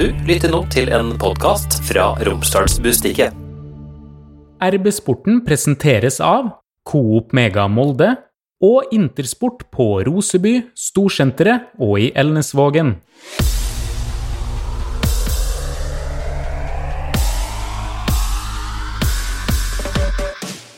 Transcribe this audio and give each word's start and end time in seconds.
Du 0.00 0.06
lytter 0.24 0.48
nå 0.48 0.62
til 0.72 0.86
en 0.96 1.10
podkast 1.20 1.74
fra 1.84 2.14
Romsdalsbustiket. 2.24 3.34
RB 4.64 4.86
Sporten 4.96 5.42
presenteres 5.44 6.16
av 6.24 6.46
Coop 6.88 7.34
Mega 7.36 7.66
Molde 7.68 8.08
og 8.64 8.94
Intersport 8.96 9.66
på 9.68 9.90
Roseby, 10.08 10.54
Storsenteret 10.72 11.76
og 11.84 12.00
i 12.00 12.08
Elnesvågen. 12.16 12.94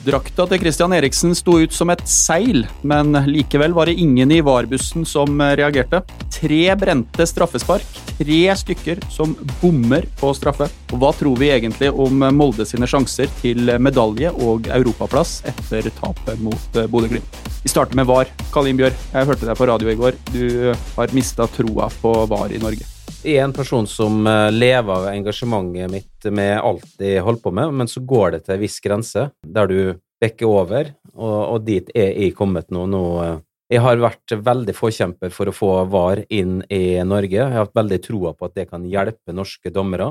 Drakta 0.03 0.49
til 0.51 0.59
Christian 0.59 0.91
Eriksen 0.97 1.31
sto 1.39 1.61
ut 1.63 1.75
som 1.75 1.93
et 1.93 2.01
seil, 2.11 2.65
men 2.83 3.15
likevel 3.29 3.71
var 3.77 3.87
det 3.87 4.01
ingen 4.03 4.33
i 4.35 4.41
VAR-bussen 4.43 5.05
som 5.07 5.39
reagerte. 5.39 6.01
Tre 6.35 6.63
brente 6.75 7.27
straffespark, 7.31 8.01
tre 8.19 8.41
stykker 8.59 8.99
som 9.15 9.37
bommer 9.61 10.09
på 10.19 10.33
straffe. 10.35 10.67
Og 10.91 10.99
hva 10.99 11.13
tror 11.15 11.39
vi 11.39 11.53
egentlig 11.55 11.93
om 11.95 12.25
Molde 12.35 12.67
sine 12.67 12.89
sjanser 12.91 13.31
til 13.39 13.71
medalje 13.79 14.33
og 14.43 14.67
europaplass 14.75 15.45
etter 15.53 15.87
tapet 16.01 16.43
mot 16.43 16.81
Bodø-Glimt? 16.91 17.39
Vi 17.63 17.71
starter 17.71 17.95
med 17.95 18.11
VAR. 18.11 18.33
Kalim 18.51 18.83
Bjør, 18.83 18.99
jeg 19.13 19.31
hørte 19.31 19.47
deg 19.47 19.61
på 19.61 19.71
radio 19.71 19.93
i 19.93 20.01
går. 20.03 20.19
Du 20.35 20.73
har 20.97 21.15
mista 21.15 21.47
troa 21.55 21.87
på 22.03 22.17
VAR 22.27 22.51
i 22.51 22.59
Norge. 22.65 22.91
Er 23.23 23.45
en 23.45 23.53
person 23.55 23.87
som 23.87 24.25
eh, 24.27 24.49
lever 24.51 24.91
av 24.91 25.05
engasjementet 25.13 25.91
mitt 25.93 26.25
med 26.35 26.57
alt 26.59 26.97
jeg 26.99 27.23
holder 27.23 27.43
på 27.45 27.53
med, 27.55 27.75
men 27.79 27.91
så 27.91 28.01
går 28.03 28.35
det 28.35 28.41
til 28.43 28.57
en 28.57 28.63
viss 28.65 28.81
grense 28.83 29.29
der 29.47 29.71
du 29.71 29.77
bekker 30.23 30.51
over, 30.51 30.91
og, 31.15 31.37
og 31.53 31.61
dit 31.69 31.93
er 31.95 32.17
jeg 32.19 32.35
kommet 32.35 32.73
nå. 32.75 32.83
nå. 32.91 33.03
Eh, 33.23 33.37
jeg 33.77 33.85
har 33.85 34.03
vært 34.03 34.35
veldig 34.49 34.75
forkjemper 34.75 35.31
for 35.31 35.49
å 35.49 35.55
få 35.55 35.71
VAR 35.93 36.25
inn 36.35 36.65
i 36.67 36.99
Norge. 37.07 37.39
Jeg 37.39 37.47
har 37.47 37.69
hatt 37.69 37.79
veldig 37.79 38.01
troa 38.09 38.35
på 38.35 38.51
at 38.51 38.59
det 38.59 38.67
kan 38.73 38.91
hjelpe 38.91 39.39
norske 39.39 39.71
dommere. 39.71 40.11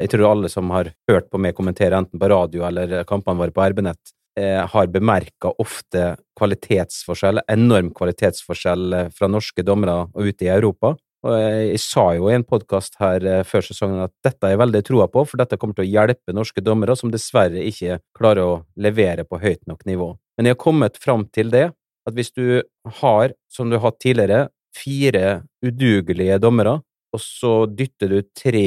Jeg 0.00 0.14
tror 0.16 0.30
alle 0.32 0.48
som 0.48 0.72
har 0.72 0.88
hørt 1.12 1.28
på 1.28 1.38
meg 1.38 1.52
kommentere 1.60 2.00
enten 2.00 2.18
på 2.18 2.32
radio 2.32 2.64
eller 2.70 3.04
kampene 3.04 3.44
våre 3.44 3.52
på 3.52 3.68
RB-nett, 3.76 4.16
eh, 4.40 4.64
har 4.72 4.88
bemerka 4.88 5.52
ofte 5.60 6.14
kvalitetsforskjell, 6.40 7.44
enorm 7.44 7.92
kvalitetsforskjell 7.92 9.02
fra 9.12 9.28
norske 9.28 9.68
dommere 9.68 10.06
og 10.08 10.32
ute 10.32 10.48
i 10.48 10.54
Europa. 10.56 10.96
Og 11.22 11.36
jeg 11.38 11.78
sa 11.78 12.08
jo 12.16 12.26
i 12.26 12.34
en 12.34 12.44
podkast 12.46 12.96
her 12.98 13.22
eh, 13.28 13.44
før 13.46 13.62
sesongen 13.62 14.02
at 14.02 14.12
dette 14.26 14.42
er 14.46 14.56
jeg 14.56 14.62
veldig 14.62 14.80
troa 14.88 15.06
på, 15.10 15.22
for 15.28 15.38
dette 15.38 15.58
kommer 15.60 15.76
til 15.78 15.84
å 15.84 15.92
hjelpe 15.92 16.34
norske 16.34 16.64
dommere 16.64 16.96
som 16.98 17.12
dessverre 17.14 17.62
ikke 17.68 18.00
klarer 18.18 18.42
å 18.42 18.56
levere 18.74 19.22
på 19.28 19.38
høyt 19.42 19.62
nok 19.70 19.84
nivå. 19.86 20.08
Men 20.36 20.48
jeg 20.48 20.56
har 20.56 20.64
kommet 20.64 20.98
fram 20.98 21.28
til 21.30 21.52
det, 21.54 21.68
at 22.08 22.16
hvis 22.16 22.34
du 22.34 22.62
har, 22.98 23.36
som 23.46 23.70
du 23.70 23.78
har 23.78 23.86
hatt 23.86 24.00
tidligere, 24.02 24.48
fire 24.74 25.44
udugelige 25.62 26.40
dommere, 26.42 26.80
og 27.14 27.22
så 27.22 27.54
dytter 27.70 28.10
du 28.10 28.18
tre 28.34 28.66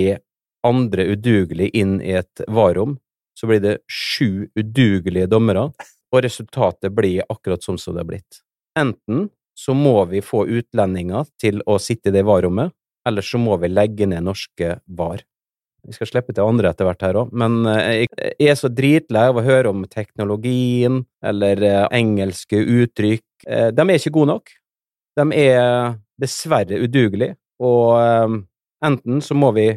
andre 0.65 1.09
udugelige 1.11 1.75
inn 1.75 1.97
i 1.99 2.15
et 2.21 2.45
varom, 2.47 2.95
så 3.35 3.49
blir 3.49 3.59
det 3.59 3.77
sju 3.91 4.47
udugelige 4.55 5.27
dommere, 5.27 5.67
og 6.13 6.23
resultatet 6.23 6.93
blir 6.95 7.25
akkurat 7.27 7.65
sånn 7.65 7.81
som 7.81 7.97
det 7.97 8.05
har 8.05 8.13
blitt. 8.13 8.39
Enten 8.79 9.27
så 9.55 9.75
må 9.77 9.97
vi 10.09 10.21
få 10.25 10.43
utlendinger 10.47 11.29
til 11.41 11.61
å 11.65 11.77
sitte 11.81 12.11
i 12.11 12.15
det 12.15 12.25
varrommet, 12.27 12.73
eller 13.07 13.25
så 13.25 13.39
må 13.39 13.55
vi 13.61 13.71
legge 13.71 14.07
ned 14.09 14.25
norske 14.25 14.79
var. 14.85 15.23
Vi 15.85 15.93
skal 15.93 16.09
slippe 16.09 16.33
til 16.33 16.47
andre 16.47 16.71
etter 16.71 16.87
hvert 16.87 17.05
her 17.05 17.19
òg, 17.21 17.33
men 17.37 17.59
eh, 17.69 18.05
jeg 18.39 18.49
er 18.49 18.57
så 18.57 18.71
dritlei 18.73 19.27
av 19.29 19.37
å 19.37 19.45
høre 19.45 19.71
om 19.71 19.85
teknologien 19.89 21.03
eller 21.25 21.61
eh, 21.61 21.83
engelske 21.93 22.57
uttrykk. 22.57 23.25
Eh, 23.45 23.69
de 23.75 23.85
er 23.85 23.99
ikke 23.99 24.15
gode 24.17 24.33
nok. 24.33 24.55
De 25.15 25.27
er 25.37 25.95
dessverre 26.19 26.81
udugelige, 26.81 27.37
og 27.63 27.95
enten 28.83 29.21
så 29.23 29.35
må 29.37 29.53
vi 29.55 29.69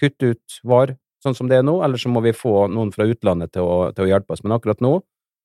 kutte 0.00 0.32
ut 0.32 0.60
var 0.64 0.94
sånn 1.24 1.36
som 1.36 1.50
det 1.50 1.58
er 1.58 1.66
nå, 1.66 1.78
eller 1.84 2.00
så 2.00 2.10
må 2.12 2.22
vi 2.24 2.34
få 2.36 2.68
noen 2.72 2.92
fra 2.94 3.06
utlandet 3.08 3.52
til 3.56 3.66
å, 3.66 3.90
til 3.94 4.06
å 4.06 4.10
hjelpe 4.10 4.34
oss. 4.34 4.44
Men 4.44 4.56
akkurat 4.56 4.82
nå 4.84 4.98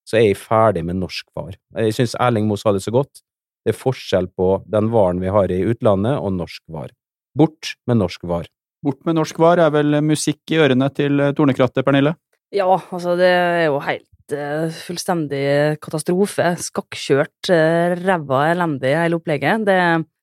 så 0.08 0.20
er 0.20 0.28
jeg 0.28 0.39
ferdig 0.39 0.83
med 0.88 1.00
norsk 1.00 1.30
var. 1.36 1.55
Jeg 1.80 1.95
syns 1.98 2.15
Erling 2.21 2.48
Moe 2.50 2.60
sa 2.60 2.73
det 2.76 2.83
så 2.86 2.94
godt. 2.94 3.23
Det 3.64 3.74
er 3.74 3.80
forskjell 3.80 4.28
på 4.36 4.50
den 4.70 4.90
varen 4.94 5.22
vi 5.24 5.32
har 5.32 5.52
i 5.52 5.64
utlandet, 5.72 6.18
og 6.20 6.36
norsk 6.36 6.64
var. 6.74 6.92
Bort 7.38 7.76
med 7.88 8.02
norsk 8.02 8.28
var. 8.30 8.50
Bort 8.84 9.00
med 9.08 9.16
norsk 9.16 9.40
var 9.40 9.62
er 9.64 9.72
vel 9.74 10.02
musikk 10.04 10.52
i 10.52 10.60
ørene 10.60 10.90
til 10.92 11.22
Tornekrattet, 11.38 11.86
Pernille? 11.88 12.18
Ja, 12.54 12.68
altså 12.68 13.16
det 13.18 13.32
er 13.32 13.66
jo 13.72 13.80
helt 13.82 14.08
fullstendig 14.32 15.80
katastrofe. 15.84 16.54
Skakkjørt, 16.61 17.50
uh, 17.52 17.95
ræva 18.00 18.45
elendig, 18.54 18.94
hele 18.95 19.17
opplegget. 19.20 19.66
Det, 19.67 19.78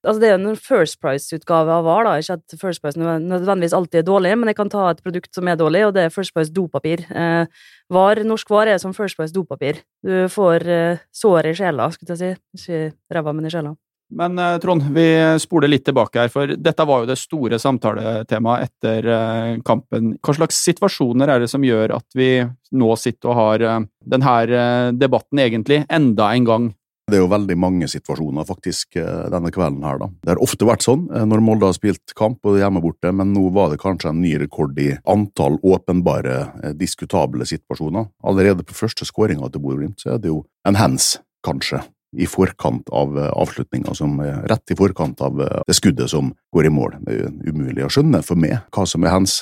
altså 0.06 0.22
det 0.22 0.30
er 0.30 0.38
en 0.38 0.56
First 0.56 1.00
Price-utgave 1.02 1.74
av 1.74 1.84
VAR, 1.84 2.08
da. 2.08 2.14
Ikke 2.22 2.38
at 2.38 2.56
First 2.60 2.82
Price 2.82 2.98
nødvendigvis 2.98 3.76
alltid 3.76 4.00
er 4.00 4.08
dårlig, 4.08 4.32
men 4.38 4.52
jeg 4.52 4.60
kan 4.62 4.72
ta 4.72 4.86
et 4.90 5.02
produkt 5.04 5.34
som 5.34 5.50
er 5.50 5.60
dårlig, 5.60 5.84
og 5.86 5.94
det 5.98 6.06
er 6.06 6.14
First 6.14 6.34
Price 6.34 6.54
dopapir. 6.54 7.04
Uh, 7.10 7.44
var, 7.90 8.22
norsk 8.24 8.50
var 8.50 8.70
er 8.70 8.80
som 8.80 8.96
First 8.96 9.20
Price 9.20 9.34
dopapir. 9.34 9.82
Du 10.06 10.24
får 10.32 10.66
uh, 10.70 11.04
sår 11.12 11.52
i 11.52 11.54
sjela, 11.60 11.90
skulle 11.92 12.16
jeg 12.16 12.22
si. 12.24 12.34
Ikke 12.60 13.16
ræva, 13.18 13.36
men 13.36 13.50
i 13.50 13.52
sjela. 13.52 13.76
Men 14.10 14.38
uh, 14.38 14.58
Trond, 14.58 14.82
vi 14.94 15.06
spoler 15.38 15.70
litt 15.70 15.84
tilbake 15.86 16.24
her, 16.24 16.32
for 16.32 16.50
dette 16.50 16.86
var 16.86 17.04
jo 17.04 17.10
det 17.10 17.18
store 17.20 17.60
samtaletemaet 17.62 18.66
etter 18.66 19.06
uh, 19.06 19.60
kampen. 19.66 20.16
Hva 20.18 20.34
slags 20.34 20.58
situasjoner 20.66 21.30
er 21.30 21.44
det 21.44 21.50
som 21.52 21.64
gjør 21.64 21.94
at 22.00 22.18
vi 22.18 22.32
nå 22.74 22.90
sitter 22.98 23.30
og 23.30 23.38
har 23.38 23.64
uh, 23.66 23.80
denne 24.02 24.92
debatten 24.98 25.42
egentlig 25.46 25.84
enda 25.86 26.32
en 26.34 26.48
gang? 26.48 26.68
Det 27.10 27.18
er 27.18 27.24
jo 27.24 27.30
veldig 27.32 27.56
mange 27.58 27.86
situasjoner 27.90 28.46
faktisk 28.46 28.94
denne 28.94 29.50
kvelden 29.50 29.82
her, 29.82 29.96
da. 29.98 30.06
Det 30.22 30.30
har 30.30 30.42
ofte 30.44 30.66
vært 30.68 30.84
sånn 30.84 31.08
når 31.10 31.40
Molde 31.42 31.66
har 31.66 31.74
spilt 31.74 32.14
kamp 32.14 32.46
og 32.46 32.60
hjemme 32.60 32.78
borte, 32.84 33.10
men 33.10 33.32
nå 33.34 33.48
var 33.56 33.72
det 33.72 33.80
kanskje 33.82 34.12
en 34.12 34.20
ny 34.22 34.36
rekord 34.38 34.78
i 34.78 34.92
antall 35.10 35.58
åpenbare, 35.58 36.36
diskutable 36.78 37.48
situasjoner. 37.50 38.06
Allerede 38.22 38.62
på 38.62 38.78
første 38.78 39.08
skåringa 39.08 39.50
til 39.50 39.64
Bodø-Glimt 39.64 39.98
så 39.98 40.14
er 40.14 40.22
det 40.22 40.30
jo 40.30 40.44
en 40.70 40.78
hands, 40.78 41.16
kanskje, 41.42 41.82
i 42.18 42.26
forkant 42.26 42.88
av 42.90 43.14
avslutninga, 43.18 43.94
som 43.94 44.16
er 44.24 44.40
rett 44.50 44.72
i 44.72 44.76
forkant 44.78 45.20
av 45.22 45.38
det 45.38 45.76
skuddet 45.76 46.10
som 46.10 46.32
går 46.54 46.66
i 46.66 46.72
mål. 46.74 46.96
Det 47.04 47.14
er 47.14 47.20
jo 47.28 47.54
umulig 47.54 47.84
å 47.86 47.92
skjønne 47.92 48.22
for 48.26 48.40
meg 48.40 48.56
hva 48.74 48.86
som 48.88 49.06
er 49.06 49.14
hands, 49.14 49.36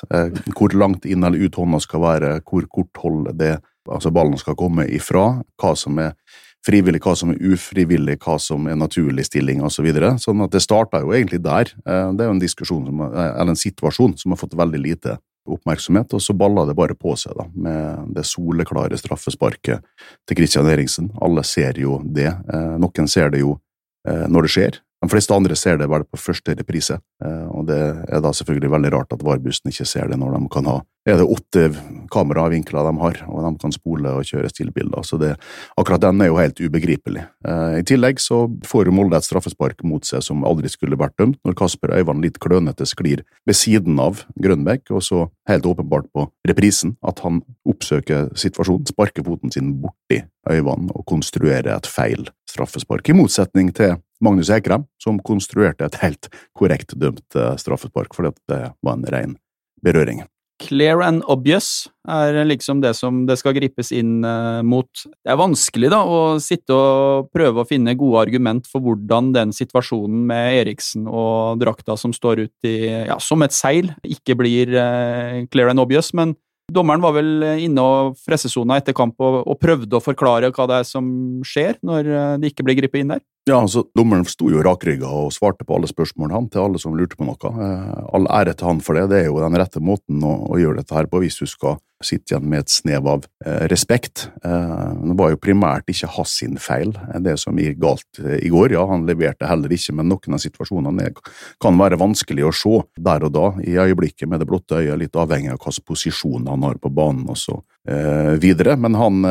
hvor 0.52 0.76
langt 0.76 1.08
inn 1.08 1.24
eller 1.24 1.40
ut 1.40 1.56
hånda 1.56 1.80
skal 1.80 2.04
være, 2.04 2.34
hvor 2.44 2.68
kort 2.68 3.02
hold 3.04 3.32
det 3.40 3.56
altså 3.88 4.12
ballen 4.12 4.36
skal 4.40 4.56
komme 4.58 4.84
ifra, 4.92 5.40
hva 5.60 5.72
som 5.78 5.98
er 6.02 6.12
frivillig, 6.66 7.00
hva 7.04 7.14
som 7.16 7.32
er 7.32 7.54
ufrivillig, 7.54 8.18
hva 8.24 8.36
som 8.42 8.66
er 8.68 8.76
naturlig 8.78 9.26
stilling 9.28 9.62
osv. 9.62 9.78
Så 9.78 9.86
videre. 9.86 10.12
sånn 10.20 10.42
at 10.44 10.52
det 10.52 10.64
starta 10.64 11.00
jo 11.04 11.14
egentlig 11.14 11.40
der. 11.44 11.70
Det 11.84 12.24
er 12.24 12.28
jo 12.28 12.34
en 12.34 12.42
diskusjon, 12.42 12.88
som, 12.88 13.02
en 13.14 13.56
situasjon 13.56 14.16
som 14.18 14.34
har 14.34 14.40
fått 14.40 14.58
veldig 14.58 14.80
lite 14.82 15.18
oppmerksomhet, 15.56 16.12
og 16.14 16.22
så 16.22 16.36
balla 16.36 16.66
det 16.68 16.76
bare 16.78 16.96
på 16.98 17.14
seg 17.18 17.36
da, 17.38 17.46
med 17.54 18.12
det 18.16 18.26
soleklare 18.28 18.98
straffesparket 19.00 19.84
til 20.28 20.38
Christian 20.38 20.68
Eriksen. 20.68 21.10
Alle 21.24 21.44
ser 21.46 21.78
jo 21.80 21.98
det. 22.04 22.30
Noen 22.52 23.08
ser 23.10 23.32
det 23.34 23.40
jo 23.44 23.56
når 24.04 24.46
det 24.46 24.52
skjer, 24.54 24.78
de 25.02 25.10
fleste 25.12 25.34
andre 25.34 25.56
ser 25.56 25.78
det 25.78 25.88
vel 25.90 26.04
på 26.08 26.20
første 26.20 26.56
reprise, 26.58 26.98
og 27.22 27.68
det 27.68 27.78
er 28.08 28.22
da 28.24 28.32
selvfølgelig 28.34 28.72
veldig 28.72 28.94
rart 28.96 29.14
at 29.14 29.22
VAR-bussen 29.22 29.70
ikke 29.70 29.86
ser 29.86 30.10
det 30.10 30.18
når 30.18 30.34
de 30.38 30.48
kan 30.52 30.70
ha 30.70 30.80
er 31.08 31.18
det 31.20 31.26
åtte 31.28 31.68
kameravinkler 32.12 32.86
de 32.88 32.92
har, 33.00 33.20
og 33.28 33.44
de 33.44 33.52
kan 33.62 33.74
spole 33.74 34.12
og 34.12 34.26
kjøre 34.28 34.50
stillbilder. 34.52 35.04
Så 35.06 35.18
det, 35.20 35.34
akkurat 35.78 36.02
den 36.04 36.22
er 36.22 36.30
jo 36.30 36.38
helt 36.40 36.60
ubegripelig. 36.60 37.24
I 37.48 37.84
tillegg 37.88 38.20
så 38.22 38.44
får 38.68 38.90
Molde 38.94 39.18
et 39.18 39.26
straffespark 39.26 39.84
mot 39.88 40.04
seg 40.06 40.24
som 40.24 40.44
aldri 40.48 40.70
skulle 40.72 40.98
vært 41.00 41.16
dømt, 41.20 41.40
når 41.46 41.56
Kasper 41.58 41.94
Øyvand 41.96 42.24
litt 42.24 42.40
klønete 42.42 42.86
sklir 42.88 43.24
ved 43.48 43.58
siden 43.58 44.00
av 44.02 44.24
Grønbekk, 44.40 44.90
og 44.96 45.04
så 45.04 45.26
helt 45.48 45.68
åpenbart 45.68 46.10
på 46.14 46.26
reprisen 46.48 46.96
at 47.06 47.22
han 47.24 47.42
oppsøker 47.68 48.32
situasjonen, 48.38 48.88
sparker 48.88 49.26
foten 49.26 49.54
sin 49.54 49.76
borti 49.82 50.22
Øyvand 50.48 50.92
og 50.96 51.04
konstruerer 51.08 51.74
et 51.76 51.88
feil 51.88 52.28
straffespark, 52.48 53.08
i 53.08 53.16
motsetning 53.16 53.72
til 53.76 53.98
Magnus 54.24 54.50
Ekrem, 54.50 54.86
som 55.02 55.20
konstruerte 55.22 55.86
et 55.86 56.00
helt 56.02 56.30
korrekt 56.58 56.96
dømt 56.98 57.38
eh, 57.38 57.54
straffespark, 57.60 58.16
fordi 58.16 58.34
det 58.50 58.64
var 58.82 58.98
en 58.98 59.06
ren 59.12 59.38
berøring. 59.84 60.24
Clear 60.58 61.04
and 61.06 61.22
obvious 61.30 61.86
er 62.10 62.34
liksom 62.42 62.80
det 62.82 62.90
som 62.98 63.20
det 63.28 63.36
skal 63.38 63.54
gripes 63.54 63.92
inn 63.94 64.24
uh, 64.26 64.58
mot. 64.66 64.90
Det 65.06 65.30
er 65.30 65.38
vanskelig 65.38 65.90
da 65.92 66.00
å 66.02 66.16
sitte 66.42 66.74
og 66.74 67.28
prøve 67.30 67.62
å 67.62 67.68
finne 67.68 67.94
gode 67.98 68.24
argument 68.24 68.66
for 68.66 68.82
hvordan 68.82 69.30
den 69.36 69.54
situasjonen 69.54 70.24
med 70.26 70.56
Eriksen 70.64 71.06
og 71.06 71.62
drakta 71.62 71.94
som 72.00 72.10
står 72.16 72.42
ut 72.48 72.66
i, 72.66 72.90
ja, 72.90 73.20
som 73.22 73.46
et 73.46 73.54
seil, 73.54 73.92
ikke 74.02 74.34
blir 74.40 74.74
uh, 74.74 75.46
clear 75.52 75.70
and 75.70 75.84
obvious, 75.84 76.10
men 76.10 76.34
dommeren 76.74 77.06
var 77.06 77.14
vel 77.20 77.30
inne 77.62 77.86
og 77.86 78.18
fressesona 78.26 78.80
etter 78.82 78.98
kamp 78.98 79.14
og, 79.22 79.44
og, 79.44 79.54
prøvde 79.62 79.94
å 79.94 80.02
forklare 80.02 80.50
hva 80.50 80.66
det 80.68 80.82
er 80.82 80.90
som 80.90 81.06
skjer 81.46 81.78
når 81.86 82.10
det 82.42 82.50
ikke 82.50 82.66
blir 82.66 82.82
gripet 82.82 83.06
inn 83.06 83.14
der? 83.14 83.22
Ja, 83.48 83.62
altså, 83.62 83.86
Dommeren 83.96 84.26
sto 84.28 84.50
jo 84.52 84.60
rakrygga 84.64 85.08
og 85.08 85.32
svarte 85.32 85.64
på 85.64 85.78
alle 85.78 85.88
spørsmålene 85.88 86.36
han, 86.36 86.48
til 86.52 86.66
alle 86.66 86.80
som 86.82 86.96
lurte 86.96 87.16
på 87.16 87.24
noe. 87.24 87.52
Eh, 87.64 88.00
all 88.12 88.28
ære 88.40 88.52
til 88.58 88.68
han 88.68 88.82
for 88.84 88.98
det. 88.98 89.06
Det 89.08 89.22
er 89.22 89.28
jo 89.30 89.40
den 89.40 89.56
rette 89.56 89.80
måten 89.80 90.24
å, 90.26 90.34
å 90.52 90.58
gjøre 90.60 90.82
dette 90.82 90.96
her 90.96 91.08
på, 91.08 91.22
hvis 91.24 91.40
du 91.40 91.48
skal 91.48 91.78
sitte 92.04 92.34
igjen 92.34 92.46
med 92.46 92.62
et 92.62 92.70
snev 92.70 93.08
av 93.10 93.24
eh, 93.46 93.64
respekt. 93.72 94.26
Eh, 94.44 94.90
det 95.00 95.16
var 95.18 95.32
jo 95.32 95.40
primært 95.40 95.88
ikke 95.90 96.10
hans 96.14 96.34
sin 96.42 96.58
feil, 96.62 96.92
eh, 97.08 97.22
det 97.24 97.38
som 97.42 97.56
gikk 97.58 97.80
galt 97.82 98.20
eh, 98.22 98.36
i 98.44 98.50
går. 98.52 98.74
Ja, 98.76 98.84
han 98.90 99.06
leverte 99.08 99.48
heller 99.48 99.72
ikke, 99.74 99.96
men 99.98 100.10
noen 100.12 100.36
av 100.36 100.42
situasjonene 100.44 101.08
kan 101.62 101.80
være 101.80 101.98
vanskelig 101.98 102.46
å 102.46 102.52
se 102.54 102.76
der 103.00 103.26
og 103.26 103.34
da, 103.34 103.48
i 103.64 103.78
øyeblikket 103.80 104.30
med 104.30 104.42
det 104.42 104.50
blotte 104.50 104.82
øyet, 104.82 104.98
litt 105.00 105.18
avhengig 105.18 105.54
av 105.54 105.62
hvilken 105.62 105.88
posisjon 105.88 106.52
han 106.52 106.68
har 106.68 106.78
på 106.82 106.92
banen 106.92 107.26
og 107.32 107.38
så 107.40 107.58
videre. 108.42 108.74
Men 108.76 108.98
han 109.00 109.24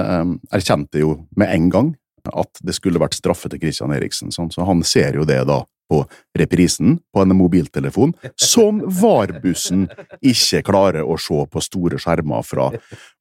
erkjente 0.49 1.03
jo 1.03 1.11
med 1.37 1.51
en 1.53 1.67
gang 1.69 1.91
at 2.33 2.61
det 2.65 2.75
skulle 2.77 3.01
vært 3.01 3.17
straffe 3.17 3.49
til 3.51 3.61
Christian 3.61 3.95
Eriksen, 3.95 4.33
sånn, 4.35 4.51
så 4.53 4.67
han 4.67 4.83
ser 4.87 5.19
jo 5.19 5.25
det 5.27 5.41
da 5.49 5.63
på 5.87 6.05
reprisen 6.37 6.97
på 7.13 7.23
en 7.23 7.35
mobiltelefon, 7.37 8.13
som 8.35 8.81
VAR-bussen 8.83 9.87
ikke 10.19 10.63
klarer 10.67 11.07
å 11.07 11.17
se 11.21 11.43
på 11.51 11.63
store 11.63 11.99
skjermer 12.01 12.43
fra 12.43 12.71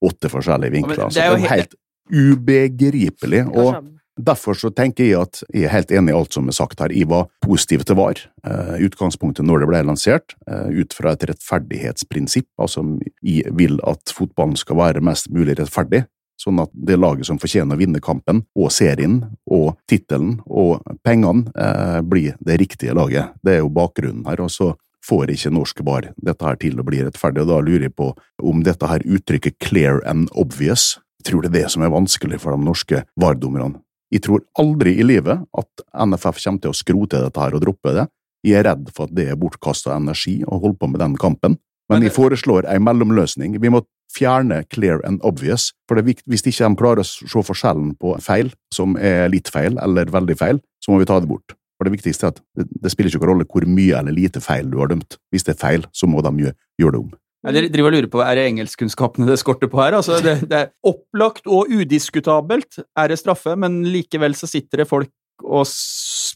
åtte 0.05 0.31
forskjellige 0.33 0.75
vinkler. 0.75 1.07
Så 1.07 1.21
det 1.21 1.27
er 1.27 1.37
jo 1.37 1.53
helt 1.53 1.77
ubegripelig. 2.11 3.45
og 3.55 3.93
Derfor 4.17 4.57
så 4.57 4.71
tenker 4.73 5.05
jeg 5.05 5.21
at 5.21 5.43
jeg 5.53 5.67
er 5.69 5.75
helt 5.75 5.91
enig 5.93 6.15
i 6.15 6.17
alt 6.17 6.33
som 6.33 6.47
er 6.49 6.57
sagt 6.57 6.81
her. 6.81 6.95
Jeg 6.95 7.11
var 7.11 7.27
positiv 7.45 7.85
til 7.85 7.99
VAR. 7.99 8.23
Uh, 8.47 8.79
utgangspunktet 8.87 9.45
når 9.45 9.63
det 9.63 9.69
ble 9.71 9.83
lansert, 9.91 10.33
uh, 10.49 10.73
ut 10.73 10.97
fra 10.97 11.13
et 11.13 11.27
rettferdighetsprinsipp. 11.29 12.49
Altså, 12.57 12.83
jeg 13.21 13.53
vil 13.61 13.77
at 13.85 14.15
fotballen 14.17 14.57
skal 14.57 14.81
være 14.81 15.05
mest 15.05 15.29
mulig 15.35 15.59
rettferdig 15.61 16.07
sånn 16.41 16.61
at 16.63 16.73
det 16.73 16.99
laget 17.01 17.29
som 17.29 17.39
fortjener 17.41 17.77
å 17.77 17.81
vinne 17.81 18.03
kampen, 18.05 18.45
og 18.57 18.73
serien, 18.75 19.23
og 19.49 19.77
tittelen 19.89 20.41
og 20.47 20.83
pengene, 21.05 21.51
eh, 21.57 22.01
blir 22.03 22.37
det 22.45 22.61
riktige 22.61 22.95
laget. 22.95 23.33
Det 23.43 23.57
er 23.57 23.63
jo 23.65 23.73
bakgrunnen 23.73 24.27
her. 24.27 24.41
og 24.41 24.51
så 24.51 24.75
får 25.07 25.31
ikke 25.31 25.53
norsk 25.55 25.85
bar 25.85 26.13
dette 26.19 26.43
her 26.43 26.57
til 26.57 26.81
å 26.81 26.85
bli 26.85 26.99
rettferdig, 26.99 27.43
og 27.43 27.49
da 27.49 27.61
lurer 27.61 27.87
jeg 27.87 27.97
på 27.97 28.17
om 28.43 28.63
dette 28.63 28.87
her 28.87 28.99
uttrykket 29.07 29.59
clear 29.61 30.03
and 30.05 30.29
obvious 30.35 30.99
jeg 31.27 31.33
tror 31.33 31.43
det 31.43 31.49
er 31.51 31.63
det 31.65 31.71
som 31.73 31.83
er 31.83 31.91
vanskelig 31.91 32.39
for 32.39 32.55
de 32.55 32.63
norske 32.63 33.01
VAR-dommerne. 33.19 33.81
Jeg 34.15 34.23
tror 34.23 34.45
aldri 34.63 34.93
i 35.01 35.03
livet 35.03 35.43
at 35.59 35.83
NFF 36.07 36.39
kommer 36.39 36.63
til 36.63 36.71
å 36.71 36.77
skrote 36.79 37.23
dette 37.25 37.43
her 37.43 37.57
og 37.57 37.65
droppe 37.65 37.95
det. 37.97 38.05
Jeg 38.47 38.61
er 38.61 38.69
redd 38.69 38.93
for 38.95 39.09
at 39.09 39.17
det 39.17 39.25
er 39.33 39.41
bortkasta 39.41 39.97
energi 39.97 40.37
å 40.47 40.61
holde 40.63 40.79
på 40.79 40.87
med 40.93 41.03
den 41.03 41.17
kampen. 41.19 41.57
Men 41.91 42.07
jeg 42.07 42.15
foreslår 42.15 42.69
en 42.71 42.85
mellomløsning. 42.87 43.59
Vi 43.59 43.73
må 43.75 43.83
fjerne 44.17 44.63
clear 44.73 45.03
and 45.07 45.21
obvious, 45.27 45.71
for 45.89 46.01
hvis 46.01 46.47
ikke 46.47 46.57
de 46.65 46.81
klarer 46.81 47.03
å 47.03 47.07
se 47.07 47.45
forskjellen 47.51 47.95
på 48.01 48.17
feil 48.25 48.51
som 48.75 48.97
er 48.97 49.31
litt 49.33 49.53
feil 49.53 49.79
eller 49.83 50.11
veldig 50.13 50.39
feil, 50.41 50.61
så 50.83 50.93
må 50.93 51.03
vi 51.03 51.09
ta 51.09 51.21
det 51.21 51.31
bort. 51.31 51.57
For 51.77 51.89
Det 51.89 51.93
viktigste 51.99 52.29
er 52.29 52.33
at 52.33 52.41
det, 52.57 52.67
det 52.83 52.93
spiller 52.93 53.13
ikke 53.13 53.21
noen 53.21 53.35
rolle 53.35 53.49
hvor 53.53 53.69
mye 53.69 54.01
eller 54.01 54.17
lite 54.17 54.41
feil 54.41 54.69
du 54.73 54.79
har 54.81 54.89
dømt. 54.93 55.19
Hvis 55.33 55.45
det 55.45 55.57
er 55.57 55.61
feil, 55.61 55.87
så 55.93 56.09
må 56.09 56.25
de 56.25 56.33
gjøre, 56.47 56.57
gjøre 56.81 56.97
det 56.97 57.03
om. 57.05 57.15
Jeg 57.47 57.71
driver 57.71 57.93
og 57.93 57.95
lurer 57.95 58.09
på, 58.11 58.23
Er 58.25 58.35
det 58.35 58.47
engelskkunnskapene 58.51 59.29
det 59.29 59.37
skorter 59.39 59.71
på 59.71 59.79
her? 59.79 59.95
Altså, 59.99 60.19
det, 60.25 60.49
det, 60.51 60.63
er 60.65 60.73
opplagt 60.89 61.47
og 61.47 61.71
udiskutabelt 61.71 62.81
er 62.83 63.13
det 63.13 63.21
straffe, 63.21 63.55
men 63.61 63.85
likevel 63.87 64.35
så 64.35 64.49
sitter 64.51 64.83
det 64.83 64.89
folk 64.91 65.13
og 65.45 65.69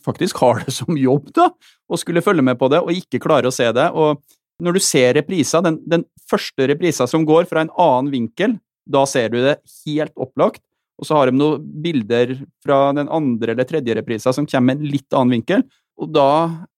faktisk 0.05 0.37
har 0.45 0.61
det 0.61 0.75
som 0.77 0.99
jobb, 0.99 1.31
da, 1.35 1.49
og 1.89 1.99
skulle 1.99 2.23
følge 2.23 2.45
med 2.45 2.59
på 2.61 2.69
det, 2.69 2.83
og 2.85 2.93
ikke 2.93 3.23
klare 3.23 3.49
å 3.49 3.55
se 3.55 3.65
det. 3.73 3.89
og 3.97 4.21
når 4.65 4.77
du 4.77 4.83
ser 4.85 5.15
reprisa, 5.19 5.63
den, 5.65 5.81
den, 5.89 6.07
første 6.31 6.69
reprisa 6.71 7.09
som 7.11 7.25
går 7.27 7.49
fra 7.51 7.65
en 7.65 7.73
annen 7.75 8.11
vinkel, 8.13 8.59
da 8.87 9.03
ser 9.09 9.33
du 9.33 9.41
det 9.43 9.57
helt 9.85 10.15
opplagt. 10.15 10.63
Og 11.01 11.09
så 11.09 11.17
har 11.17 11.31
de 11.31 11.39
noen 11.41 11.65
bilder 11.83 12.37
fra 12.63 12.91
den 12.95 13.09
andre 13.11 13.55
eller 13.55 13.67
tredje 13.67 13.97
reprisa 13.97 14.35
som 14.37 14.47
kommer 14.47 14.75
med 14.75 14.83
en 14.85 14.93
litt 14.93 15.17
annen 15.17 15.39
vinkel. 15.39 15.65
Og 16.01 16.09
da 16.13 16.31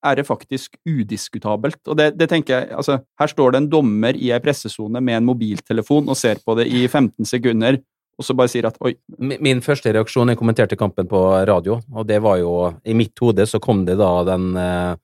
er 0.02 0.18
det 0.18 0.26
faktisk 0.26 0.74
udiskutabelt. 0.88 1.78
Og 1.86 1.98
det, 1.98 2.12
det 2.18 2.30
tenker 2.30 2.56
jeg, 2.56 2.70
altså, 2.74 2.98
Her 3.20 3.30
står 3.30 3.52
det 3.52 3.62
en 3.62 3.70
dommer 3.70 4.18
i 4.18 4.32
ei 4.34 4.40
pressesone 4.42 5.02
med 5.02 5.20
en 5.20 5.28
mobiltelefon 5.28 6.10
og 6.10 6.18
ser 6.18 6.42
på 6.42 6.56
det 6.58 6.66
i 6.70 6.86
15 6.88 7.28
sekunder, 7.28 7.78
og 8.18 8.26
så 8.26 8.34
bare 8.36 8.50
sier 8.50 8.66
at 8.68 8.78
oi. 8.84 8.92
Min 9.18 9.62
første 9.64 9.92
reaksjon 9.94 10.32
Jeg 10.32 10.38
kommenterte 10.40 10.78
kampen 10.78 11.08
på 11.10 11.20
radio, 11.48 11.78
og 11.94 12.06
det 12.08 12.20
var 12.22 12.38
jo 12.42 12.52
I 12.84 12.96
mitt 12.98 13.18
hode 13.22 13.46
så 13.48 13.60
kom 13.62 13.86
det 13.88 13.96
da 14.00 14.10
den 14.28 14.52
eh, 14.58 14.98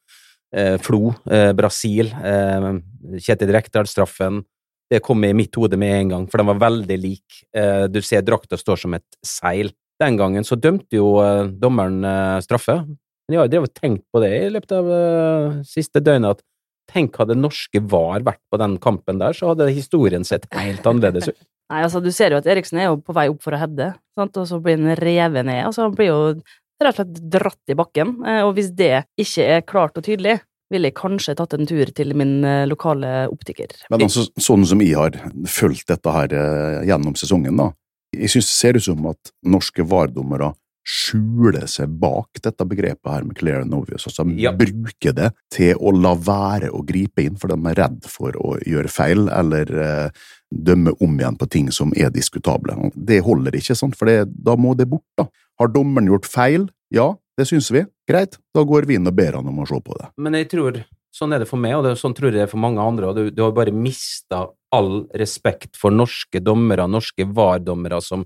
Flo, 0.80 1.12
eh, 1.30 1.52
Brasil, 1.52 2.08
eh, 2.24 2.68
Kjetil 3.20 3.52
Rekdal-straffen. 3.52 4.42
Det 4.88 5.02
kom 5.04 5.24
i 5.24 5.34
mitt 5.36 5.54
hode 5.54 5.76
med 5.76 5.92
en 5.92 6.08
gang, 6.08 6.26
for 6.30 6.40
den 6.40 6.48
var 6.48 6.70
veldig 6.70 6.96
lik. 6.96 7.42
Du 7.92 8.00
ser 8.00 8.22
drakta 8.24 8.56
står 8.56 8.78
som 8.80 8.94
et 8.94 9.04
seil. 9.22 9.68
Den 10.00 10.16
gangen 10.16 10.46
så 10.48 10.56
dømte 10.56 10.96
jo 10.96 11.10
dommeren 11.60 12.00
straffe. 12.40 12.86
Men 13.28 13.36
jeg 13.36 13.38
har 13.38 13.48
jo 13.52 13.66
tenkt 13.66 14.06
på 14.08 14.22
det 14.24 14.30
i 14.32 14.48
løpet 14.48 14.72
av 14.72 14.88
siste 15.68 16.00
døgnet, 16.00 16.38
at 16.38 16.42
tenk 16.88 17.18
hadde 17.20 17.36
norske 17.36 17.82
VAR 17.84 18.24
vært 18.24 18.40
på 18.50 18.60
den 18.60 18.78
kampen 18.80 19.20
der, 19.20 19.36
så 19.36 19.52
hadde 19.52 19.68
historien 19.76 20.24
sett 20.24 20.48
helt 20.56 20.86
annerledes 20.88 21.28
ut. 21.28 21.36
Nei, 21.68 21.82
altså 21.84 22.00
Du 22.00 22.08
ser 22.14 22.32
jo 22.32 22.40
at 22.40 22.48
Eriksen 22.48 22.80
er 22.80 22.88
jo 22.88 22.96
på 23.04 23.12
vei 23.12 23.26
opp 23.28 23.42
for 23.44 23.52
å 23.52 23.60
heade, 23.60 23.90
og 24.16 24.40
så 24.48 24.56
blir 24.64 24.80
han 24.80 24.96
revet 24.96 25.44
ned. 25.44 25.66
altså 25.66 25.84
Han 25.84 25.96
blir 25.98 26.08
jo 26.08 26.20
rett 26.82 26.94
og 26.94 27.00
slett 27.00 27.24
dratt 27.32 27.72
i 27.72 27.76
bakken. 27.78 28.14
Eh, 28.26 28.42
og 28.46 28.54
hvis 28.58 28.70
det 28.78 29.08
ikke 29.20 29.48
er 29.56 29.66
klart 29.66 29.98
og 29.98 30.06
tydelig, 30.06 30.38
ville 30.72 30.90
jeg 30.90 30.98
kanskje 30.98 31.36
tatt 31.38 31.56
en 31.56 31.68
tur 31.68 31.90
til 31.96 32.14
min 32.18 32.38
eh, 32.44 32.66
lokale 32.68 33.26
optiker. 33.32 33.72
Men 33.92 34.04
altså, 34.06 34.26
sånn 34.40 34.66
som 34.68 34.82
jeg 34.84 34.98
har 34.98 35.16
fulgt 35.48 35.88
dette 35.90 36.14
her 36.14 36.34
eh, 36.36 36.86
gjennom 36.88 37.16
sesongen, 37.18 37.60
da. 37.60 37.72
Jeg 38.16 38.32
synes 38.32 38.48
det 38.48 38.56
ser 38.56 38.78
ut 38.78 38.86
som 38.86 39.10
at 39.10 39.32
norske 39.44 39.84
VAR-dommere 39.84 40.54
skjuler 40.88 41.66
seg 41.68 41.90
bak 42.00 42.40
dette 42.40 42.64
begrepet 42.64 43.10
her 43.12 43.26
med 43.26 43.36
clear 43.36 43.60
and 43.60 43.74
obvious. 43.76 44.06
Altså 44.08 44.24
ja. 44.40 44.54
bruker 44.56 45.12
det 45.16 45.28
til 45.52 45.76
å 45.76 45.92
la 45.92 46.14
være 46.16 46.70
å 46.72 46.80
gripe 46.88 47.26
inn, 47.26 47.36
for 47.36 47.52
de 47.52 47.58
er 47.68 47.76
redd 47.82 48.08
for 48.08 48.36
å 48.40 48.54
gjøre 48.64 48.92
feil, 48.92 49.26
eller 49.28 49.72
eh, 49.84 50.22
dømme 50.48 50.94
om 51.04 51.18
igjen 51.18 51.36
på 51.36 51.50
ting 51.52 51.68
som 51.74 51.92
er 51.96 52.12
diskutable. 52.14 52.76
Det 52.94 53.20
holder 53.26 53.58
ikke, 53.60 53.76
sant? 53.76 53.98
for 53.98 54.08
det, 54.08 54.30
da 54.32 54.56
må 54.56 54.72
det 54.78 54.88
bort. 54.88 55.06
da. 55.20 55.28
Har 55.58 55.72
dommeren 55.74 56.06
gjort 56.06 56.26
feil? 56.30 56.68
Ja, 56.94 57.16
det 57.38 57.48
syns 57.50 57.70
vi. 57.74 57.82
Greit, 58.08 58.38
da 58.54 58.62
går 58.66 58.86
vi 58.86 58.98
inn 58.98 59.10
og 59.10 59.16
ber 59.18 59.40
han 59.40 59.48
om 59.50 59.58
å 59.62 59.66
se 59.66 59.78
på 59.82 59.96
det. 59.98 60.12
Men 60.22 60.36
jeg 60.38 60.46
tror, 60.52 60.78
sånn 61.14 61.34
er 61.34 61.42
det 61.42 61.48
for 61.50 61.58
meg, 61.60 61.74
og 61.78 61.98
sånn 61.98 62.14
tror 62.14 62.30
jeg 62.30 62.38
det 62.38 62.44
er 62.46 62.52
for 62.52 62.62
mange 62.62 62.82
andre, 62.82 63.10
og 63.10 63.18
du, 63.18 63.32
du 63.34 63.42
har 63.42 63.56
bare 63.56 63.74
mista 63.74 64.44
all 64.74 65.08
respekt 65.18 65.74
for 65.80 65.94
norske 65.94 66.42
dommere, 66.44 66.86
norske 66.90 67.26
VAR-dommere, 67.26 67.98
som 68.04 68.22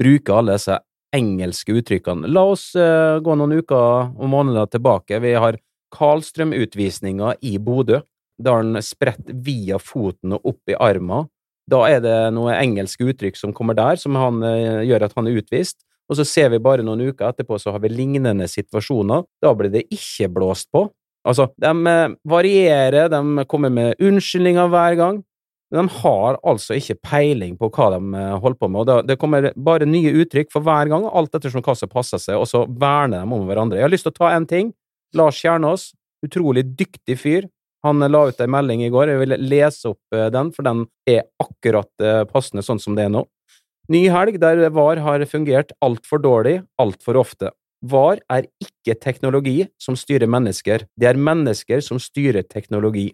bruker 0.00 0.40
alle 0.40 0.58
disse 0.58 0.80
engelske 1.14 1.78
uttrykkene. 1.78 2.26
La 2.34 2.42
oss 2.50 2.72
uh, 2.74 3.20
gå 3.22 3.38
noen 3.38 3.60
uker 3.60 4.10
og 4.10 4.26
måneder 4.32 4.66
tilbake. 4.74 5.22
Vi 5.22 5.36
har 5.38 5.60
Karlstrøm-utvisninga 5.94 7.36
i 7.46 7.54
Bodø. 7.62 8.02
Da 8.34 8.56
har 8.56 8.64
han 8.66 8.82
spredt 8.82 9.30
via 9.46 9.78
foten 9.78 10.34
og 10.34 10.54
opp 10.56 10.74
i 10.74 10.74
armen. 10.74 11.30
Da 11.70 11.84
er 11.86 12.02
det 12.02 12.18
noe 12.34 12.58
engelske 12.58 13.06
uttrykk 13.12 13.38
som 13.38 13.54
kommer 13.54 13.78
der, 13.78 13.94
som 14.00 14.18
han, 14.18 14.42
uh, 14.42 14.82
gjør 14.82 15.06
at 15.06 15.14
han 15.14 15.30
er 15.30 15.38
utvist 15.38 15.86
og 16.10 16.18
så 16.18 16.26
ser 16.28 16.50
vi 16.52 16.60
bare 16.62 16.84
noen 16.84 17.06
uker 17.08 17.30
etterpå 17.30 17.58
så 17.60 17.72
har 17.74 17.82
vi 17.84 17.92
lignende 17.92 18.46
situasjoner. 18.50 19.24
Da 19.42 19.54
blir 19.56 19.72
det 19.72 19.86
ikke 19.94 20.28
blåst 20.32 20.68
på. 20.74 20.86
Altså, 21.24 21.48
de 21.60 21.70
eh, 21.88 22.16
varierer, 22.28 23.08
de 23.08 23.46
kommer 23.48 23.72
med 23.72 24.00
unnskyldninger 24.02 24.68
hver 24.72 24.98
gang, 25.00 25.22
men 25.72 25.80
de 25.88 26.00
har 26.02 26.36
altså 26.44 26.76
ikke 26.76 26.98
peiling 27.08 27.56
på 27.58 27.70
hva 27.72 27.88
de 27.94 28.00
eh, 28.20 28.34
holder 28.42 28.60
på 28.60 28.68
med. 28.68 28.92
og 28.92 29.08
Det 29.08 29.16
kommer 29.20 29.48
bare 29.56 29.88
nye 29.88 30.12
uttrykk 30.20 30.52
for 30.52 30.66
hver 30.66 30.92
gang, 30.92 31.08
alt 31.08 31.34
ettersom 31.34 31.64
hva 31.64 31.76
som 31.78 31.92
passer 31.92 32.20
seg, 32.20 32.36
og 32.36 32.48
så 32.50 32.66
verner 32.68 33.24
de 33.24 33.38
om 33.38 33.48
hverandre. 33.48 33.80
Jeg 33.80 33.88
har 33.88 33.94
lyst 33.94 34.08
til 34.08 34.12
å 34.12 34.20
ta 34.20 34.34
en 34.34 34.48
ting. 34.50 34.74
Lars 35.16 35.40
Kjernås, 35.40 35.92
utrolig 36.26 36.66
dyktig 36.76 37.16
fyr. 37.22 37.48
Han 37.84 38.04
la 38.04 38.26
ut 38.28 38.38
en 38.40 38.52
melding 38.52 38.84
i 38.84 38.92
går, 38.92 39.12
jeg 39.12 39.20
vil 39.24 39.36
lese 39.40 39.94
opp 39.94 40.16
eh, 40.16 40.28
den, 40.34 40.52
for 40.52 40.68
den 40.68 40.84
er 41.08 41.24
akkurat 41.40 42.28
passende 42.28 42.64
sånn 42.64 42.80
som 42.80 42.96
det 42.96 43.08
er 43.08 43.16
nå. 43.16 43.24
Ny 43.92 44.06
helg 44.08 44.38
der 44.40 44.62
VAR 44.72 44.96
har 45.04 45.22
fungert 45.28 45.74
altfor 45.84 46.22
dårlig 46.24 46.62
altfor 46.80 47.18
ofte. 47.20 47.50
VAR 47.84 48.22
er 48.32 48.46
ikke 48.64 48.96
teknologi 48.96 49.66
som 49.76 49.96
styrer 49.96 50.30
mennesker, 50.30 50.86
det 50.96 51.10
er 51.10 51.20
mennesker 51.20 51.84
som 51.84 52.00
styrer 52.00 52.46
teknologi. 52.48 53.10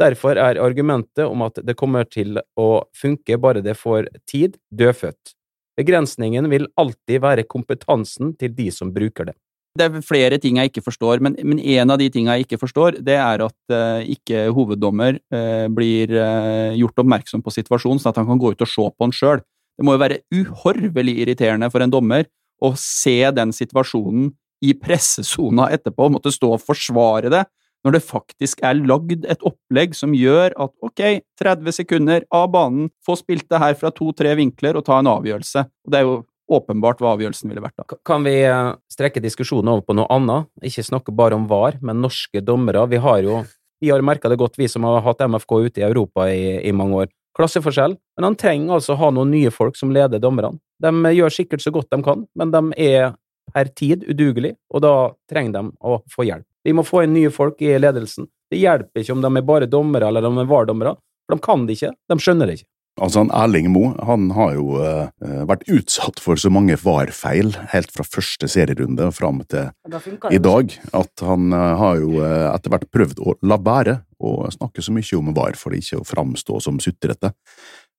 Derfor 0.00 0.40
er 0.40 0.58
argumentet 0.64 1.26
om 1.28 1.44
at 1.44 1.60
det 1.60 1.76
kommer 1.76 2.08
til 2.08 2.40
å 2.56 2.68
funke 2.96 3.36
bare 3.38 3.60
det 3.62 3.76
får 3.76 4.08
tid, 4.24 4.56
dødfødt. 4.72 5.36
Begrensningen 5.76 6.48
vil 6.48 6.70
alltid 6.80 7.20
være 7.20 7.44
kompetansen 7.44 8.32
til 8.40 8.54
de 8.56 8.70
som 8.72 8.94
bruker 8.94 9.28
det. 9.28 9.36
Det 9.76 9.88
er 9.90 10.04
flere 10.06 10.38
ting 10.38 10.56
jeg 10.56 10.70
ikke 10.70 10.84
forstår, 10.86 11.20
men, 11.20 11.34
men 11.42 11.58
en 11.58 11.90
av 11.90 11.98
de 11.98 12.06
tingene 12.08 12.38
jeg 12.38 12.46
ikke 12.46 12.60
forstår, 12.62 13.00
det 13.04 13.16
er 13.18 13.42
at 13.42 13.74
uh, 13.74 14.00
ikke 14.06 14.46
hoveddommer 14.54 15.18
uh, 15.34 15.66
blir 15.74 16.14
uh, 16.14 16.70
gjort 16.78 17.02
oppmerksom 17.02 17.42
på 17.42 17.52
situasjonen, 17.56 17.98
sånn 17.98 18.14
at 18.14 18.20
han 18.22 18.28
kan 18.28 18.40
gå 18.40 18.54
ut 18.54 18.62
og 18.62 18.70
se 18.70 18.86
på 18.86 19.08
den 19.08 19.16
sjøl. 19.18 19.42
Det 19.78 19.86
må 19.86 19.96
jo 19.96 20.02
være 20.04 20.22
uhorvelig 20.34 21.18
irriterende 21.24 21.70
for 21.72 21.84
en 21.84 21.92
dommer 21.92 22.28
å 22.62 22.72
se 22.78 23.18
den 23.34 23.52
situasjonen 23.54 24.30
i 24.64 24.72
pressesona 24.78 25.68
etterpå, 25.74 26.08
måtte 26.12 26.32
stå 26.32 26.54
og 26.54 26.62
forsvare 26.62 27.32
det, 27.32 27.42
når 27.84 27.98
det 27.98 28.04
faktisk 28.06 28.62
er 28.64 28.78
lagd 28.80 29.26
et 29.28 29.42
opplegg 29.44 29.96
som 29.96 30.14
gjør 30.16 30.54
at 30.64 30.72
ok, 30.86 31.02
30 31.40 31.76
sekunder 31.76 32.24
av 32.32 32.46
banen, 32.54 32.88
få 33.04 33.18
spilt 33.20 33.44
det 33.52 33.60
her 33.60 33.74
fra 33.76 33.92
to-tre 33.92 34.32
vinkler 34.38 34.78
og 34.78 34.86
ta 34.86 35.02
en 35.02 35.10
avgjørelse. 35.10 35.66
Og 35.84 35.92
det 35.92 36.00
er 36.00 36.06
jo 36.08 36.22
åpenbart 36.54 37.00
hva 37.00 37.12
avgjørelsen 37.14 37.52
ville 37.52 37.64
vært. 37.64 37.76
da. 37.80 37.98
Kan 38.06 38.24
vi 38.24 38.38
eh, 38.44 38.72
strekke 38.92 39.20
diskusjonen 39.24 39.72
over 39.72 39.84
på 39.84 39.96
noe 39.96 40.08
annet? 40.12 40.48
Ikke 40.64 40.84
snakke 40.86 41.12
bare 41.16 41.36
om 41.36 41.44
VAR, 41.50 41.76
men 41.84 42.00
norske 42.04 42.40
dommere. 42.44 42.86
Vi 42.92 43.00
har 43.04 43.20
jo 43.24 43.42
vi 43.84 43.90
har 43.92 44.00
merka 44.00 44.30
det 44.32 44.40
godt, 44.40 44.56
vi 44.56 44.68
som 44.70 44.86
har 44.88 45.02
hatt 45.04 45.20
MFK 45.20 45.58
ute 45.66 45.82
i 45.82 45.84
Europa 45.84 46.24
i, 46.32 46.56
i 46.64 46.72
mange 46.72 47.04
år. 47.04 47.10
Klasseforskjell. 47.34 47.96
Men 48.16 48.28
han 48.30 48.38
trenger 48.38 48.76
altså 48.76 48.96
ha 49.00 49.10
noen 49.14 49.32
nye 49.34 49.52
folk 49.54 49.78
som 49.78 49.92
leder 49.94 50.22
dommerne. 50.22 50.58
De 50.82 51.14
gjør 51.14 51.32
sikkert 51.32 51.64
så 51.64 51.72
godt 51.74 51.90
de 51.94 52.00
kan, 52.04 52.26
men 52.38 52.52
de 52.54 52.62
er 52.82 53.14
per 53.54 53.70
tid 53.76 54.04
udugelige, 54.08 54.56
og 54.72 54.82
da 54.84 54.94
trenger 55.30 55.58
de 55.58 55.62
å 55.84 55.98
få 56.10 56.26
hjelp. 56.26 56.46
Vi 56.64 56.72
må 56.72 56.84
få 56.86 57.04
inn 57.04 57.14
nye 57.14 57.32
folk 57.32 57.60
i 57.62 57.74
ledelsen. 57.78 58.28
Det 58.50 58.60
hjelper 58.60 59.02
ikke 59.02 59.14
om 59.16 59.24
de 59.24 59.30
er 59.30 59.46
bare 59.46 59.68
dommere 59.70 60.08
eller 60.08 60.24
om 60.26 60.38
de 60.38 60.44
er 60.44 60.50
VAR-dommere, 60.50 60.94
for 61.26 61.36
de 61.36 61.44
kan 61.44 61.66
det 61.66 61.76
ikke. 61.76 61.92
De 62.10 62.16
skjønner 62.20 62.48
det 62.48 62.58
ikke. 62.58 62.68
Altså, 62.94 63.24
han 63.24 63.32
Erling 63.34 63.72
Moe 63.74 63.94
han 64.06 64.28
har 64.36 64.52
jo 64.54 64.78
eh, 64.78 65.40
vært 65.48 65.66
utsatt 65.72 66.20
for 66.22 66.38
så 66.38 66.52
mange 66.54 66.76
VAR-feil 66.78 67.50
helt 67.72 67.90
fra 67.94 68.06
første 68.06 68.46
serierunde 68.50 69.08
og 69.08 69.16
fram 69.16 69.40
til 69.50 69.72
Da 69.90 70.00
i 70.30 70.38
dag, 70.38 70.76
at 70.94 71.24
han 71.26 71.50
eh, 71.50 71.70
har 71.80 72.02
jo 72.02 72.20
eh, 72.22 72.48
etter 72.52 72.74
hvert 72.74 72.90
prøvd 72.94 73.24
å 73.24 73.34
la 73.42 73.58
være 73.58 73.98
å 74.24 74.36
snakke 74.54 74.84
så 74.84 74.94
mye 74.94 75.18
om 75.18 75.34
VAR 75.34 75.58
for 75.58 75.74
ikke 75.74 75.98
å 76.00 76.06
framstå 76.06 76.60
som 76.62 76.78
sutrete. 76.82 77.34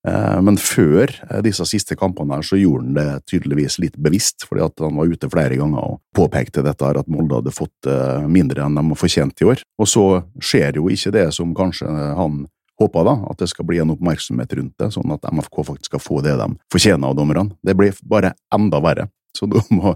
Eh, 0.08 0.42
Men 0.42 0.58
før 0.62 1.10
eh, 1.10 1.42
disse 1.44 1.66
siste 1.68 1.98
kampene 1.98 2.38
her, 2.38 2.46
så 2.46 2.60
gjorde 2.60 2.86
han 2.86 2.98
det 2.98 3.26
tydeligvis 3.32 3.80
litt 3.82 3.98
bevisst, 3.98 4.46
fordi 4.48 4.66
at 4.68 4.84
han 4.84 4.96
var 5.00 5.12
ute 5.12 5.30
flere 5.32 5.58
ganger 5.60 5.82
og 5.82 6.02
påpekte 6.16 6.64
dette 6.66 6.86
her, 6.86 7.00
at 7.02 7.10
Molde 7.12 7.40
hadde 7.42 7.56
fått 7.56 7.90
eh, 7.90 8.28
mindre 8.30 8.66
enn 8.66 8.78
de 8.78 8.86
fortjente 8.96 9.04
fortjent 9.06 9.42
i 9.42 9.50
år. 9.52 9.64
Og 9.82 9.90
så 9.90 10.06
skjer 10.40 10.80
jo 10.80 10.90
ikke 10.94 11.14
det 11.16 11.28
som 11.36 11.56
kanskje 11.58 11.90
han 11.90 12.46
håpa, 12.82 13.04
da, 13.08 13.16
at 13.32 13.40
det 13.40 13.50
skal 13.52 13.68
bli 13.68 13.80
en 13.80 13.94
oppmerksomhet 13.94 14.54
rundt 14.58 14.76
det, 14.82 14.92
sånn 14.96 15.14
at 15.16 15.28
MFK 15.32 15.62
faktisk 15.64 15.94
skal 15.94 16.04
få 16.04 16.22
det 16.26 16.36
de 16.40 16.50
fortjener 16.74 17.12
av 17.12 17.16
dommerne. 17.18 17.50
Det 17.64 17.76
blir 17.78 17.96
bare 18.04 18.34
enda 18.56 18.82
verre. 18.84 19.08
Så 19.36 19.48
da 19.52 19.62
må, 19.74 19.96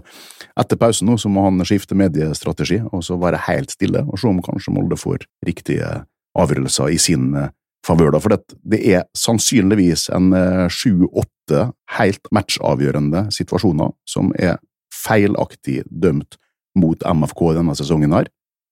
etter 0.60 0.78
pausen 0.80 1.08
nå, 1.08 1.16
så 1.20 1.30
må 1.32 1.46
han 1.46 1.64
skifte 1.68 1.96
mediestrategi 1.98 2.80
og 2.90 3.04
så 3.06 3.16
være 3.20 3.40
helt 3.48 3.72
stille 3.72 4.04
og 4.06 4.20
se 4.20 4.28
om 4.28 4.42
kanskje 4.44 4.74
Molde 4.76 4.98
får 5.00 5.24
riktige 5.46 5.88
avgjørelser 6.38 6.92
i 6.92 6.98
sin 7.00 7.32
eh, 7.36 7.52
favør. 7.86 8.18
For 8.20 8.34
det, 8.34 8.58
det 8.60 8.80
er 8.92 9.06
sannsynligvis 9.16 10.08
en 10.16 10.34
eh, 10.36 10.66
sju-åtte 10.72 11.70
helt 11.96 12.30
matchavgjørende 12.34 13.26
situasjoner 13.34 13.94
som 14.08 14.34
er 14.38 14.58
feilaktig 14.94 15.80
dømt 15.88 16.36
mot 16.78 17.00
MFK 17.02 17.46
denne 17.56 17.74
sesongen 17.78 18.14
her. 18.14 18.28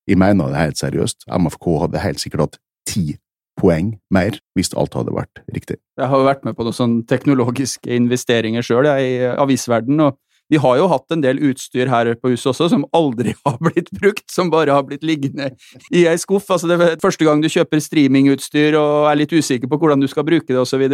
Jeg 0.08 0.20
mener 0.20 0.52
det 0.52 0.60
helt 0.60 0.80
seriøst. 0.80 1.26
MFK 1.28 1.66
hadde 1.84 2.04
helt 2.04 2.22
sikkert 2.22 2.44
hatt 2.46 2.60
ti 2.88 3.18
poeng 3.58 3.92
mer 4.14 4.38
hvis 4.56 4.72
alt 4.78 4.94
hadde 4.96 5.14
vært 5.14 5.42
riktig. 5.54 5.78
Jeg 5.98 6.10
har 6.10 6.22
jo 6.22 6.28
vært 6.28 6.46
med 6.46 6.56
på 6.56 6.66
noen 6.66 6.76
sånne 6.76 7.04
teknologiske 7.10 7.90
investeringer 7.96 8.64
sjøl 8.64 8.88
i 8.94 9.18
avisverden, 9.34 10.00
og 10.06 10.18
vi 10.48 10.56
har 10.62 10.78
jo 10.80 10.88
hatt 10.88 11.12
en 11.12 11.22
del 11.22 11.40
utstyr 11.50 11.90
her 11.92 12.08
på 12.16 12.32
huset 12.32 12.50
også 12.54 12.70
som 12.72 12.86
aldri 12.96 13.34
har 13.44 13.58
blitt 13.60 13.92
brukt, 13.94 14.24
som 14.32 14.52
bare 14.52 14.74
har 14.74 14.86
blitt 14.88 15.04
liggende 15.06 15.50
i 15.92 16.06
ei 16.08 16.16
skuff. 16.20 16.48
Altså 16.54 16.70
det 16.70 16.78
er 16.78 16.98
første 17.02 17.28
gang 17.28 17.44
du 17.44 17.50
kjøper 17.52 17.82
streamingutstyr 17.84 18.78
og 18.80 19.10
er 19.10 19.20
litt 19.20 19.34
usikker 19.34 19.70
på 19.70 19.80
hvordan 19.80 20.00
du 20.00 20.08
skal 20.10 20.26
bruke 20.28 20.48
det 20.48 20.60
osv. 20.62 20.86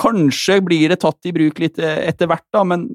Kanskje 0.00 0.60
blir 0.64 0.88
det 0.88 1.02
tatt 1.02 1.28
i 1.28 1.34
bruk 1.36 1.60
litt 1.60 1.80
eh, 1.82 2.06
etter 2.08 2.30
hvert, 2.30 2.46
da, 2.54 2.62
men 2.64 2.86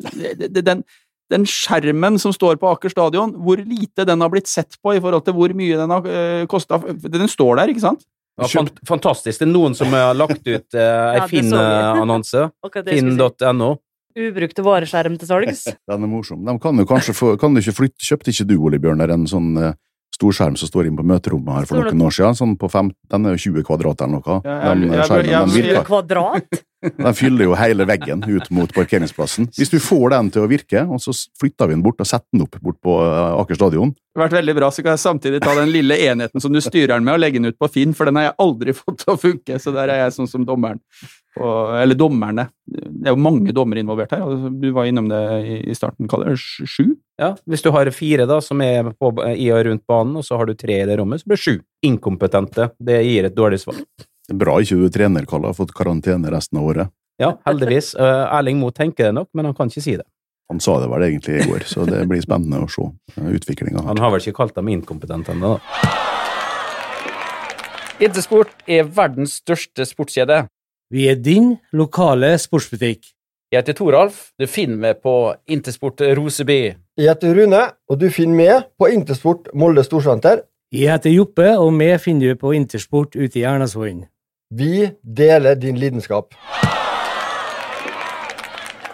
den, 0.42 0.82
den 1.30 1.46
skjermen 1.50 2.18
som 2.22 2.34
står 2.34 2.58
på 2.62 2.72
Aker 2.72 2.90
stadion, 2.90 3.36
hvor 3.46 3.62
lite 3.62 4.08
den 4.10 4.25
har 4.25 4.34
blitt 4.34 4.50
sett 4.50 4.80
på 4.82 4.96
i 4.96 5.04
forhold 5.04 5.28
til 5.28 5.38
hvor 5.38 5.54
mye 5.58 5.78
den 5.78 5.94
har 5.94 6.10
uh, 6.10 6.48
kosta 6.50 6.80
Den 6.82 7.30
står 7.30 7.62
der, 7.62 7.74
ikke 7.74 7.86
sant? 7.86 8.06
Ja, 8.36 8.48
fant 8.51 8.80
fantastisk. 8.88 9.39
Det 9.39 9.48
er 9.48 9.51
noen 9.54 9.75
som 9.77 9.94
har 9.96 10.13
lagt 10.18 10.44
ut 10.44 10.75
eh, 10.75 10.80
ei 10.82 11.18
Ja, 11.22 11.27
fin 11.32 11.54
eh, 11.56 12.01
annonse. 12.04 12.50
Finn.no. 12.89 13.75
Ubrukte 14.15 14.63
vareskjerm 14.63 15.18
til 15.20 15.27
salgs. 15.27 15.65
Den 15.92 16.04
er 16.08 16.12
morsom. 16.12 16.44
De 16.48 16.56
kan 16.63 16.77
jo 16.80 16.86
kanskje 16.88 17.15
få 17.15 17.34
Kan 17.39 17.56
du 17.56 17.60
ikke 17.60 17.75
flytte 17.82 18.06
Kjøpte 18.08 18.32
ikke 18.32 18.48
du, 18.48 18.56
Ole 18.63 18.80
Bjørn, 18.80 19.04
en 19.04 19.25
sånn 19.27 19.50
eh, 19.60 19.74
storskjerm 20.15 20.56
som 20.60 20.70
står 20.72 20.88
inne 20.88 21.00
på 21.01 21.08
møterommet 21.08 21.58
her 21.62 21.68
for 21.68 21.84
noen 21.84 22.06
år 22.08 22.15
siden? 22.15 22.38
Sånn 22.39 22.54
på 22.60 22.70
fem, 22.72 22.92
den 23.12 23.27
er 23.27 23.36
jo 23.36 23.42
20 23.51 23.65
kvadrat 23.68 24.04
eller 24.06 24.20
noe. 24.20 24.38
Ja, 24.48 24.56
jeg- 24.72 24.88
jeg- 24.88 25.10
jeg- 25.10 25.32
jeg- 25.34 25.56
virker. 25.56 25.84
Kvadrat? 25.89 26.63
Den 26.98 27.18
fyller 27.18 27.50
jo 27.50 27.58
hele 27.58 27.88
veggen 27.88 28.24
ut 28.27 28.50
mot 28.54 28.72
parkeringsplassen. 28.75 29.50
Hvis 29.58 29.72
du 29.74 29.77
får 29.84 30.13
den 30.15 30.32
til 30.36 30.46
å 30.46 30.50
virke, 30.51 30.86
og 30.86 31.01
så 31.04 31.13
flytter 31.39 31.70
vi 31.70 31.77
den 31.77 31.84
bort 31.86 32.01
og 32.04 32.10
setter 32.10 32.27
den 32.34 32.46
opp 32.46 32.58
bort 32.62 32.80
på 32.84 32.98
eh, 33.04 33.39
Aker 33.42 33.60
stadion 33.60 33.92
Det 33.94 34.20
har 34.20 34.27
vært 34.27 34.38
veldig 34.39 34.56
bra, 34.60 34.70
så 34.72 34.86
kan 34.86 34.96
jeg 34.96 35.04
samtidig 35.04 35.42
ta 35.44 35.56
den 35.58 35.74
lille 35.74 35.98
enheten 36.08 36.44
som 36.44 36.54
du 36.54 36.62
styrer 36.63 36.96
den 36.96 37.08
med, 37.08 37.18
og 37.18 37.24
legge 37.24 37.42
den 37.42 37.51
ut 37.51 37.60
på 37.60 37.72
Finn, 37.74 37.96
for 37.98 38.10
den 38.10 38.20
har 38.20 38.30
jeg 38.30 38.38
aldri 38.46 38.75
fått 38.82 39.04
til 39.04 39.15
å 39.15 39.20
funke, 39.20 39.60
så 39.62 39.75
der 39.75 39.94
er 39.94 40.04
jeg 40.06 40.18
sånn 40.18 40.32
som 40.32 40.48
dommeren. 40.48 40.82
Og, 41.36 41.74
eller 41.82 41.98
dommerne. 42.00 42.48
Det 42.65 43.10
er 43.10 43.12
jo 43.12 43.20
mange 43.20 43.51
dommere 43.51 43.82
involvert 43.84 44.13
her. 44.15 44.24
altså, 44.24 44.54
Du 44.56 44.70
var 44.75 44.88
innom 44.88 45.10
det 45.12 45.24
i 45.44 45.58
i 45.68 45.75
starten, 45.75 46.08
Kalle. 46.08 46.36
Sju? 46.39 46.96
Ja, 47.20 47.34
hvis 47.48 47.63
du 47.63 47.72
har 47.75 47.89
fire 47.96 48.27
da, 48.30 48.39
som 48.44 48.62
er 48.63 48.92
på, 48.96 49.12
i 49.36 49.50
og 49.51 49.65
rundt 49.68 49.86
banen, 49.88 50.15
og 50.20 50.25
så 50.27 50.39
har 50.39 50.48
du 50.48 50.56
tre 50.56 50.82
i 50.82 50.88
det 50.88 50.98
rommet, 51.00 51.22
så 51.22 51.30
blir 51.30 51.39
det 51.39 51.46
sju. 51.46 51.56
Inkompetente. 51.88 52.70
Det 52.80 53.01
gir 53.04 53.27
et 53.27 53.36
dårlig 53.36 53.62
svar. 53.63 53.80
Det 54.25 54.34
er 54.34 54.41
bra 54.41 54.58
ikke 54.62 54.77
du 54.79 54.86
er 54.88 54.94
trener, 54.94 55.25
Kalle, 55.29 55.51
har 55.51 55.58
fått 55.58 55.74
karantene 55.77 56.32
resten 56.34 56.60
av 56.62 56.70
året. 56.72 56.94
Ja, 57.22 57.36
heldigvis. 57.48 57.94
Eh, 57.96 58.36
Erling 58.36 58.60
Moe 58.60 58.74
tenker 58.75 59.10
det 59.10 59.15
nok, 59.15 59.29
men 59.34 59.48
han 59.48 59.55
kan 59.55 59.70
ikke 59.72 59.84
si 59.86 59.96
det. 60.00 60.05
Han 60.51 60.60
sa 60.62 60.79
det 60.82 60.89
vel 60.91 61.05
egentlig 61.08 61.39
i 61.41 61.46
går, 61.50 61.63
så 61.65 61.86
det 61.89 62.03
blir 62.10 62.22
spennende 62.22 62.60
å 62.62 62.70
se 62.70 62.86
utviklinga. 63.17 63.82
Han 63.88 64.01
har 64.01 64.12
vel 64.13 64.22
ikke 64.22 64.38
kalt 64.44 64.58
dem 64.58 64.70
inkompetente 64.74 65.34
ennå, 65.34 65.55
da. 65.55 65.94
Intersport 68.05 68.51
er 68.67 68.84
verdens 68.91 69.39
største 69.39 69.86
sportskjede. 69.88 70.44
Vi 70.91 71.08
er 71.10 71.15
din 71.17 71.55
lokale 71.74 72.36
sportsbutikk. 72.41 73.08
Jeg 73.53 73.62
heter 73.62 73.77
Toralf. 73.77 74.34
Du 74.38 74.46
finner 74.51 74.77
meg 74.77 75.00
på 75.05 75.13
Intersport 75.48 76.01
Roseby. 76.17 76.75
Jeg 77.00 77.08
heter 77.08 77.34
Rune, 77.38 77.62
og 77.89 78.01
du 78.01 78.10
finner 78.13 78.36
meg 78.36 78.67
på 78.77 78.89
Intersport 78.91 79.48
Molde 79.55 79.86
Storsenter. 79.86 80.44
Jeg 80.75 80.91
heter 80.91 81.13
Joppe, 81.13 81.53
og 81.58 81.72
meg 81.74 82.01
finner 82.03 82.34
du 82.34 82.41
på 82.41 82.51
Intersport 82.58 83.15
ute 83.15 83.39
i 83.39 83.46
Ernasvollen. 83.48 84.05
Vi 84.54 84.92
deler 85.02 85.56
din 85.58 85.80
lidenskap. 85.80 86.36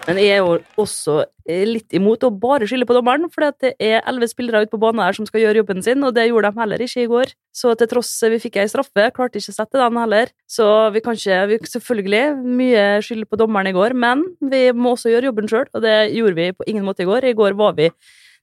Men 0.06 0.16
jeg 0.18 0.32
er 0.34 0.38
jo 0.40 0.54
også 0.80 1.18
eh, 1.46 1.66
litt 1.68 1.92
imot 1.94 2.24
å 2.24 2.30
bare 2.32 2.66
skylde 2.66 2.88
på 2.88 2.96
dommeren, 2.96 3.28
for 3.30 3.52
det 3.60 3.74
er 3.76 4.00
elleve 4.08 4.30
spillere 4.30 4.64
ute 4.64 4.72
på 4.72 4.80
banen 4.80 5.04
her 5.04 5.14
som 5.14 5.28
skal 5.28 5.44
gjøre 5.44 5.60
jobben 5.60 5.84
sin, 5.84 6.02
og 6.02 6.16
det 6.16 6.24
gjorde 6.30 6.50
de 6.50 6.62
heller 6.62 6.82
ikke 6.82 7.04
i 7.04 7.10
går. 7.12 7.34
Så 7.54 7.74
til 7.78 7.90
tross 7.90 8.10
vi 8.32 8.40
fikk 8.42 8.58
ei 8.62 8.66
straffe, 8.72 9.10
klarte 9.14 9.38
ikke 9.38 9.52
å 9.52 9.58
sette 9.60 9.78
den 9.78 10.00
heller. 10.00 10.32
Så 10.50 10.66
vi 10.96 11.04
kan 11.04 11.20
ikke 11.20 11.44
vi, 11.52 11.60
Selvfølgelig 11.68 12.24
mye 12.42 12.88
skyld 13.04 13.28
på 13.28 13.38
dommeren 13.44 13.70
i 13.70 13.76
går, 13.76 13.94
men 13.94 14.24
vi 14.40 14.64
må 14.72 14.96
også 14.96 15.12
gjøre 15.12 15.30
jobben 15.30 15.52
sjøl, 15.52 15.68
og 15.70 15.84
det 15.84 15.96
gjorde 16.16 16.38
vi 16.40 16.50
på 16.56 16.66
ingen 16.72 16.88
måte 16.88 17.04
i 17.04 17.10
går. 17.12 17.28
I 17.28 17.36
går 17.38 17.60
var 17.60 17.76
vi 17.76 17.92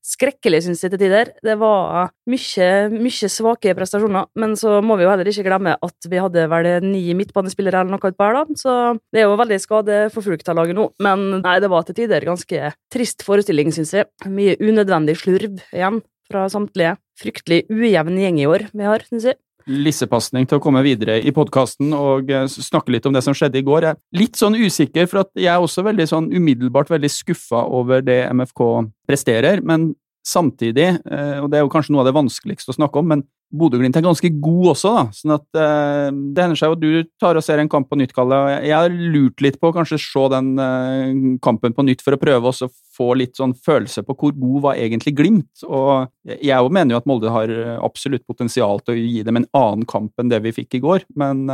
skrekkelig, 0.06 0.62
syns 0.66 0.84
jeg, 0.84 0.94
til 0.94 1.02
tider. 1.02 1.34
Det 1.46 1.56
var 1.60 2.12
mye, 2.30 2.70
mye 2.94 3.32
svake 3.32 3.74
prestasjoner, 3.78 4.30
men 4.40 4.56
så 4.60 4.80
må 4.86 4.98
vi 5.00 5.06
jo 5.06 5.12
heller 5.12 5.30
ikke 5.32 5.46
glemme 5.48 5.76
at 5.76 6.10
vi 6.10 6.22
hadde 6.22 6.46
vel 6.52 6.70
ni 6.86 7.04
midtbanespillere 7.18 7.84
eller 7.84 7.96
noe 7.96 8.14
utpå 8.14 8.28
her, 8.30 8.40
da, 8.40 8.60
så 8.60 8.78
det 9.14 9.24
er 9.24 9.28
jo 9.28 9.40
veldig 9.40 9.60
skadeforfulgt 9.66 10.52
av 10.52 10.62
laget 10.62 10.80
nå. 10.80 10.90
Men 11.04 11.28
nei, 11.42 11.58
det 11.64 11.72
var 11.72 11.86
til 11.88 12.00
tider 12.02 12.28
ganske 12.28 12.74
trist 12.94 13.26
forestilling, 13.28 13.74
syns 13.76 13.96
jeg. 13.96 14.10
Mye 14.30 14.58
unødvendig 14.62 15.20
slurv 15.20 15.62
igjen 15.74 16.02
fra 16.30 16.48
samtlige. 16.52 16.96
Fryktelig 17.20 17.66
ujevn 17.74 18.20
gjeng 18.22 18.40
i 18.40 18.48
år 18.48 18.70
vi 18.72 18.88
har, 18.88 19.04
syns 19.10 19.32
jeg. 19.32 19.40
Lissepasning 19.70 20.48
til 20.50 20.58
å 20.58 20.64
komme 20.64 20.82
videre 20.86 21.20
i 21.22 21.34
podkasten 21.36 21.94
og 21.96 22.32
eh, 22.34 22.48
snakke 22.50 22.96
litt 22.96 23.08
om 23.08 23.16
det 23.16 23.24
som 23.26 23.36
skjedde 23.38 23.62
i 23.62 23.66
går. 23.66 23.86
Jeg 23.86 23.98
er 23.98 24.20
litt 24.22 24.40
sånn 24.40 24.58
usikker, 24.58 25.10
for 25.12 25.30
jeg 25.38 25.52
er 25.54 25.62
også 25.62 25.86
veldig 25.86 26.08
sånn 26.10 26.30
umiddelbart 26.34 26.92
veldig 26.92 27.12
skuffa 27.14 27.64
over 27.80 28.04
det 28.06 28.24
MFK 28.34 28.64
presterer, 29.10 29.64
men 29.66 29.92
samtidig, 30.30 30.88
eh, 31.10 31.38
og 31.42 31.50
det 31.50 31.60
er 31.60 31.66
jo 31.66 31.74
kanskje 31.74 31.94
noe 31.96 32.04
av 32.04 32.10
det 32.10 32.18
vanskeligste 32.18 32.74
å 32.74 32.78
snakke 32.78 33.02
om, 33.02 33.08
men 33.14 33.24
Bodø-Glimt 33.50 33.96
er 33.98 34.06
ganske 34.06 34.30
god 34.44 34.68
også, 34.76 34.90
da. 34.94 35.04
Sånn 35.16 35.34
at 35.34 35.58
eh, 35.58 36.10
det 36.14 36.44
hender 36.44 36.60
seg 36.60 36.70
jo 36.70 36.76
at 36.76 36.84
du 36.84 37.10
tar 37.22 37.40
og 37.40 37.46
ser 37.46 37.62
en 37.62 37.72
kamp 37.72 37.88
på 37.90 37.98
nytt, 37.98 38.14
Kalle. 38.14 38.38
og 38.38 38.68
Jeg 38.68 38.76
har 38.76 38.94
lurt 38.94 39.42
litt 39.42 39.58
på 39.58 39.72
å 39.72 39.76
kanskje 39.76 39.98
se 40.04 40.26
den 40.36 40.52
eh, 40.62 41.16
kampen 41.46 41.74
på 41.74 41.86
nytt 41.88 42.04
for 42.06 42.14
å 42.14 42.22
prøve 42.22 42.52
å 42.52 42.70
få 42.96 43.10
litt 43.18 43.40
sånn 43.40 43.56
følelse 43.58 44.04
på 44.06 44.16
hvor 44.20 44.36
god 44.38 44.62
var 44.68 44.82
egentlig 44.82 45.16
Glimt. 45.18 45.66
Og 45.66 46.12
jeg 46.30 46.54
òg 46.54 46.70
mener 46.76 46.94
jo 46.94 47.02
at 47.02 47.10
Molde 47.10 47.34
har 47.34 47.52
absolutt 47.80 48.28
potensial 48.30 48.84
til 48.86 48.94
å 48.94 49.02
gi 49.02 49.26
dem 49.26 49.42
en 49.42 49.50
annen 49.58 49.90
kamp 49.90 50.14
enn 50.22 50.30
det 50.30 50.44
vi 50.46 50.54
fikk 50.62 50.78
i 50.78 50.84
går, 50.84 51.08
men 51.18 51.48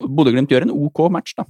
Bodø-Glimt 0.00 0.50
gjør 0.50 0.66
en 0.66 0.74
ok 0.74 1.04
match, 1.12 1.36
da. 1.36 1.44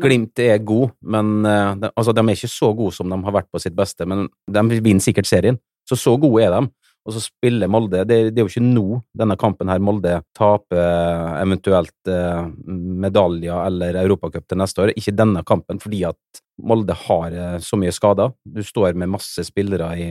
Glimt 0.00 0.38
er 0.38 0.60
god, 0.62 0.94
men 1.02 1.42
altså, 1.42 2.14
de 2.14 2.22
er 2.22 2.38
ikke 2.38 2.52
så 2.52 2.70
gode 2.78 2.94
som 2.94 3.10
de 3.10 3.18
har 3.26 3.34
vært 3.34 3.50
på 3.50 3.58
sitt 3.58 3.74
beste, 3.74 4.06
men 4.06 4.28
de 4.46 4.78
vinner 4.78 5.02
sikkert 5.02 5.26
serien. 5.26 5.58
Så 5.90 5.98
så 5.98 6.14
gode 6.22 6.44
er 6.46 6.54
de. 6.54 6.68
Og 7.08 7.14
så 7.16 7.22
spiller 7.24 7.70
Molde 7.70 8.02
Det, 8.04 8.18
det 8.30 8.40
er 8.40 8.44
jo 8.44 8.50
ikke 8.50 8.62
nå, 8.64 9.00
denne 9.16 9.36
kampen 9.40 9.70
her, 9.72 9.80
Molde 9.82 10.18
taper 10.36 10.78
eh, 10.78 11.36
eventuelt 11.40 12.10
eh, 12.12 12.42
medaljer 13.06 13.56
eller 13.64 14.00
Europacup 14.02 14.44
til 14.46 14.60
neste 14.60 14.84
år. 14.84 14.92
Ikke 14.94 15.16
denne 15.16 15.42
kampen, 15.48 15.80
fordi 15.82 16.04
at 16.10 16.42
Molde 16.60 16.96
har 17.06 17.32
eh, 17.32 17.56
så 17.64 17.78
mye 17.80 17.94
skader. 17.96 18.34
Du 18.44 18.60
står 18.66 18.98
med 19.00 19.14
masse 19.16 19.46
spillere 19.48 19.88
i 19.96 20.10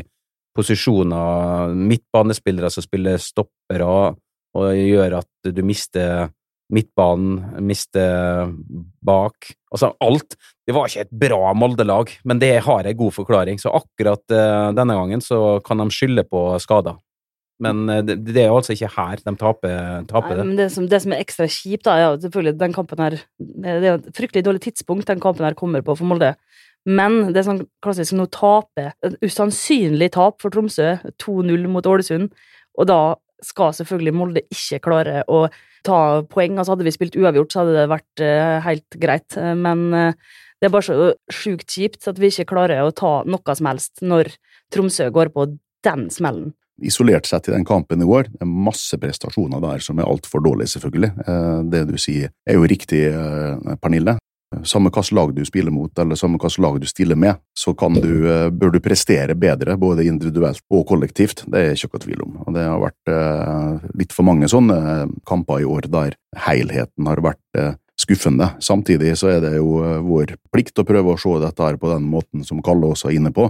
posisjoner, 0.57 1.75
midtbanespillere 1.77 2.73
som 2.73 2.83
spiller 2.83 3.21
stoppere, 3.21 3.87
og 4.57 4.73
gjør 4.73 5.19
at 5.21 5.51
du 5.53 5.61
mister 5.63 6.31
midtbanen, 6.73 7.61
mister 7.65 8.49
bak. 9.05 9.53
Altså 9.73 9.93
alt. 10.01 10.35
Det 10.69 10.75
var 10.77 10.85
ikke 10.85 11.01
et 11.07 11.13
bra 11.23 11.53
Molde-lag, 11.57 12.11
men 12.29 12.37
det 12.37 12.51
har 12.61 12.85
en 12.85 12.97
god 12.97 13.13
forklaring. 13.15 13.57
Så 13.57 13.71
akkurat 13.73 14.21
uh, 14.29 14.69
denne 14.77 14.93
gangen 14.93 15.23
så 15.25 15.57
kan 15.65 15.81
de 15.81 15.87
skylde 15.89 16.21
på 16.29 16.43
skader. 16.61 16.99
Men 17.65 17.87
uh, 17.89 18.03
det, 18.05 18.19
det, 18.27 18.43
er 18.43 18.53
altså 18.53 18.75
ikke 18.75 18.91
her 18.93 19.23
de 19.23 19.33
taper, 19.39 20.03
taper 20.11 20.35
Nei, 20.37 20.51
det. 20.51 20.57
Det 20.59 20.67
som, 20.75 20.85
det 20.91 20.99
som, 21.01 21.15
er 21.15 21.23
ekstra 21.23 21.47
kjipt, 21.49 21.87
da, 21.87 21.95
er 21.97 22.19
selvfølgelig 22.21 22.59
den 22.59 22.75
kampen 22.75 23.01
her 23.01 23.17
Det 23.39 23.79
er 23.79 23.95
et 23.95 24.11
fryktelig 24.13 24.45
dårlig 24.45 24.61
tidspunkt 24.67 25.09
den 25.09 25.23
kampen 25.23 25.47
her 25.47 25.57
kommer 25.57 25.81
på 25.81 25.95
for 25.97 26.11
Molde. 26.11 26.35
Men 26.85 27.33
det 27.33 27.41
er 27.41 27.47
sånn 27.47 27.63
klassisk 27.83 28.13
nå 28.15 28.27
taper 28.31 28.93
Et 29.05 29.17
usannsynlig 29.25 30.11
tap 30.13 30.37
for 30.43 30.53
Tromsø, 30.53 30.99
2-0 31.17 31.65
mot 31.73 31.89
Ålesund, 31.89 32.29
og 32.77 32.87
da 32.91 32.99
skal 33.41 33.73
selvfølgelig 33.73 34.13
Molde 34.13 34.45
ikke 34.53 34.83
klare 34.85 35.23
å 35.25 35.47
ta 35.87 36.21
poeng. 36.29 36.59
Altså 36.59 36.75
Hadde 36.75 36.85
vi 36.85 36.93
spilt 36.93 37.17
uavgjort, 37.17 37.55
så 37.55 37.63
hadde 37.63 37.75
det 37.79 37.89
vært 37.89 38.23
uh, 38.23 38.59
helt 38.67 38.99
greit, 39.01 39.39
men 39.57 40.13
det 40.59 40.69
er 40.69 40.73
bare 40.73 40.87
så 40.87 41.09
sjukt 41.33 41.71
kjipt 41.71 42.07
at 42.11 42.19
vi 42.19 42.31
ikke 42.31 42.49
klarer 42.53 42.83
å 42.83 42.95
ta 42.95 43.19
noe 43.27 43.55
som 43.55 43.69
helst 43.71 44.03
når 44.05 44.33
Tromsø 44.73 45.09
går 45.15 45.31
på 45.35 45.47
den 45.87 46.09
smellen. 46.13 46.53
Isolert 46.79 47.27
sett 47.27 47.49
i 47.49 47.51
den 47.51 47.67
kampen 47.67 47.99
i 48.03 48.07
går, 48.07 48.29
det 48.31 48.43
er 48.45 48.51
masse 48.69 48.95
prestasjoner 48.99 49.59
der 49.63 49.83
som 49.83 49.99
er 49.99 50.07
altfor 50.07 50.43
dårlige, 50.43 50.75
selvfølgelig. 50.77 51.11
Eh, 51.25 51.59
det 51.73 51.83
du 51.89 51.97
sier 51.99 52.31
er 52.47 52.55
jo 52.59 52.67
riktig, 52.71 53.01
Pernille. 53.83 54.15
Samme 54.65 54.89
hvilket 54.89 55.13
lag 55.13 55.33
du 55.35 55.43
spiller 55.45 55.71
mot, 55.71 55.91
eller 56.01 56.17
samme 56.17 56.39
hvilket 56.41 56.63
lag 56.63 56.79
du 56.81 56.87
stiller 56.89 57.15
med, 57.15 57.37
så 57.53 57.73
du, 58.01 58.31
eh, 58.31 58.49
bør 58.49 58.71
du 58.71 58.79
prestere 58.79 59.35
bedre, 59.35 59.77
både 59.77 60.07
individuelt 60.07 60.61
og 60.71 60.87
kollektivt. 60.87 61.43
Det 61.45 61.59
er 61.59 61.75
ikke 61.75 61.93
noe 61.93 62.05
tvil 62.05 62.23
om. 62.23 62.37
Og 62.47 62.53
det 62.55 62.63
har 62.65 62.79
vært 62.81 63.13
eh, 63.13 63.89
litt 63.93 64.11
for 64.11 64.23
mange 64.23 64.49
sånne 64.49 65.09
kamper 65.25 65.61
i 65.61 65.65
år 65.69 65.85
der 65.87 66.17
helheten 66.35 67.05
har 67.05 67.21
vært 67.21 67.61
eh, 67.61 67.75
skuffende. 68.09 68.49
Samtidig 68.59 69.13
så 69.21 69.29
er 69.35 69.43
det 69.45 69.55
jo 69.59 69.77
vår 70.05 70.33
plikt 70.49 70.81
å 70.81 70.87
prøve 70.87 71.13
å 71.13 71.19
se 71.21 71.35
dette 71.43 71.65
her 71.65 71.77
på 71.77 71.91
den 71.91 72.07
måten 72.09 72.45
som 72.47 72.63
Kalle 72.65 72.89
også 72.89 73.11
er 73.11 73.19
inne 73.19 73.31
på, 73.35 73.45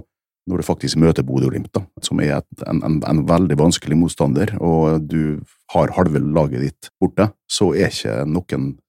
når 0.49 0.59
du 0.59 0.65
faktisk 0.65 0.99
møter 0.99 1.23
Bodø-Glimt, 1.23 1.79
som 2.03 2.19
er 2.19 2.39
et, 2.39 2.65
en, 2.67 2.81
en, 2.83 2.99
en, 3.07 3.23
veldig 3.29 3.55
vanskelig 3.59 3.97
motstander, 3.99 4.55
og 4.59 5.05
du 5.07 5.39
har 5.75 5.93
halve 5.95 6.19
laget 6.25 6.65
ditt 6.65 6.91
borte, 6.99 7.29
så 7.47 7.71
er 7.77 7.93
ikke 7.93 8.23
noen 8.27 8.73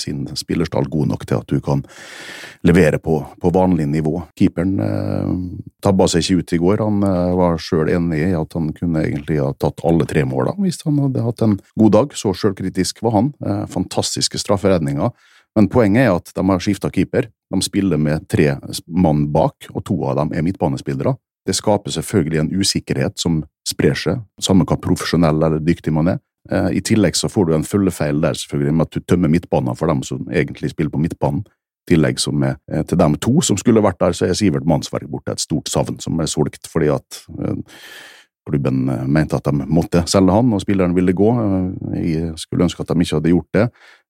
sin 0.00 0.24
spillerstall 0.36 0.88
god 0.90 1.12
nok 1.12 1.26
til 1.26 1.40
at 1.40 1.50
du 1.50 1.60
kan 1.64 1.82
levere 2.66 2.98
på, 2.98 3.18
på 3.40 3.50
vanlig 3.54 3.86
nivå. 3.88 4.22
Keeperen 4.38 4.80
eh, 4.82 5.30
tabba 5.84 6.08
seg 6.10 6.24
ikke 6.24 6.40
ut 6.40 6.54
i 6.56 6.60
går. 6.62 6.82
Han 6.84 7.06
eh, 7.06 7.36
var 7.38 7.60
sjøl 7.62 7.90
enig 7.92 8.22
i 8.28 8.34
at 8.36 8.56
han 8.58 8.72
kunne 8.76 9.04
egentlig 9.04 9.38
ha 9.42 9.52
tatt 9.58 9.84
alle 9.86 10.08
tre 10.08 10.24
måla 10.28 10.56
hvis 10.60 10.82
han 10.86 11.00
hadde 11.04 11.24
hatt 11.24 11.44
en 11.46 11.58
god 11.78 11.94
dag. 11.98 12.16
Så 12.18 12.34
sjølkritisk 12.36 13.02
var 13.06 13.18
han. 13.18 13.32
Eh, 13.44 13.64
fantastiske 13.72 14.40
strafferedninger. 14.42 15.12
Men 15.56 15.70
poenget 15.72 16.04
er 16.04 16.14
at 16.18 16.34
de 16.36 16.44
har 16.50 16.62
skifta 16.62 16.90
keeper. 16.92 17.30
De 17.52 17.62
spiller 17.64 18.00
med 18.00 18.26
tre 18.28 18.56
mann 18.86 19.28
bak, 19.32 19.70
og 19.72 19.84
to 19.86 19.96
av 20.10 20.18
dem 20.18 20.34
er 20.36 20.44
midtbanespillere. 20.44 21.14
Det 21.46 21.54
skaper 21.54 21.94
selvfølgelig 21.94 22.40
en 22.42 22.54
usikkerhet 22.58 23.20
som 23.22 23.44
sprer 23.66 23.94
seg, 23.96 24.22
samme 24.42 24.66
hva 24.66 24.76
profesjonell 24.82 25.38
eller 25.46 25.62
dyktig 25.62 25.94
man 25.94 26.16
er. 26.16 26.18
Eh, 26.50 26.70
I 26.78 26.82
tillegg 26.84 27.16
så 27.16 27.30
får 27.30 27.48
du 27.48 27.54
en 27.56 27.66
følgefeil 27.66 28.20
der, 28.22 28.38
selvfølgelig, 28.38 28.74
med 28.74 28.88
at 28.88 28.96
du 28.96 29.00
tømmer 29.00 29.32
midtbanen 29.32 29.78
for 29.78 29.90
dem 29.90 30.02
som 30.06 30.26
egentlig 30.30 30.72
spiller 30.72 30.92
på 30.92 31.02
midtbanen. 31.02 31.44
I 31.86 31.94
tillegg 31.94 32.20
som 32.22 32.42
er, 32.42 32.56
eh, 32.72 32.82
til 32.82 32.98
dem 32.98 33.16
to 33.22 33.40
som 33.40 33.56
skulle 33.56 33.82
vært 33.82 34.00
der, 34.00 34.12
så 34.12 34.28
er 34.28 34.34
Sivert 34.34 34.66
Mannsverk 34.66 35.08
borte. 35.10 35.32
Et 35.32 35.40
stort 35.40 35.68
savn 35.68 36.00
som 36.00 36.20
er 36.20 36.26
solgt 36.26 36.66
fordi 36.70 36.88
at 36.94 37.22
eh, 37.38 37.56
klubben 38.46 38.84
mente 39.10 39.34
at 39.34 39.44
de 39.44 39.66
måtte 39.66 40.04
selge 40.06 40.30
han, 40.30 40.52
og 40.52 40.60
spilleren 40.62 40.94
ville 40.94 41.12
gå. 41.12 41.30
Jeg 41.98 42.36
skulle 42.38 42.62
ønske 42.62 42.80
at 42.80 42.92
de 42.92 43.02
ikke 43.02 43.16
hadde 43.16 43.32
gjort 43.32 43.54
det. 43.54 43.64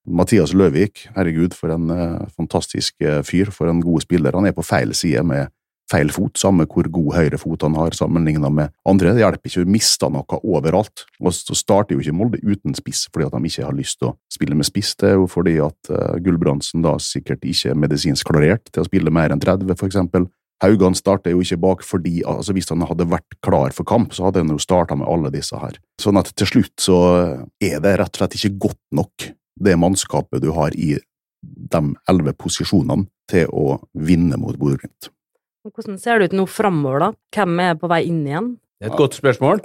Mathias 0.07 0.53
Løvik, 0.53 1.09
herregud, 1.17 1.55
for 1.57 1.73
en 1.73 1.89
fantastisk 2.37 3.01
fyr, 3.25 3.49
for 3.51 3.67
en 3.67 3.81
god 3.81 4.05
spiller. 4.05 4.37
Han 4.37 4.45
er 4.45 4.53
på 4.53 4.63
feil 4.63 4.93
side 4.95 5.25
med 5.25 5.49
feil 5.91 6.11
fot, 6.15 6.35
samme 6.39 6.67
hvor 6.71 6.89
god 6.93 7.13
høyre 7.15 7.39
fot 7.41 7.63
han 7.67 7.77
har 7.79 7.95
sammenlignet 7.97 8.53
med 8.53 8.73
andre. 8.89 9.15
Det 9.15 9.23
hjelper 9.23 9.51
ikke 9.51 9.65
å 9.65 9.73
miste 9.77 10.11
noe 10.13 10.41
overalt. 10.43 11.07
Og 11.23 11.35
så 11.37 11.57
starter 11.57 11.97
jo 11.97 12.03
ikke 12.03 12.17
Molde 12.17 12.41
uten 12.43 12.75
spiss 12.79 13.07
fordi 13.13 13.29
at 13.29 13.37
de 13.37 13.51
ikke 13.51 13.67
har 13.69 13.77
lyst 13.77 14.01
til 14.01 14.11
å 14.11 14.17
spille 14.33 14.59
med 14.59 14.69
spiss. 14.69 14.95
Det 14.99 15.13
er 15.13 15.21
jo 15.21 15.29
fordi 15.31 15.59
at 15.63 15.93
uh, 15.93 16.17
Gulbrandsen 16.23 16.85
da 16.87 16.97
sikkert 17.03 17.47
ikke 17.47 17.73
er 17.73 17.81
medisinsk 17.87 18.29
klarert 18.29 18.67
til 18.73 18.83
å 18.83 18.89
spille 18.89 19.15
mer 19.15 19.35
enn 19.35 19.43
30, 19.43 19.71
for 19.77 19.89
eksempel. 19.91 20.29
Haugan 20.65 20.97
starter 20.97 21.35
jo 21.35 21.43
ikke 21.45 21.59
bak 21.61 21.83
fordi 21.85 22.23
altså 22.27 22.55
hvis 22.57 22.71
han 22.73 22.85
hadde 22.89 23.09
vært 23.13 23.37
klar 23.45 23.75
for 23.77 23.89
kamp, 23.89 24.15
så 24.17 24.29
hadde 24.29 24.41
han 24.41 24.55
jo 24.55 24.61
starta 24.63 24.97
med 24.97 25.09
alle 25.09 25.33
disse 25.35 25.59
her. 25.61 25.77
Sånn 26.01 26.17
at 26.17 26.33
til 26.33 26.49
slutt 26.49 26.81
så 26.81 27.01
er 27.61 27.83
det 27.85 27.99
rett 28.01 28.15
og 28.15 28.23
slett 28.23 28.39
ikke 28.39 28.57
godt 28.69 28.81
nok, 28.97 29.29
det 29.61 29.77
mannskapet 29.81 30.41
du 30.45 30.49
har 30.57 30.73
i 30.77 30.95
de 31.45 31.83
elleve 32.09 32.33
posisjonene, 32.41 33.07
til 33.27 33.51
å 33.51 33.81
vinne 34.07 34.39
mot 34.39 34.57
Bodø-Glimt. 34.57 35.11
Hvordan 35.75 35.99
ser 36.01 36.21
det 36.21 36.31
ut 36.31 36.39
nå 36.41 36.47
framover, 36.51 37.03
da? 37.03 37.13
Hvem 37.35 37.61
er 37.65 37.79
på 37.81 37.91
vei 37.91 38.05
inn 38.09 38.25
igjen? 38.27 38.57
Det 38.77 38.89
er 38.89 38.93
et 38.93 39.01
godt 39.01 39.17
spørsmål. 39.19 39.63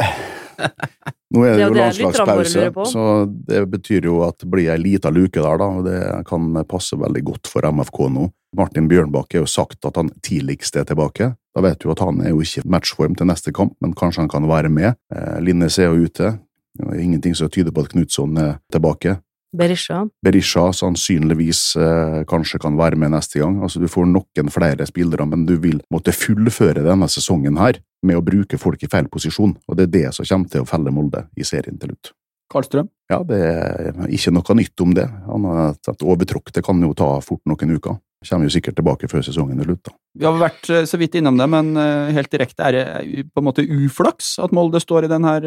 Nå 1.31 1.45
er 1.47 1.55
det, 1.55 1.63
jo 1.63 1.75
landslagspause, 1.75 2.65
så 2.91 3.03
det 3.47 3.61
betyr 3.71 4.07
jo 4.09 4.17
at 4.25 4.41
det 4.43 4.49
blir 4.51 4.67
ei 4.73 4.79
lita 4.81 5.09
luke 5.13 5.39
der, 5.39 5.61
da, 5.61 5.67
og 5.79 5.85
det 5.87 5.99
kan 6.27 6.49
passe 6.69 6.97
veldig 6.99 7.23
godt 7.29 7.49
for 7.51 7.65
MFK 7.71 8.01
nå. 8.11 8.27
Martin 8.57 8.89
Bjørnbakke 8.91 9.39
har 9.39 9.45
jo 9.45 9.49
sagt 9.49 9.87
at 9.87 9.95
han 9.95 10.11
tidligst 10.27 10.75
er 10.75 10.87
tilbake. 10.89 11.31
Da 11.55 11.63
vet 11.63 11.79
du 11.79 11.91
at 11.93 12.03
han 12.03 12.19
er 12.23 12.33
jo 12.33 12.43
ikke 12.43 12.65
matchform 12.67 13.15
til 13.15 13.29
neste 13.31 13.53
kamp, 13.55 13.77
men 13.83 13.95
kanskje 13.95 14.25
han 14.25 14.31
kan 14.31 14.47
være 14.49 14.71
med. 14.71 14.99
Eh, 15.15 15.39
Linnes 15.43 15.79
er 15.79 15.91
jo 15.91 16.07
ute. 16.07 16.33
Det 16.75 16.87
er 16.87 16.99
ingenting 16.99 17.35
som 17.35 17.51
tyder 17.51 17.71
på 17.75 17.85
at 17.85 17.93
Knutson 17.95 18.37
er 18.39 18.57
tilbake. 18.71 19.17
Berisha. 19.51 20.05
Berisha 20.23 20.69
sannsynligvis 20.75 21.75
eh, 21.75 22.21
kanskje 22.29 22.59
kan 22.63 22.77
være 22.79 22.99
med 22.99 23.11
neste 23.11 23.41
gang. 23.41 23.59
Altså 23.63 23.81
Du 23.83 23.87
får 23.91 24.07
noen 24.07 24.51
flere 24.53 24.87
spillere, 24.87 25.27
men 25.27 25.43
du 25.45 25.57
vil 25.59 25.81
måtte 25.91 26.15
fullføre 26.15 26.85
denne 26.85 27.09
sesongen 27.11 27.59
her 27.59 27.81
med 28.07 28.17
å 28.17 28.23
bruke 28.25 28.59
folk 28.61 28.81
i 28.83 28.89
feil 28.91 29.09
posisjon, 29.11 29.57
og 29.67 29.77
det 29.77 29.89
er 29.89 29.93
det 29.97 30.07
som 30.15 30.25
kommer 30.25 30.49
til 30.49 30.63
å 30.63 30.69
felle 30.69 30.93
Molde 30.95 31.25
i 31.35 31.45
serien 31.45 31.77
til 31.81 31.91
slutt. 31.91 32.13
Karlstrøm? 32.51 32.87
Ja, 33.11 33.21
det 33.27 33.39
er 33.39 33.99
ikke 34.11 34.33
noe 34.35 34.55
nytt 34.59 34.83
om 34.83 34.95
det. 34.95 35.05
Han 35.27 35.45
har 35.47 35.75
et 35.75 36.03
overtråkk, 36.03 36.51
det 36.55 36.63
kan 36.65 36.79
jo 36.83 36.95
ta 36.97 37.13
fort 37.23 37.43
noen 37.47 37.75
uker. 37.75 37.99
Kommer 38.27 38.45
jo 38.45 38.53
sikkert 38.53 38.75
tilbake 38.77 39.07
før 39.09 39.23
sesongen 39.25 39.59
er 39.59 39.65
slutt. 39.65 39.89
Vi 40.15 40.27
har 40.27 40.35
vært 40.37 40.67
eh, 40.71 40.87
så 40.87 40.99
vidt 41.01 41.15
innom 41.19 41.39
det, 41.39 41.47
men 41.51 41.75
eh, 41.75 42.11
helt 42.15 42.31
direkte, 42.31 42.71
er 42.71 42.77
det 42.77 43.29
på 43.33 43.43
en 43.43 43.47
måte 43.51 43.65
uflaks 43.65 44.35
at 44.43 44.53
Molde 44.55 44.79
står 44.79 45.07
i 45.07 45.11
denne 45.11 45.37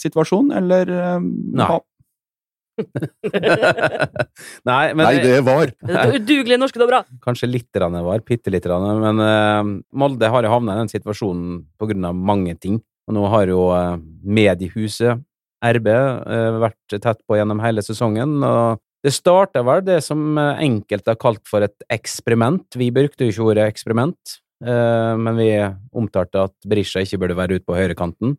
situasjonen, 0.00 0.54
eller 0.58 0.94
Nei. 1.22 1.68
Nei, 4.68 4.94
men, 4.94 5.04
Nei, 5.04 5.18
det 5.22 5.40
var. 5.46 5.70
Udugelige 6.14 6.58
norske 6.60 6.80
dommere. 6.80 7.04
Kanskje 7.24 7.48
litt 7.50 7.70
var, 7.78 8.24
bitte 8.26 8.52
litt, 8.52 8.66
men 8.66 9.22
uh, 9.22 9.62
Molde 9.94 10.30
har 10.30 10.46
jo 10.46 10.52
havna 10.52 10.74
i 10.74 10.82
den 10.82 10.92
situasjonen 10.92 11.62
på 11.78 11.88
grunn 11.90 12.08
av 12.08 12.14
mange 12.18 12.56
ting. 12.58 12.80
Og 13.08 13.16
nå 13.18 13.24
har 13.32 13.50
jo 13.52 13.68
uh, 13.70 13.96
mediehuset 14.24 15.22
RB 15.64 15.88
uh, 15.90 16.60
vært 16.64 16.98
tett 16.98 17.20
på 17.26 17.38
gjennom 17.38 17.62
hele 17.64 17.84
sesongen. 17.84 18.40
og 18.42 18.82
det 19.04 19.12
starta 19.12 19.60
vel 19.60 19.82
det 19.84 19.98
som 20.00 20.38
enkelte 20.40 21.12
har 21.12 21.20
kalt 21.20 21.44
for 21.44 21.60
et 21.66 21.76
eksperiment. 21.92 22.64
Vi 22.72 22.88
brukte 22.88 23.26
jo 23.26 23.34
ikke 23.34 23.48
ordet 23.50 23.66
eksperiment, 23.68 24.38
men 24.64 25.36
vi 25.36 25.50
omtalte 25.92 26.46
at 26.48 26.54
Berisha 26.64 27.02
ikke 27.04 27.18
burde 27.20 27.36
være 27.36 27.58
ute 27.58 27.68
på 27.68 27.76
høyrekanten. 27.76 28.32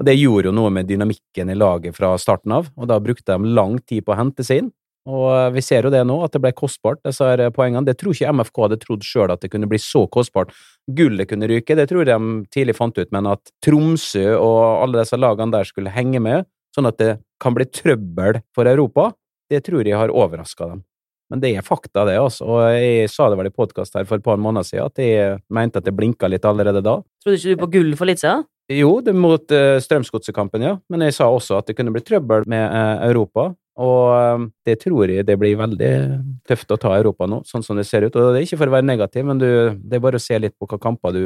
Og 0.00 0.08
Det 0.08 0.16
gjorde 0.18 0.50
jo 0.50 0.54
noe 0.56 0.72
med 0.74 0.88
dynamikken 0.90 1.52
i 1.52 1.58
laget 1.58 1.94
fra 1.96 2.14
starten 2.18 2.54
av, 2.56 2.70
og 2.74 2.88
da 2.90 2.98
brukte 3.02 3.36
de 3.36 3.52
lang 3.54 3.78
tid 3.78 4.04
på 4.04 4.14
å 4.14 4.18
hente 4.18 4.46
seg 4.46 4.64
inn. 4.64 4.72
Og 5.04 5.26
eh, 5.28 5.50
vi 5.52 5.62
ser 5.64 5.84
jo 5.84 5.92
det 5.92 6.00
nå, 6.08 6.16
at 6.24 6.32
det 6.32 6.40
ble 6.40 6.54
kostbart, 6.56 7.02
disse 7.04 7.26
her 7.26 7.42
poengene. 7.54 7.84
Det 7.86 7.98
tror 8.00 8.14
ikke 8.14 8.32
MFK 8.32 8.62
hadde 8.64 8.80
trodd 8.80 9.04
sjøl 9.04 9.34
at 9.34 9.44
det 9.44 9.50
kunne 9.52 9.68
bli 9.70 9.80
så 9.82 10.06
kostbart. 10.08 10.54
Gullet 10.96 11.28
kunne 11.30 11.48
ryke, 11.50 11.76
det 11.76 11.86
tror 11.90 12.08
de 12.08 12.16
tidlig 12.54 12.76
fant 12.78 12.96
ut, 12.96 13.10
men 13.12 13.28
at 13.34 13.52
Tromsø 13.64 14.24
og 14.38 14.62
alle 14.80 15.04
disse 15.04 15.20
lagene 15.20 15.54
der 15.54 15.68
skulle 15.68 15.92
henge 15.92 16.22
med, 16.24 16.48
sånn 16.74 16.88
at 16.88 16.98
det 16.98 17.12
kan 17.42 17.54
bli 17.56 17.68
trøbbel 17.68 18.40
for 18.56 18.70
Europa, 18.70 19.12
det 19.52 19.60
tror 19.66 19.84
jeg 19.84 19.98
har 20.00 20.12
overraska 20.12 20.72
dem. 20.72 20.82
Men 21.32 21.40
det 21.40 21.54
er 21.56 21.64
fakta, 21.64 22.04
det, 22.08 22.16
altså. 22.20 22.46
Og 22.46 22.64
jeg 22.76 23.10
sa 23.12 23.28
det 23.32 23.38
vel 23.40 23.48
i 23.48 23.54
podkast 23.54 23.96
her 23.96 24.04
for 24.08 24.20
et 24.20 24.24
par 24.24 24.40
måneder 24.40 24.66
siden, 24.68 24.90
at 24.90 25.00
jeg 25.00 25.38
mente 25.52 25.80
at 25.80 25.86
det 25.86 25.94
blinka 25.96 26.28
litt 26.28 26.44
allerede 26.48 26.84
da. 26.84 26.98
Trodde 27.24 27.40
ikke 27.40 27.54
du 27.54 27.62
på 27.62 27.70
gull 27.76 27.94
for 27.98 28.08
litt 28.08 28.22
siden? 28.22 28.44
Jo, 28.72 28.96
det 29.04 29.12
mot 29.12 29.52
uh, 29.52 29.76
Strømsgodsekampen, 29.82 30.62
ja. 30.64 30.78
Men 30.88 31.04
jeg 31.04 31.16
sa 31.18 31.28
også 31.28 31.58
at 31.58 31.68
det 31.68 31.76
kunne 31.76 31.92
bli 31.92 32.00
trøbbel 32.04 32.46
med 32.48 32.64
uh, 32.64 33.04
Europa. 33.10 33.50
Og 33.84 34.12
uh, 34.14 34.46
det 34.64 34.78
tror 34.84 35.10
jeg 35.10 35.26
det 35.28 35.36
blir 35.40 35.58
veldig 35.60 35.94
tøft 36.48 36.72
å 36.72 36.78
ta 36.80 36.94
Europa 36.96 37.28
nå, 37.28 37.42
sånn 37.48 37.66
som 37.66 37.76
det 37.76 37.84
ser 37.88 38.06
ut. 38.06 38.14
Og 38.14 38.32
det 38.32 38.40
er 38.40 38.46
ikke 38.46 38.60
for 38.62 38.72
å 38.72 38.76
være 38.78 38.88
negativ, 38.88 39.26
men 39.28 39.42
du, 39.42 39.48
det 39.76 39.98
er 39.98 40.06
bare 40.06 40.20
å 40.20 40.24
se 40.24 40.38
litt 40.40 40.56
på 40.56 40.70
hva 40.70 40.80
kamper 40.80 41.16
du 41.16 41.24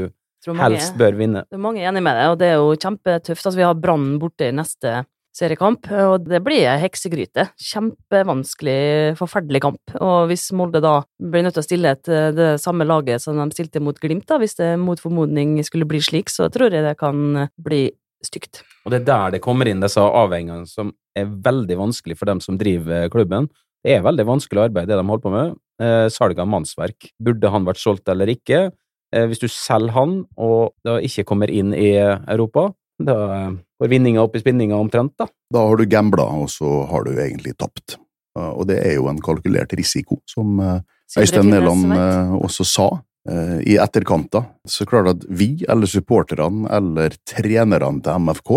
helst 0.59 0.99
bør 0.99 1.19
vinne. 1.19 1.45
Det 1.51 1.59
er 1.59 1.63
mange 1.63 1.85
enig 1.87 2.03
med 2.03 2.19
deg, 2.19 2.33
og 2.33 2.41
det 2.41 2.51
er 2.51 2.59
jo 2.59 2.75
kjempetøft. 2.75 3.45
Altså, 3.45 3.59
vi 3.59 3.67
har 3.67 3.79
Brann 3.79 4.11
borte 4.23 4.49
i 4.49 4.55
neste 4.55 5.03
seriekamp, 5.37 5.87
og 5.93 6.27
det 6.27 6.41
blir 6.45 6.65
ei 6.67 6.79
heksegryte. 6.83 7.49
Kjempevanskelig, 7.63 9.15
forferdelig 9.19 9.63
kamp. 9.63 9.95
Og 10.01 10.29
hvis 10.31 10.49
Molde 10.57 10.83
da 10.85 11.01
blir 11.21 11.45
nødt 11.47 11.57
til 11.59 11.65
å 11.65 11.69
stille 11.69 11.93
et, 11.95 12.09
eh, 12.09 12.31
det 12.35 12.49
samme 12.63 12.87
laget 12.89 13.23
som 13.23 13.37
de 13.37 13.55
stilte 13.55 13.83
mot 13.83 13.99
Glimt, 13.99 14.27
da, 14.27 14.39
hvis 14.39 14.59
det 14.59 14.79
mot 14.79 14.99
formodning 14.99 15.59
skulle 15.65 15.89
bli 15.89 16.01
slik, 16.01 16.29
så 16.33 16.51
tror 16.51 16.73
jeg 16.73 16.85
det 16.85 16.97
kan 16.99 17.49
bli 17.61 17.91
stygt. 18.25 18.63
Og 18.85 18.93
det 18.93 19.03
er 19.03 19.07
der 19.07 19.31
det 19.37 19.45
kommer 19.45 19.69
inn 19.69 19.81
disse 19.81 20.01
avhengene 20.01 20.67
som 20.67 20.93
er 21.17 21.27
veldig 21.27 21.77
vanskelig 21.79 22.19
for 22.19 22.27
dem 22.27 22.41
som 22.41 22.59
driver 22.59 23.09
klubben. 23.13 23.49
Det 23.85 23.95
er 23.95 24.03
veldig 24.03 24.27
vanskelig 24.27 24.69
arbeid, 24.69 24.89
det 24.89 24.99
de 24.99 25.07
holder 25.07 25.23
på 25.23 25.35
med. 25.35 25.57
Eh, 25.81 26.41
av 26.43 26.49
mannsverk. 26.49 27.13
Burde 27.23 27.51
han 27.51 27.65
vært 27.65 27.79
solgt 27.79 28.09
eller 28.09 28.27
ikke? 28.27 28.73
Eh, 29.15 29.27
hvis 29.27 29.41
du 29.41 29.47
selger 29.49 29.95
han, 29.95 30.25
og 30.37 30.75
da 30.85 30.99
ikke 30.99 31.25
kommer 31.25 31.49
inn 31.49 31.73
i 31.73 31.95
Europa, 31.97 32.73
da 32.99 33.17
eh, 33.35 33.51
går 33.81 33.89
vinninga 33.89 34.23
opp 34.23 34.37
i 34.37 34.43
spinninga 34.43 34.77
omtrent, 34.77 35.15
da. 35.19 35.29
Da 35.55 35.65
har 35.69 35.79
du 35.79 35.87
gambla, 35.87 36.27
og 36.43 36.51
så 36.51 36.83
har 36.91 37.07
du 37.07 37.15
egentlig 37.17 37.55
tapt. 37.59 37.99
Og 38.39 38.69
det 38.69 38.79
er 38.87 38.99
jo 38.99 39.09
en 39.11 39.19
kalkulert 39.23 39.73
risiko, 39.75 40.21
som 40.29 40.61
uh, 40.63 40.79
Øystein 41.19 41.49
Næland 41.51 41.91
uh, 41.91 42.35
også 42.39 42.67
sa 42.69 42.89
uh, 42.93 43.59
i 43.67 43.75
etterkant. 43.83 44.31
da. 44.31 44.45
Så 44.69 44.87
klart 44.87 45.11
at 45.11 45.25
vi, 45.27 45.65
eller 45.69 45.91
supporterne, 45.91 46.69
eller 46.71 47.17
trenerne 47.27 48.03
til 48.05 48.21
MFK, 48.23 48.53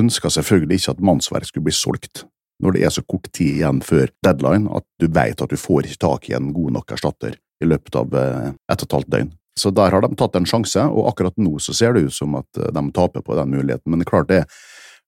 ønska 0.00 0.30
selvfølgelig 0.32 0.80
ikke 0.80 0.96
at 0.96 1.04
mannsverk 1.04 1.50
skulle 1.50 1.68
bli 1.68 1.76
solgt 1.76 2.24
når 2.62 2.76
det 2.76 2.82
er 2.86 2.92
så 2.94 3.02
kort 3.02 3.26
tid 3.34 3.56
igjen 3.58 3.80
før 3.82 4.06
deadline 4.22 4.70
at 4.70 4.84
du 5.02 5.08
vet 5.10 5.40
at 5.42 5.50
du 5.50 5.58
får 5.58 5.88
ikke 5.88 6.04
tak 6.04 6.28
i 6.30 6.36
en 6.38 6.52
god 6.54 6.76
nok 6.76 6.92
erstatter 6.94 7.34
i 7.60 7.66
løpet 7.66 7.96
av 7.98 8.14
ett 8.14 8.84
og 8.84 8.86
et 8.86 8.94
halvt 8.94 9.10
døgn. 9.10 9.32
Så 9.58 9.72
der 9.74 9.92
har 9.92 10.04
de 10.04 10.14
tatt 10.16 10.36
en 10.38 10.48
sjanse, 10.48 10.84
og 10.88 11.10
akkurat 11.10 11.36
nå 11.40 11.58
så 11.60 11.74
ser 11.76 11.96
det 11.96 12.06
ut 12.08 12.16
som 12.16 12.38
at 12.38 12.60
uh, 12.60 12.70
de 12.72 12.84
taper 12.96 13.24
på 13.24 13.36
den 13.36 13.52
muligheten. 13.52 13.90
Men 13.90 14.00
det 14.00 14.08
er 14.08 14.12
klart 14.12 14.30
det 14.30 14.44
er 14.44 14.62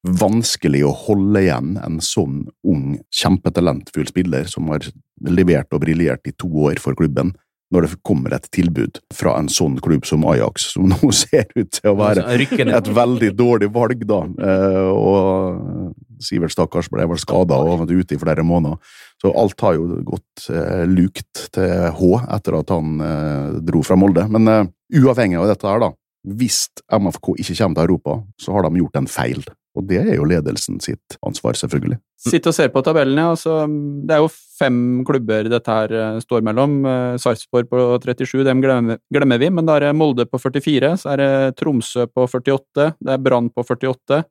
vanskelig 0.05 0.83
å 0.85 0.93
holde 1.07 1.41
igjen 1.47 1.79
en 1.81 1.97
sånn 2.05 2.43
ung, 2.69 2.99
kjempetalentfull 3.15 4.09
spiller 4.11 4.51
som 4.51 4.69
har 4.73 4.85
levert 5.25 5.73
og 5.73 5.81
briljert 5.87 6.29
i 6.29 6.35
to 6.37 6.51
år 6.67 6.81
for 6.83 6.97
klubben, 6.99 7.33
når 7.73 7.87
det 7.87 8.01
kommer 8.07 8.35
et 8.37 8.47
tilbud 8.55 9.01
fra 9.15 9.39
en 9.41 9.49
sånn 9.51 9.79
klubb 9.83 10.05
som 10.07 10.27
Ajax, 10.29 10.75
som 10.77 10.89
nå 10.93 11.11
ser 11.17 11.49
ut 11.57 11.73
til 11.79 11.91
å 11.91 11.97
være 11.99 12.27
Altså, 12.29 12.69
et 12.79 12.91
veldig 13.01 13.33
dårlig 13.39 13.71
valg, 13.75 14.05
da. 14.09 14.21
Eh, 14.51 14.91
og 14.93 15.95
Sivert 16.23 16.55
Stakkars 16.55 16.91
ble 16.93 17.07
vel 17.11 17.21
skada 17.21 17.59
og 17.61 17.83
vært 17.83 17.95
ute 17.95 18.17
i 18.17 18.21
flere 18.21 18.45
måneder. 18.47 18.79
Så 19.23 19.33
alt 19.33 19.67
har 19.67 19.77
jo 19.79 20.01
gått 20.07 20.47
eh, 20.53 20.85
lukt 20.91 21.47
til 21.55 21.91
H 21.99 22.13
etter 22.37 22.59
at 22.61 22.73
han 22.75 23.05
eh, 23.05 23.59
dro 23.65 23.83
fra 23.87 23.99
Molde. 23.99 24.27
Men 24.31 24.51
eh, 24.51 24.65
uavhengig 25.01 25.41
av 25.41 25.51
dette 25.53 25.69
her, 25.71 25.83
da. 25.87 25.93
Hvis 26.25 26.67
MFK 26.89 27.35
ikke 27.43 27.59
kommer 27.59 27.77
til 27.77 27.85
Europa, 27.85 28.17
så 28.41 28.57
har 28.57 28.67
de 28.67 28.81
gjort 28.81 29.03
en 29.03 29.11
feil. 29.11 29.45
Og 29.75 29.87
det 29.91 29.99
er 30.05 30.15
jo 30.15 30.27
ledelsen 30.29 30.79
sitt 30.83 31.17
ansvar, 31.27 31.57
selvfølgelig. 31.59 31.99
Sitt 32.25 32.47
og 32.47 32.55
ser 32.57 32.71
på 32.73 32.81
tabellen, 32.87 33.19
ja. 33.19 33.33
Altså, 33.35 33.65
det 34.07 34.15
er 34.15 34.23
jo 34.23 34.31
fem 34.31 34.77
klubber 35.07 35.49
dette 35.51 35.79
her 35.79 35.95
eh, 35.99 36.21
står 36.23 36.45
mellom. 36.47 36.77
Eh, 36.87 37.17
Sarpsborg 37.21 37.69
på 37.73 37.81
37, 38.05 38.45
dem 38.47 38.63
glemmer, 38.63 39.01
glemmer 39.13 39.43
vi, 39.43 39.51
men 39.51 39.67
da 39.67 39.77
er 39.77 39.89
det 39.89 39.97
Molde 39.99 40.29
på 40.31 40.39
44, 40.41 40.95
så 41.03 41.13
er 41.15 41.23
det 41.23 41.33
Tromsø 41.59 42.07
på 42.07 42.29
48, 42.31 42.93
det 43.03 43.17
er 43.17 43.25
Brann 43.25 43.51
på 43.51 43.67
48, 43.67 44.23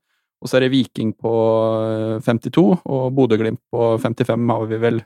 og 0.43 0.49
så 0.51 0.57
er 0.59 0.65
det 0.65 0.73
Viking 0.73 1.13
på 1.15 1.31
eh, 2.19 2.19
52, 2.25 2.65
og 2.83 3.05
Bodø-Glimt 3.15 3.61
på 3.71 3.93
55 4.03 4.49
har 4.51 4.65
vi 4.69 4.79
vel 4.83 5.01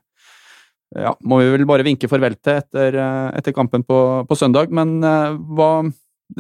Ja, 0.96 1.12
må 1.28 1.42
vi 1.44 1.50
vel 1.52 1.66
bare 1.68 1.84
vinke 1.84 2.08
farvel 2.08 2.38
til 2.40 2.58
etter, 2.62 2.96
eh, 2.96 3.30
etter 3.38 3.54
kampen 3.56 3.84
på, 3.86 3.98
på 4.28 4.38
søndag, 4.40 4.72
men 4.74 4.98
eh, 5.04 5.34
hva 5.58 5.72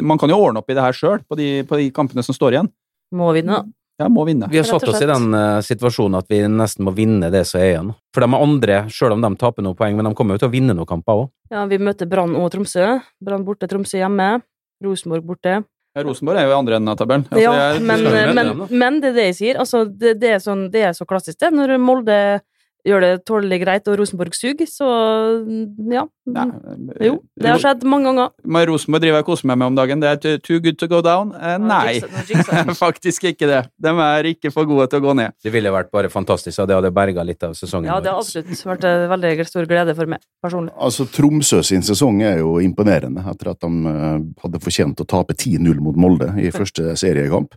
Man 0.03 0.19
kan 0.19 0.27
jo 0.31 0.38
ordne 0.43 0.60
opp 0.60 0.69
i 0.71 0.75
det 0.75 0.83
her 0.83 0.95
sjøl, 0.95 1.21
på, 1.23 1.36
de- 1.39 1.63
på 1.67 1.77
de 1.79 1.86
kampene 1.95 2.23
som 2.25 2.36
står 2.36 2.57
igjen. 2.57 2.67
Må 3.15 3.29
vinne, 3.36 3.62
da. 3.62 3.71
Ja, 4.03 4.10
må 4.12 4.25
vinne. 4.27 4.49
Vi 4.51 4.60
har 4.60 4.65
satt 4.67 4.83
oss 4.86 4.99
i 5.01 5.07
den 5.10 5.31
uh, 5.33 5.62
situasjonen 5.63 6.19
at 6.19 6.27
vi 6.29 6.41
nesten 6.51 6.83
må 6.86 6.91
vinne 6.93 7.29
det 7.33 7.45
som 7.47 7.62
er 7.63 7.69
igjen. 7.71 7.93
For 8.13 8.21
de 8.21 8.27
andre, 8.38 8.81
selv 8.93 9.15
om 9.15 9.23
de 9.23 9.31
taper 9.39 9.63
noen 9.65 9.77
poeng, 9.79 9.95
men 9.97 10.05
de 10.05 10.12
kommer 10.19 10.36
jo 10.36 10.43
til 10.43 10.49
å 10.51 10.53
vinne 10.53 10.75
noen 10.75 10.86
kamper 10.91 11.21
òg. 11.23 11.29
Ja, 11.55 11.63
vi 11.71 11.79
møter 11.81 12.05
Brann 12.12 12.36
og 12.38 12.51
Tromsø. 12.53 12.99
Brann 13.23 13.47
borte, 13.47 13.65
Tromsø 13.71 13.97
hjemme. 14.03 14.27
Rosenborg 14.86 15.23
borte. 15.31 15.55
Ja, 15.97 16.03
Rosenborg 16.05 16.38
er 16.38 16.45
jo 16.45 16.51
i 16.53 16.57
andre 16.60 16.77
enden 16.77 16.91
av 16.93 16.97
tabellen. 16.99 17.25
Altså, 17.31 17.41
ja, 17.41 17.53
jeg- 17.73 17.81
men, 17.81 18.03
men, 18.38 18.67
men 18.83 18.99
det 19.01 19.10
er 19.10 19.15
det 19.17 19.25
jeg 19.31 19.38
sier. 19.39 19.57
Altså, 19.63 19.83
det, 19.89 20.19
det, 20.21 20.29
er 20.38 20.43
sånn, 20.43 20.67
det 20.71 20.83
er 20.86 20.93
så 20.93 21.07
klassisk, 21.10 21.39
det. 21.41 21.49
Når 21.57 21.73
Molde 21.81 22.17
gjør 22.88 23.04
det 23.04 23.12
tålelig 23.28 23.60
greit, 23.62 23.88
og 23.91 23.97
Rosenborg 24.00 24.36
suger, 24.38 24.69
så 24.71 24.88
ja. 25.91 26.06
Nei, 26.28 26.43
Jo, 27.06 27.13
det 27.39 27.47
har 27.54 27.62
skjedd 27.62 27.86
mange 27.88 28.10
ganger. 28.10 28.32
Men 28.43 28.65
Rosenborg 28.67 29.04
driver 29.06 29.19
jeg 29.21 29.23
og 29.23 29.30
koser 29.30 29.47
meg 29.47 29.60
med 29.62 29.67
om 29.69 29.78
dagen. 29.78 30.02
Det 30.04 30.10
er 30.28 30.39
too- 30.43 30.60
good 30.63 30.78
to 30.82 30.88
go 30.91 31.00
down. 31.06 31.30
Eh, 31.39 31.56
nei, 31.63 32.02
faktisk 32.84 33.28
ikke 33.32 33.47
det. 33.47 33.62
De 33.80 33.93
er 34.04 34.30
ikke 34.34 34.52
for 34.52 34.67
gode 34.67 34.89
til 34.91 35.00
å 35.00 35.06
gå 35.08 35.15
ned. 35.19 35.36
Det 35.43 35.54
ville 35.54 35.71
vært 35.71 35.91
bare 35.93 36.10
fantastisk, 36.12 36.60
og 36.63 36.67
det 36.67 36.76
hadde 36.80 36.91
berga 36.95 37.23
litt 37.28 37.43
av 37.47 37.56
sesongen. 37.56 37.88
Ja, 37.91 38.00
det 38.04 38.12
har 38.12 38.19
absolutt 38.19 38.52
vært 38.71 38.88
en 38.89 39.06
veldig 39.13 39.47
stor 39.47 39.69
glede 39.69 39.95
for 39.95 40.10
meg 40.12 40.23
personlig. 40.43 40.73
Altså, 40.76 41.08
Tromsø 41.12 41.62
sin 41.63 41.86
sesong 41.86 42.19
er 42.28 42.41
jo 42.41 42.58
imponerende, 42.63 43.23
etter 43.32 43.54
at 43.54 43.63
de 43.63 43.93
eh, 43.93 44.19
hadde 44.43 44.63
fortjent 44.63 45.04
å 45.04 45.08
tape 45.08 45.38
10-0 45.38 45.80
mot 45.84 45.95
Molde 45.95 46.34
i 46.43 46.52
første 46.60 46.95
seriekamp. 47.00 47.56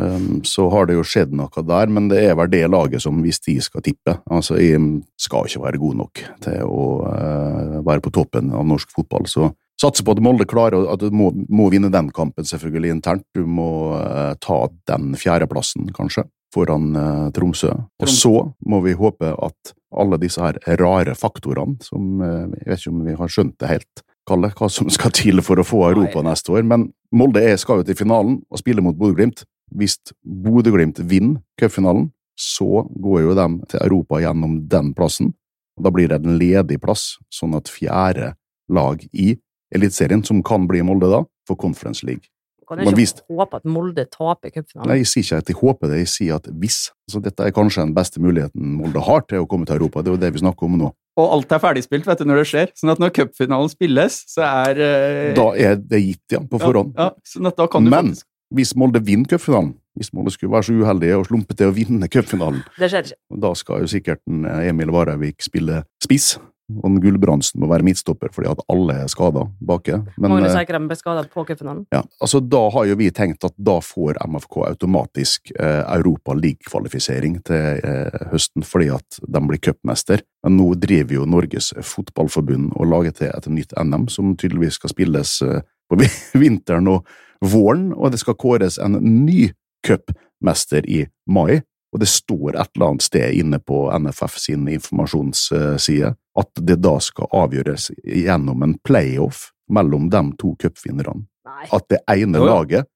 Eh, 0.00 0.40
Så 0.48 0.68
har 0.72 0.88
det 0.88 0.96
jo 0.96 1.04
skjedd 1.04 1.34
noe 1.36 1.64
der, 1.68 1.92
men 1.92 2.08
det 2.08 2.22
er 2.24 2.36
vel 2.38 2.50
det 2.52 2.64
laget 2.72 3.04
som, 3.04 3.18
hvis 3.24 3.42
de 3.44 3.58
skal 3.60 3.84
tippe 3.84 4.16
Altså, 4.32 4.56
jeg 4.60 4.80
skal 5.20 5.48
ikke 5.48 5.64
være 5.66 5.82
god 5.82 6.00
nok 6.00 6.22
til 6.46 6.62
å 6.64 6.86
eh, 7.10 7.76
være 7.84 8.04
på 8.04 8.14
toppen 8.16 8.52
av 8.56 8.64
norsk 8.68 8.94
fotball, 8.96 9.28
så 9.28 9.50
satser 9.80 10.06
på 10.06 10.16
at 10.16 10.22
Molde 10.24 10.46
klarer 10.48 10.88
at 10.88 11.04
du 11.04 11.12
må, 11.12 11.30
må 11.52 11.68
vinne 11.72 11.92
den 11.92 12.08
kampen, 12.16 12.48
selvfølgelig 12.48 12.94
internt. 12.94 13.26
Du 13.36 13.44
må 13.44 13.92
uh, 13.92 14.32
ta 14.40 14.56
den 14.88 15.10
fjerdeplassen, 15.20 15.90
kanskje, 15.92 16.24
foran 16.54 16.94
uh, 16.96 17.26
Tromsø. 17.36 17.74
Og 18.00 18.08
så 18.08 18.32
må 18.64 18.80
vi 18.86 18.96
håpe 18.96 19.34
at 19.36 19.74
alle 19.92 20.16
disse 20.22 20.40
her 20.40 20.56
rare 20.80 21.12
faktorene, 21.12 21.76
som 21.84 22.24
jeg 22.24 22.64
vet 22.64 22.80
ikke 22.80 22.94
om 22.94 23.04
vi 23.04 23.18
har 23.20 23.34
skjønt 23.36 23.58
det 23.60 23.74
helt, 23.74 24.06
Kalle, 24.26 24.50
hva 24.58 24.68
som 24.72 24.88
skal 24.90 25.14
til 25.14 25.42
for 25.46 25.60
å 25.60 25.66
få 25.66 25.84
Europa 25.90 26.22
Nei. 26.22 26.32
neste 26.32 26.50
år, 26.54 26.64
men 26.66 26.88
Molde 27.14 27.42
er, 27.46 27.54
skal 27.60 27.80
jo 27.80 27.86
til 27.86 27.98
finalen 27.98 28.40
og 28.50 28.58
spille 28.58 28.82
mot 28.82 28.96
Bodø-Glimt. 28.98 29.44
Hvis 29.76 29.98
Bodø-Glimt 30.22 30.98
vinner 31.06 31.40
cupfinalen, 31.60 32.10
så 32.36 32.84
går 33.02 33.22
jo 33.22 33.36
de 33.38 33.46
til 33.70 33.82
Europa 33.86 34.20
gjennom 34.20 34.58
den 34.68 34.92
plassen. 34.94 35.32
og 35.78 35.86
Da 35.86 35.92
blir 35.94 36.10
det 36.10 36.20
en 36.20 36.38
ledig 36.38 36.80
plass, 36.82 37.16
sånn 37.32 37.54
at 37.56 37.70
fjerde 37.72 38.34
lag 38.68 39.02
i 39.12 39.36
Eliteserien, 39.74 40.24
som 40.24 40.42
kan 40.46 40.66
bli 40.68 40.82
Molde 40.86 41.08
da, 41.10 41.22
får 41.48 41.58
Conference 41.62 42.06
League. 42.06 42.30
Kan 42.66 42.82
jeg 42.82 42.90
ikke 42.90 43.02
ikke 43.06 43.38
håpe 43.38 43.58
at 43.60 43.66
Molde 43.70 44.04
taper 44.10 44.50
cupfinalen? 44.50 44.90
Nei, 44.90 45.00
jeg 45.04 45.10
sier 45.10 45.24
ikke 45.24 45.38
at 45.38 45.50
jeg 45.50 45.58
håper 45.60 45.90
det, 45.90 45.98
jeg 46.02 46.10
sier 46.10 46.38
at 46.40 46.48
hvis. 46.50 46.78
Så 47.10 47.22
dette 47.22 47.46
er 47.46 47.54
kanskje 47.54 47.84
den 47.84 47.94
beste 47.94 48.22
muligheten 48.22 48.74
Molde 48.80 49.02
har 49.06 49.22
til 49.30 49.44
å 49.44 49.50
komme 49.50 49.68
til 49.68 49.78
Europa, 49.78 50.02
det 50.02 50.10
er 50.10 50.16
jo 50.16 50.22
det 50.24 50.32
vi 50.34 50.42
snakker 50.42 50.66
om 50.66 50.78
nå. 50.80 50.90
Og 51.16 51.32
alt 51.32 51.52
er 51.56 51.60
ferdigspilt 51.62 52.06
vet 52.08 52.20
du, 52.20 52.26
når 52.28 52.42
det 52.42 52.48
skjer. 52.50 52.72
Sånn 52.76 52.92
at 52.92 53.00
når 53.00 53.14
cupfinalen 53.16 53.70
spilles, 53.72 54.18
så 54.28 54.44
er 54.44 54.80
eh, 54.84 55.34
Da 55.36 55.50
er 55.56 55.78
det 55.80 56.02
gitt, 56.02 56.24
ja, 56.36 56.42
på 56.44 56.60
forhånd. 56.60 56.96
Ja, 56.96 57.10
ja, 57.10 57.30
sånn 57.32 57.48
at 57.48 57.56
da 57.56 57.68
kan 57.72 57.86
du 57.86 57.92
Men 57.92 58.12
faktisk 58.12 58.32
hvis 58.54 58.76
Molde 58.78 59.00
vinner 59.02 59.26
cupfinalen, 59.30 59.74
hvis 59.98 60.12
Molde 60.14 60.30
skulle 60.34 60.52
være 60.54 60.68
så 60.68 60.76
uheldig 60.76 61.12
og 61.16 61.26
slumpe 61.28 61.56
til 61.58 61.70
å 61.70 61.74
vinne 61.74 62.08
cupfinalen. 62.12 62.62
Da 62.78 63.52
skal 63.58 63.82
jo 63.82 63.90
sikkert 63.90 64.22
eh, 64.30 64.68
Emil 64.70 64.92
Varevik 64.94 65.42
spille 65.44 65.82
spiss, 66.02 66.36
og 66.74 66.86
en 66.88 66.98
Gulbrandsen 67.02 67.60
må 67.62 67.68
være 67.70 67.86
midtstopper 67.86 68.32
fordi 68.34 68.50
at 68.50 68.62
alle 68.72 68.96
er 69.04 69.10
skada 69.10 69.44
baki. 69.68 70.00
Magnus 70.22 70.50
eh, 70.50 70.60
Eikrem 70.60 70.88
ble 70.90 70.98
skada 70.98 71.22
på 71.30 71.44
cupfinalen. 71.46 71.84
ja, 71.94 72.02
altså 72.20 72.40
da 72.42 72.62
har 72.74 72.88
jo 72.90 72.96
vi 72.98 73.10
tenkt 73.14 73.46
at 73.46 73.54
da 73.56 73.76
får 73.84 74.18
MFK 74.26 74.58
automatisk 74.72 75.52
eh, 75.54 75.82
Europa 75.98 76.34
League-kvalifisering 76.34 77.38
til 77.46 77.84
eh, 77.86 78.26
høsten 78.32 78.66
fordi 78.66 78.90
at 78.96 79.20
de 79.22 79.44
blir 79.46 79.62
cupmester. 79.62 80.24
Men 80.46 80.58
nå 80.58 80.72
driver 80.82 81.20
jo 81.20 81.28
Norges 81.28 81.72
Fotballforbund 81.82 82.74
og 82.74 82.90
lager 82.90 83.14
til 83.20 83.30
et 83.30 83.48
nytt 83.52 83.76
NM, 83.78 84.08
som 84.12 84.34
tydeligvis 84.34 84.80
skal 84.80 84.94
spilles 84.94 85.38
eh, 85.46 85.62
på 85.90 86.00
vinteren 86.42 86.90
og 86.90 87.06
våren, 87.44 87.92
og 87.94 88.10
det 88.10 88.22
skal 88.22 88.38
kåres 88.40 88.80
en 88.82 88.98
ny 89.02 89.52
cupmester 89.86 90.86
i 90.88 91.04
mai. 91.30 91.62
Og 91.94 92.02
det 92.02 92.08
står 92.10 92.56
et 92.56 92.70
eller 92.74 92.90
annet 92.90 93.06
sted 93.06 93.38
inne 93.38 93.60
på 93.62 93.86
NFF 93.94 94.38
sin 94.42 94.66
informasjonsside 94.68 96.12
at 96.36 96.64
det 96.68 96.78
da 96.84 96.96
skal 97.00 97.30
avgjøres 97.32 97.90
gjennom 98.04 98.64
en 98.66 98.76
playoff 98.84 99.50
mellom 99.72 100.10
de 100.12 100.22
to 100.40 100.54
cupvinnerne. 100.60 101.24
At 101.72 101.86
det 101.88 102.02
ene 102.10 102.42
Jo, 102.42 102.46
laget 102.50 102.88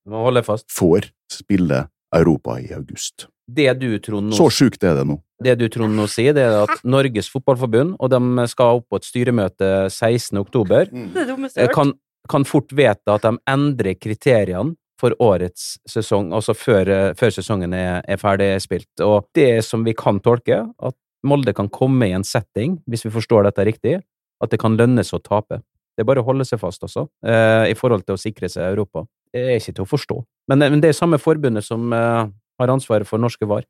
får 0.75 1.11
spille 1.33 1.87
Europa 2.15 2.59
i 2.61 2.73
august. 2.75 3.29
Det 3.51 3.73
du, 3.81 3.99
Trond, 3.99 4.31
nå 4.31 4.37
Så 4.37 4.51
sjukt 4.53 4.85
er 4.87 4.99
det 4.99 5.07
nå. 5.09 5.17
Det 5.43 5.57
du 5.59 5.67
Trond 5.73 5.97
nå 5.97 6.07
sier, 6.11 6.35
det 6.37 6.45
er 6.45 6.59
at 6.67 6.85
Norges 6.87 7.31
Fotballforbund, 7.33 7.97
og 7.99 8.13
de 8.13 8.47
skal 8.51 8.81
opp 8.81 8.91
på 8.91 9.01
et 9.01 9.09
styremøte 9.09 9.71
16. 9.89 10.39
oktober, 10.39 10.91
hørt. 10.91 11.73
kan, 11.75 11.95
kan 12.31 12.47
fort 12.47 12.75
vite 12.77 13.15
at 13.15 13.27
de 13.27 13.35
endrer 13.51 13.99
kriteriene 13.99 14.77
for 15.01 15.17
årets 15.25 15.79
sesong, 15.89 16.35
altså 16.37 16.55
før, 16.57 16.91
før 17.19 17.33
sesongen 17.35 17.75
er, 17.77 18.03
er 18.05 18.21
ferdig 18.21 18.53
spilt. 18.63 18.91
Og 19.05 19.25
det 19.37 19.65
som 19.67 19.87
vi 19.87 19.97
kan 19.97 20.21
tolke, 20.23 20.61
at 20.61 20.97
Molde 21.27 21.53
kan 21.57 21.69
komme 21.73 22.09
i 22.09 22.15
en 22.17 22.25
setting, 22.25 22.79
hvis 22.89 23.05
vi 23.07 23.13
forstår 23.13 23.49
dette 23.49 23.67
riktig, 23.69 23.99
at 24.41 24.53
det 24.53 24.61
kan 24.61 24.77
lønnes 24.79 25.13
å 25.13 25.21
tape. 25.21 25.61
Det 25.97 26.05
er 26.05 26.09
bare 26.09 26.23
å 26.23 26.29
holde 26.29 26.47
seg 26.49 26.61
fast, 26.63 26.85
altså, 26.87 27.09
i 27.21 27.75
forhold 27.77 28.07
til 28.07 28.17
å 28.17 28.21
sikre 28.21 28.49
seg 28.49 28.71
Europa. 28.71 29.05
Det 29.35 29.43
er 29.43 29.59
ikke 29.61 29.75
til 29.77 29.85
å 29.85 29.91
forstå. 29.91 30.17
Men, 30.51 30.65
men 30.65 30.81
det 30.83 30.91
er 30.91 30.97
samme 30.97 31.21
forbundet 31.21 31.67
som 31.67 31.93
eh, 31.95 32.31
har 32.61 32.73
ansvaret 32.73 33.09
for 33.09 33.21
norske 33.23 33.47
VAR. 33.47 33.67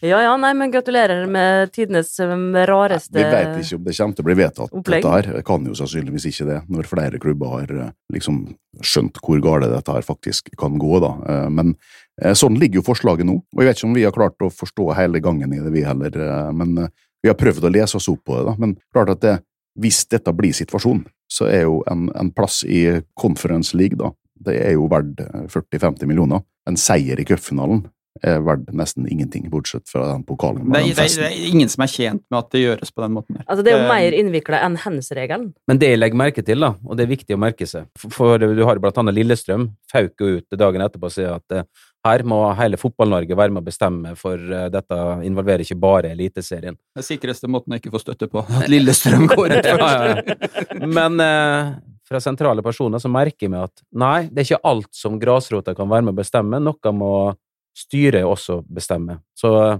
Ja 0.00 0.20
ja, 0.22 0.34
nei, 0.38 0.52
men 0.54 0.70
gratulerer 0.70 1.24
med 1.30 1.72
tidenes 1.74 2.12
rareste 2.20 2.66
rareste 2.70 3.16
Vi 3.18 3.24
vet 3.24 3.56
ikke 3.64 3.78
om 3.78 3.84
det 3.86 3.94
kommer 3.98 4.14
til 4.18 4.22
å 4.24 4.28
bli 4.28 4.36
vedtatt, 4.38 4.74
opplegg. 4.78 5.02
dette 5.02 5.14
her. 5.14 5.28
Det 5.38 5.44
kan 5.48 5.66
jo 5.66 5.74
sannsynligvis 5.78 6.26
ikke 6.30 6.46
det, 6.46 6.58
når 6.70 6.86
flere 6.90 7.18
klubber 7.22 7.54
har 7.56 7.72
eh, 7.74 7.90
liksom 8.14 8.38
skjønt 8.84 9.18
hvor 9.24 9.42
gale 9.42 9.70
dette 9.72 9.96
her 9.96 10.06
faktisk 10.06 10.52
kan 10.60 10.78
gå, 10.78 11.00
da. 11.02 11.10
Eh, 11.32 11.48
Men 11.50 11.74
eh, 12.22 12.36
sånn 12.38 12.58
ligger 12.60 12.78
jo 12.80 12.86
forslaget 12.92 13.26
nå, 13.26 13.40
og 13.42 13.62
jeg 13.64 13.70
vet 13.72 13.80
ikke 13.80 13.90
om 13.90 13.98
vi 13.98 14.06
har 14.06 14.14
klart 14.14 14.46
å 14.46 14.52
forstå 14.54 14.88
hele 15.00 15.22
gangen 15.24 15.52
i 15.56 15.60
det, 15.64 15.74
vi 15.74 15.82
heller. 15.88 16.14
eh, 16.14 16.52
Men 16.54 16.78
eh, 16.84 16.94
vi 17.24 17.32
har 17.32 17.38
prøvd 17.40 17.66
å 17.66 17.74
lese 17.74 17.98
oss 17.98 18.08
opp 18.12 18.22
på 18.28 18.38
det, 18.38 18.46
da. 18.52 18.54
Men 18.62 18.76
klart 18.94 19.10
at 19.16 19.24
det, 19.26 19.36
hvis 19.82 20.04
dette 20.10 20.30
blir 20.34 20.54
situasjonen, 20.54 21.06
så 21.28 21.50
er 21.50 21.66
jo 21.66 21.82
en, 21.90 22.06
en 22.14 22.30
plass 22.32 22.62
i 22.64 23.00
Conference 23.18 23.74
League, 23.76 23.98
da, 23.98 24.12
det 24.46 24.54
er 24.62 24.76
jo 24.78 24.86
verdt 24.90 25.24
eh, 25.26 25.46
40-50 25.50 26.06
millioner. 26.06 26.46
En 26.68 26.76
seier 26.78 27.18
i 27.18 27.24
cupfinalen 27.26 27.82
er 28.22 28.40
verdt 28.42 28.70
nesten 28.74 29.06
ingenting, 29.10 29.46
bortsett 29.52 29.88
fra 29.90 30.04
den 30.12 30.24
pokalen. 30.26 30.66
Det, 30.66 30.80
den 30.80 30.94
det, 30.96 31.08
det 31.18 31.26
er 31.28 31.48
ingen 31.48 31.70
som 31.70 31.84
er 31.84 31.92
tjent 31.92 32.24
med 32.30 32.38
at 32.40 32.48
det 32.54 32.62
gjøres 32.62 32.94
på 32.94 33.04
den 33.04 33.14
måten 33.14 33.38
her. 33.38 33.44
Altså, 33.46 33.64
det 33.64 33.72
er 33.72 33.82
jo 33.82 33.90
mer 33.90 34.16
innvikla 34.18 34.62
enn 34.66 34.78
hands-regelen. 34.82 35.50
Men 35.70 35.82
det 35.82 35.92
jeg 35.92 36.00
legger 36.00 36.22
merke 36.22 36.44
til, 36.46 36.64
da, 36.64 36.72
og 36.84 36.98
det 36.98 37.06
er 37.06 37.12
viktig 37.12 37.36
å 37.36 37.40
merke 37.40 37.68
seg 37.68 37.86
For, 37.98 38.14
for 38.14 38.42
du 38.42 38.64
har 38.66 38.80
blant 38.82 38.98
annet 39.02 39.16
Lillestrøm, 39.18 39.68
fauk 39.92 40.24
ut 40.24 40.58
dagen 40.58 40.84
etterpå 40.84 41.10
og 41.10 41.14
sier 41.14 41.36
at 41.36 41.54
eh, 41.56 41.66
her 42.06 42.24
må 42.26 42.40
hele 42.58 42.78
Fotball-Norge 42.80 43.36
være 43.38 43.54
med 43.54 43.62
å 43.62 43.68
bestemme, 43.68 44.14
for 44.18 44.38
eh, 44.38 44.68
dette 44.72 44.98
involverer 45.26 45.66
ikke 45.66 45.78
bare 45.82 46.14
Eliteserien. 46.14 46.78
Den 46.98 47.06
sikreste 47.06 47.50
måten 47.50 47.74
å 47.74 47.78
ikke 47.80 47.94
få 47.94 48.02
støtte 48.02 48.30
på. 48.32 48.42
At 48.42 48.70
Lillestrøm 48.70 49.28
går 49.30 49.58
ut 49.58 49.70
først. 49.72 49.84
ja, 49.84 50.40
ja. 50.80 50.88
Men 50.88 51.22
eh, 51.22 51.76
fra 52.08 52.20
sentrale 52.24 52.64
personer 52.64 53.02
så 53.02 53.10
merker 53.12 53.50
vi 53.52 53.60
at 53.60 53.84
nei, 54.00 54.28
det 54.30 54.42
er 54.42 54.48
ikke 54.48 54.70
alt 54.70 54.88
som 54.96 55.18
grasrota 55.20 55.74
kan 55.76 55.90
være 55.90 56.08
med 56.08 56.16
å 56.16 56.20
bestemme, 56.22 56.60
noe 56.62 56.94
må 56.96 57.12
styret 57.78 58.26
også 58.26 58.60
bestemme. 58.64 59.20
Så 59.38 59.52
eh, 59.62 59.78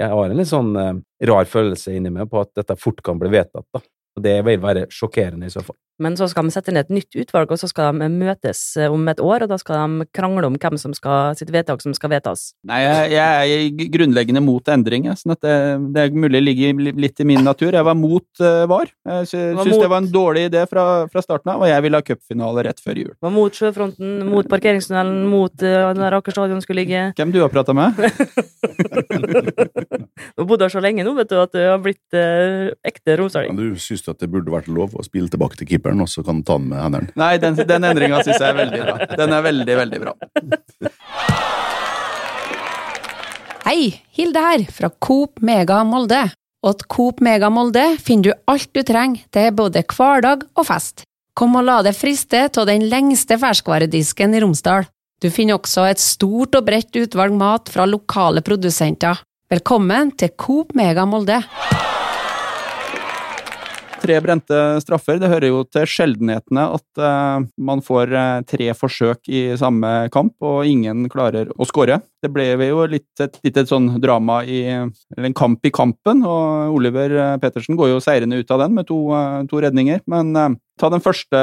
jeg 0.00 0.10
har 0.12 0.30
en 0.30 0.38
litt 0.38 0.50
sånn 0.50 0.74
eh, 0.78 0.92
rar 1.30 1.48
følelse 1.50 1.94
inni 1.96 2.12
meg 2.14 2.30
på 2.30 2.42
at 2.42 2.52
dette 2.60 2.78
fort 2.78 3.02
kan 3.06 3.20
bli 3.20 3.32
vedtatt, 3.32 3.66
da. 3.74 3.82
Og 4.18 4.24
det 4.24 4.40
vil 4.46 4.62
være 4.62 4.88
sjokkerende 4.92 5.46
i 5.46 5.52
så 5.54 5.62
fall. 5.64 5.78
Men 6.00 6.16
så 6.16 6.26
skal 6.32 6.48
de 6.48 6.54
sette 6.54 6.72
ned 6.72 6.86
et 6.88 6.94
nytt 6.96 7.16
utvalg, 7.20 7.50
og 7.52 7.58
så 7.60 7.68
skal 7.68 7.92
de 8.00 8.08
møtes 8.08 8.60
eh, 8.80 8.88
om 8.90 9.02
et 9.12 9.20
år, 9.20 9.44
og 9.44 9.50
da 9.52 9.58
skal 9.60 9.76
de 10.00 10.06
krangle 10.16 10.48
om 10.48 10.56
hvem 10.60 10.78
som 10.80 10.94
skal, 10.96 11.34
sitt 11.36 11.50
vedtak 11.52 11.82
som 11.84 11.92
skal 11.96 12.10
vedtas. 12.14 12.46
Nei, 12.66 12.78
jeg, 12.86 13.10
jeg 13.12 13.56
er 13.84 13.90
grunnleggende 13.94 14.42
mot 14.44 14.70
endring. 14.72 15.04
jeg, 15.10 15.20
Sånn 15.20 15.34
at 15.36 15.42
det, 15.44 15.54
det 15.94 16.06
er 16.06 16.16
mulig 16.16 16.40
ligger 16.46 16.80
li- 16.88 16.94
litt 17.06 17.20
i 17.20 17.26
min 17.28 17.44
natur. 17.44 17.74
Jeg 17.76 17.84
var 17.86 17.98
mot 18.00 18.26
uh, 18.42 18.64
VAR. 18.70 18.88
Jeg 19.10 19.28
sy 19.30 19.40
var 19.42 19.64
syns 19.68 19.74
mot- 19.76 19.84
det 19.84 19.90
var 19.92 20.02
en 20.04 20.10
dårlig 20.14 20.46
idé 20.50 20.64
fra, 20.70 20.86
fra 21.12 21.22
starten 21.24 21.52
av, 21.52 21.60
og 21.66 21.70
jeg 21.70 21.84
ville 21.84 22.00
ha 22.00 22.06
cupfinale 22.08 22.64
rett 22.70 22.80
før 22.80 23.02
jul. 23.04 23.12
Var 23.20 23.34
mot 23.36 23.60
sjøfronten, 23.60 24.16
mot 24.30 24.48
parkeringstunnelen, 24.50 25.22
mot 25.30 25.66
uh, 25.66 25.92
der 26.00 26.18
Aker 26.20 26.32
stadion 26.38 26.64
skulle 26.64 26.82
ligge. 26.84 27.04
Hvem 27.20 27.34
du 27.36 27.42
har 27.44 27.52
prata 27.52 27.76
med? 27.76 27.94
Du 30.30 30.42
har 30.42 30.46
bodd 30.48 30.62
her 30.62 30.72
så 30.72 30.80
lenge 30.82 31.04
nå, 31.04 31.12
vet 31.16 31.30
du, 31.30 31.36
at 31.40 31.52
du 31.54 31.60
har 31.60 31.80
blitt 31.82 32.16
uh, 32.16 32.70
ekte 32.86 33.16
romsdaling. 33.18 33.56
Du 33.58 33.76
syns 33.80 34.04
at 34.10 34.20
det 34.22 34.28
burde 34.32 34.52
vært 34.52 34.68
lov 34.72 34.94
å 34.98 35.04
spille 35.04 35.28
tilbake 35.32 35.58
til 35.60 35.68
keeperen, 35.90 36.00
og 36.02 36.08
så 36.08 36.22
kan 36.24 36.40
du 36.40 36.46
ta 36.46 36.58
den 36.58 36.68
med 36.70 36.82
hendene? 36.82 37.12
Nei, 37.20 37.38
den, 37.38 37.56
den 37.56 37.84
endringa 37.84 38.22
syns 38.24 38.40
jeg 38.40 38.50
er 38.50 38.58
veldig 38.58 38.82
bra. 38.84 38.96
Den 39.18 39.32
er 39.34 39.42
veldig, 39.46 39.76
veldig 39.82 40.00
bra. 40.04 40.14
Hei, 43.66 44.02
Hilde 44.16 44.40
her, 44.42 44.66
fra 44.72 44.90
Coop 44.98 45.40
Mega 45.42 45.82
Molde. 45.84 46.30
Og 46.60 46.74
at 46.74 46.86
Coop 46.92 47.20
Mega 47.24 47.48
Molde 47.48 47.96
finner 48.02 48.30
du 48.30 48.50
alt 48.50 48.68
du 48.76 48.82
trenger 48.84 49.24
til 49.32 49.52
både 49.56 49.84
hverdag 49.88 50.44
og 50.58 50.66
fest. 50.68 51.06
Kom 51.34 51.54
og 51.56 51.64
la 51.64 51.78
deg 51.86 51.96
friste 51.96 52.48
av 52.50 52.66
den 52.68 52.88
lengste 52.90 53.38
ferskvaredisken 53.40 54.34
i 54.36 54.42
Romsdal. 54.42 54.84
Du 55.20 55.30
finner 55.32 55.56
også 55.56 55.86
et 55.88 56.00
stort 56.00 56.56
og 56.56 56.66
bredt 56.66 56.96
utvalg 56.96 57.32
mat 57.36 57.70
fra 57.72 57.86
lokale 57.88 58.42
produsenter. 58.44 59.22
Velkommen 59.50 60.12
til 60.20 60.34
Coop 60.36 60.74
Mega 60.76 61.06
Molde. 61.08 61.40
Tre 64.00 64.16
brente 64.24 64.56
straffer. 64.80 65.18
Det 65.20 65.28
hører 65.28 65.50
jo 65.50 65.60
til 65.68 65.84
sjeldenhetene 65.88 66.62
at 66.72 67.00
uh, 67.02 67.44
man 67.60 67.82
får 67.84 68.12
eh, 68.16 68.42
tre 68.48 68.68
forsøk 68.76 69.28
i 69.28 69.42
samme 69.60 69.90
kamp, 70.14 70.32
og 70.40 70.68
ingen 70.68 71.04
klarer 71.12 71.50
å 71.52 71.66
skåre. 71.68 71.98
Det 72.24 72.30
ble 72.32 72.46
jo 72.54 72.86
litt, 72.88 73.10
et 73.20 73.36
lite 73.44 73.66
sånn 73.68 73.92
drama 74.00 74.40
i 74.44 74.62
Eller 74.70 75.28
en 75.28 75.36
kamp 75.36 75.66
i 75.68 75.72
kampen, 75.74 76.22
og 76.24 76.76
Oliver 76.78 77.12
eh, 77.12 77.34
Pettersen 77.42 77.76
går 77.76 77.92
jo 77.92 78.02
seirende 78.04 78.40
ut 78.40 78.54
av 78.54 78.62
den 78.64 78.78
med 78.78 78.88
to, 78.88 79.02
uh, 79.12 79.42
to 79.50 79.60
redninger. 79.60 80.00
Men 80.08 80.32
ta 80.80 80.88
den 80.92 81.04
første 81.04 81.40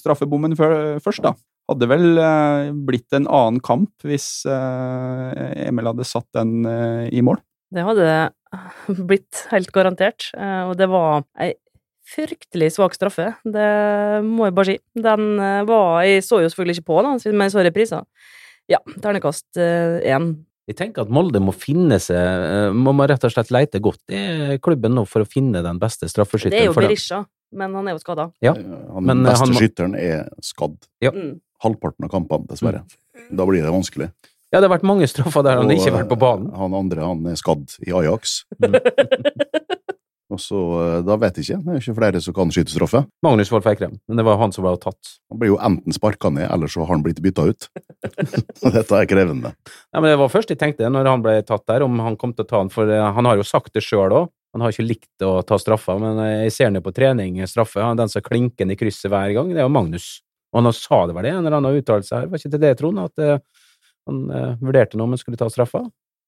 straffebommen 0.00 0.56
før, 0.58 0.98
først, 1.04 1.22
da. 1.22 1.36
Hadde 1.70 1.86
vel 1.90 2.18
blitt 2.86 3.14
en 3.14 3.26
annen 3.26 3.58
kamp 3.58 3.90
hvis 4.06 4.46
Emil 4.46 5.88
hadde 5.90 6.06
satt 6.06 6.28
den 6.34 6.62
i 7.10 7.22
mål. 7.26 7.40
Det 7.74 7.82
hadde 7.82 8.10
blitt 9.08 9.42
helt 9.50 9.72
garantert, 9.74 10.28
og 10.38 10.76
det 10.78 10.86
var 10.92 11.24
ei 11.42 11.54
fryktelig 12.06 12.72
svak 12.76 12.94
straffe. 12.96 13.32
Det 13.44 13.68
må 14.24 14.48
jeg 14.48 14.56
bare 14.56 14.72
si. 14.72 14.76
Den 14.94 15.30
eh, 15.42 15.62
var 15.68 16.02
Jeg 16.06 16.24
så 16.26 16.42
jo 16.42 16.50
selvfølgelig 16.50 16.78
ikke 16.78 16.90
på, 16.92 17.00
da, 17.02 17.14
men 17.32 17.46
jeg 17.48 17.54
så 17.56 17.64
reprisa. 17.66 18.02
Ja, 18.70 18.80
ternekast 19.02 19.58
én. 19.58 20.32
Jeg 20.66 20.74
tenker 20.80 21.04
at 21.04 21.10
Molde 21.14 21.38
må 21.42 21.52
finne 21.54 21.98
seg 22.02 22.18
eh, 22.18 22.72
Må 22.74 22.90
man 22.96 23.06
rett 23.10 23.22
og 23.26 23.30
slett 23.30 23.52
lete 23.54 23.78
godt 23.82 24.10
i 24.10 24.58
klubben 24.62 24.96
nå 24.98 25.04
for 25.06 25.22
å 25.22 25.28
finne 25.28 25.62
den 25.62 25.78
beste 25.82 26.08
Det 26.10 26.58
er 26.58 26.66
jo. 26.66 26.74
Berisha, 26.74 27.22
men 27.54 27.74
han 27.78 27.86
er 27.86 27.94
jo 27.94 28.02
skada. 28.02 28.30
Ja, 28.42 28.54
Han 28.56 29.06
men, 29.06 29.22
eh, 29.22 29.30
beste 29.30 29.44
han 29.44 29.54
skytteren 29.60 29.94
er 29.94 30.24
skadd. 30.42 30.76
Ja. 31.04 31.14
Mm. 31.14 31.36
Halvparten 31.62 32.08
av 32.08 32.10
kampene, 32.10 32.50
dessverre. 32.50 32.82
Da 33.30 33.46
blir 33.46 33.62
det 33.62 33.70
vanskelig. 33.72 34.10
Ja, 34.52 34.58
det 34.58 34.66
har 34.68 34.74
vært 34.76 34.86
mange 34.86 35.06
straffer 35.10 35.42
der 35.46 35.58
han 35.60 35.70
Og, 35.70 35.72
ikke 35.74 35.90
har 35.92 36.00
vært 36.02 36.10
på 36.10 36.18
banen. 36.18 36.50
eh, 36.50 36.58
Han 36.58 36.74
andre 36.74 37.06
han 37.06 37.26
er 37.30 37.38
skadd 37.38 37.78
i 37.86 37.94
Ajax. 37.94 38.40
Og 40.36 40.42
så, 40.42 40.60
eh, 40.82 41.02
da 41.06 41.16
vet 41.16 41.38
jeg 41.38 41.46
ikke. 41.46 41.62
Det 41.64 41.72
er 41.72 41.80
ikke 41.80 41.96
flere 41.96 42.20
som 42.20 42.34
kan 42.36 42.50
skyte 42.52 42.74
straffe. 42.74 43.00
Magnus 43.24 43.50
Wolff 43.52 43.68
Eikrem, 43.70 43.96
men 44.04 44.20
det 44.20 44.24
var 44.26 44.36
han 44.40 44.52
som 44.52 44.66
ble 44.66 44.74
tatt. 44.82 45.16
Han 45.32 45.40
blir 45.40 45.54
jo 45.54 45.60
enten 45.64 45.96
sparka 45.96 46.30
ned, 46.34 46.50
eller 46.52 46.68
så 46.68 46.84
har 46.84 46.92
han 46.92 47.04
blitt 47.06 47.22
bytta 47.24 47.46
ut. 47.48 47.68
Dette 48.76 49.00
er 49.00 49.08
krevende. 49.08 49.54
Ja, 49.94 50.02
men 50.02 50.10
Det 50.12 50.20
var 50.20 50.32
først 50.32 50.52
jeg 50.52 50.60
tenkte 50.60 50.90
når 50.92 51.08
han 51.08 51.24
ble 51.24 51.38
tatt 51.48 51.64
der, 51.70 51.86
om 51.86 51.96
han 52.04 52.18
kom 52.20 52.36
til 52.36 52.44
å 52.44 52.50
ta 52.50 52.60
den, 52.60 52.72
for 52.74 52.92
eh, 52.92 53.08
han 53.16 53.30
har 53.30 53.40
jo 53.40 53.48
sagt 53.48 53.72
det 53.72 53.84
sjøl 53.86 54.12
òg. 54.12 54.32
Han 54.56 54.64
har 54.64 54.72
ikke 54.72 54.88
likt 54.88 55.24
å 55.24 55.40
ta 55.44 55.56
straffa, 55.60 55.96
men 56.00 56.20
eh, 56.20 56.46
jeg 56.46 56.56
ser 56.58 56.70
ham 56.70 56.84
på 56.84 56.94
trening 56.96 57.40
straffe. 57.48 57.80
Han 57.80 57.96
er 57.96 58.04
Den 58.04 58.12
som 58.12 58.24
klinker 58.24 58.64
den 58.66 58.76
i 58.76 58.80
krysset 58.80 59.08
hver 59.12 59.32
gang, 59.36 59.52
det 59.54 59.62
er 59.62 59.68
jo 59.68 59.72
Magnus. 59.72 60.20
Og 60.52 60.60
han 60.60 60.76
sa 60.76 61.06
det 61.08 61.16
vel 61.16 61.26
det, 61.28 61.32
en 61.32 61.46
eller 61.46 61.58
annen 61.58 61.80
uttalelse 61.80 62.20
her, 62.20 62.28
var 62.28 62.40
ikke 62.40 62.52
til 62.52 62.62
det, 62.62 62.76
Trond, 62.78 63.00
at 63.02 63.40
han 64.06 64.20
vurderte 64.62 64.96
nå 64.96 65.04
om 65.04 65.16
han 65.16 65.20
skulle 65.20 65.40
ta 65.40 65.48
straffa? 65.52 65.82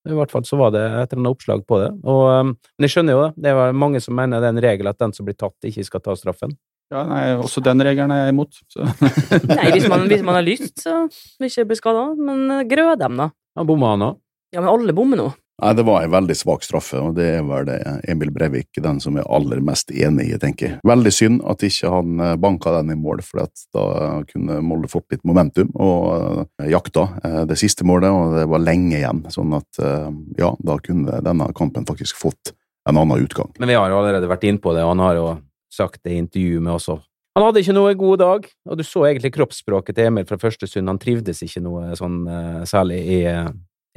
I 0.09 0.17
hvert 0.17 0.33
fall 0.33 0.47
så 0.49 0.57
var 0.61 0.73
det 0.75 0.85
et 0.87 1.13
eller 1.13 1.21
annet 1.21 1.35
oppslag 1.37 1.67
på 1.69 1.81
det. 1.83 1.91
Og, 2.09 2.23
eh, 2.33 2.45
men 2.49 2.87
jeg 2.87 2.95
skjønner 2.97 3.17
jo 3.17 3.23
det, 3.27 3.45
det 3.45 3.53
er 3.53 3.77
mange 3.77 4.01
som 4.05 4.17
mener 4.19 4.43
det 4.43 4.51
er 4.51 4.57
en 4.57 4.65
regel 4.65 4.91
at 4.91 5.01
den 5.03 5.15
som 5.17 5.29
blir 5.29 5.37
tatt, 5.39 5.57
ikke 5.69 5.87
skal 5.87 6.05
ta 6.05 6.17
straffen. 6.19 6.57
Ja, 6.89 7.03
nei, 7.05 7.25
Også 7.37 7.61
den 7.61 7.85
regelen 7.85 8.13
er 8.15 8.23
jeg 8.23 8.33
imot. 8.33 8.63
Så. 8.73 8.81
Nei, 9.51 9.67
hvis 9.75 9.89
man, 9.93 10.07
hvis 10.09 10.25
man 10.25 10.39
har 10.39 10.47
lyst, 10.47 10.79
så 10.81 11.03
vil 11.37 11.51
ikke 11.51 11.67
bli 11.69 11.77
skada. 11.77 12.07
Men 12.17 12.47
eh, 12.55 12.65
grø 12.71 12.87
dem, 12.97 13.19
da. 13.21 13.29
Ja, 13.59 13.67
bomma, 13.69 13.93
han 13.93 14.07
òg. 14.07 14.23
Ja, 14.57 14.63
men 14.63 14.71
alle 14.73 14.95
bommer 14.97 15.21
nå. 15.21 15.27
Nei, 15.63 15.75
Det 15.75 15.83
var 15.83 16.03
en 16.03 16.11
veldig 16.11 16.37
svak 16.39 16.63
straffe, 16.63 17.01
og 17.03 17.17
det 17.17 17.25
er 17.41 17.47
vel 17.47 17.71
Emil 18.07 18.31
Brevik 18.31 18.79
den 18.79 19.01
som 19.03 19.17
er 19.19 19.27
aller 19.27 19.59
mest 19.65 19.91
enig 19.91 20.29
i, 20.31 20.37
tenker 20.39 20.69
jeg. 20.69 20.79
Veldig 20.87 21.13
synd 21.15 21.41
at 21.51 21.65
ikke 21.67 21.91
han 21.91 22.23
eh, 22.23 22.37
banka 22.39 22.77
den 22.77 22.93
i 22.95 22.99
mål, 22.99 23.25
for 23.27 23.43
da 23.75 23.87
kunne 24.29 24.61
Molde 24.63 24.91
fått 24.93 25.17
litt 25.17 25.27
momentum 25.27 25.73
og 25.75 26.45
eh, 26.63 26.71
jakta 26.71 27.09
eh, 27.25 27.41
det 27.51 27.59
siste 27.59 27.87
målet, 27.89 28.07
og 28.07 28.39
det 28.39 28.47
var 28.55 28.63
lenge 28.63 29.01
igjen. 29.01 29.25
Sånn 29.35 29.57
at 29.59 29.83
ja, 30.39 30.53
da 30.63 30.79
kunne 30.83 31.19
denne 31.27 31.51
kampen 31.59 31.87
faktisk 31.89 32.19
fått 32.21 32.55
en 32.89 32.97
annen 32.97 33.27
utgang. 33.27 33.51
Men 33.59 33.73
vi 33.73 33.77
har 33.79 33.91
jo 33.91 33.99
allerede 33.99 34.31
vært 34.31 34.47
inne 34.47 34.63
på 34.63 34.77
det, 34.77 34.87
og 34.87 34.95
han 34.95 35.05
har 35.09 35.19
jo 35.19 35.27
sagt 35.75 36.05
det 36.07 36.15
i 36.15 36.23
intervjuet 36.23 36.63
med 36.63 36.77
oss 36.79 36.89
òg. 36.95 37.03
Han 37.39 37.49
hadde 37.49 37.63
ikke 37.63 37.75
noe 37.75 37.99
god 37.99 38.23
dag, 38.23 38.49
og 38.67 38.79
du 38.79 38.87
så 38.87 39.09
egentlig 39.11 39.35
kroppsspråket 39.35 39.99
til 39.99 40.09
Emil 40.13 40.27
fra 40.27 40.39
første 40.39 40.71
stund. 40.71 40.91
Han 40.91 41.03
trivdes 41.03 41.43
ikke 41.47 41.63
noe 41.67 41.93
sånn 41.99 42.23
særlig 42.67 43.03
i, 43.19 43.21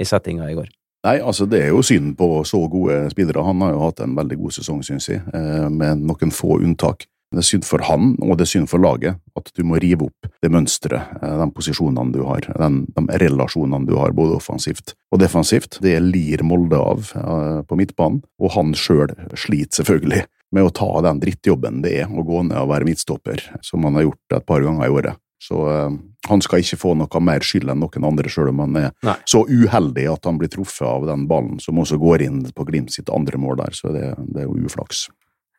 i 0.01 0.05
settinga 0.09 0.49
i 0.49 0.57
går. 0.57 0.69
Nei, 1.01 1.15
altså 1.17 1.47
det 1.49 1.63
er 1.63 1.71
jo 1.73 1.81
synd 1.85 2.13
på 2.19 2.27
så 2.45 2.59
gode 2.69 3.07
spillere. 3.09 3.41
Han 3.45 3.63
har 3.65 3.73
jo 3.73 3.85
hatt 3.87 4.03
en 4.03 4.13
veldig 4.17 4.37
god 4.43 4.53
sesong, 4.59 4.83
synes 4.85 5.09
jeg, 5.09 5.23
eh, 5.33 5.65
med 5.73 6.03
noen 6.05 6.33
få 6.33 6.59
unntak. 6.59 7.07
Det 7.31 7.39
er 7.39 7.47
synd 7.47 7.63
for 7.65 7.81
han, 7.87 8.17
og 8.19 8.35
det 8.37 8.43
er 8.43 8.51
synd 8.51 8.67
for 8.69 8.83
laget, 8.83 9.17
at 9.39 9.49
du 9.55 9.63
må 9.63 9.79
rive 9.79 10.09
opp 10.09 10.27
det 10.43 10.51
mønsteret, 10.51 11.15
eh, 11.23 11.37
de 11.39 11.47
posisjonene 11.55 12.13
du 12.13 12.21
har, 12.27 12.45
den, 12.59 12.83
de 12.91 13.19
relasjonene 13.23 13.87
du 13.87 13.95
har, 13.97 14.11
både 14.11 14.35
offensivt 14.35 14.93
og 15.15 15.23
defensivt. 15.23 15.79
Det 15.81 15.95
lir 16.03 16.43
Molde 16.43 16.77
av 16.77 17.09
eh, 17.15 17.63
på 17.65 17.79
midtbanen, 17.79 18.21
og 18.37 18.53
han 18.53 18.75
sjøl 18.77 19.15
sliter 19.33 19.81
selvfølgelig 19.81 20.25
med 20.51 20.67
å 20.67 20.75
ta 20.75 20.91
den 21.07 21.23
drittjobben 21.23 21.81
det 21.81 21.95
er 22.03 22.11
å 22.11 22.27
gå 22.27 22.43
ned 22.45 22.59
og 22.59 22.73
være 22.75 22.91
midtstopper, 22.91 23.47
som 23.63 23.87
han 23.87 23.97
har 23.97 24.09
gjort 24.09 24.37
et 24.37 24.45
par 24.45 24.61
ganger 24.67 24.85
i 24.85 24.93
året. 24.99 25.21
Så 25.41 25.61
eh, 25.71 25.93
han 26.29 26.43
skal 26.45 26.61
ikke 26.61 26.77
få 26.77 26.93
noe 26.99 27.21
mer 27.23 27.45
skyld 27.45 27.71
enn 27.73 27.81
noen 27.81 28.05
andre, 28.11 28.29
sjøl 28.29 28.51
om 28.51 28.61
han 28.61 28.77
er 28.77 28.91
Nei. 29.07 29.15
så 29.29 29.41
uheldig 29.49 30.05
at 30.11 30.29
han 30.29 30.37
blir 30.41 30.51
truffet 30.53 30.85
av 30.85 31.07
den 31.09 31.25
ballen, 31.29 31.57
som 31.63 31.79
også 31.81 31.97
går 32.01 32.27
inn 32.27 32.43
på 32.53 32.67
Glimt 32.67 32.93
sitt 32.93 33.09
andre 33.13 33.41
mål 33.41 33.57
der, 33.63 33.77
så 33.77 33.93
det, 33.95 34.11
det 34.29 34.43
er 34.43 34.49
jo 34.49 34.69
uflaks. 34.69 35.07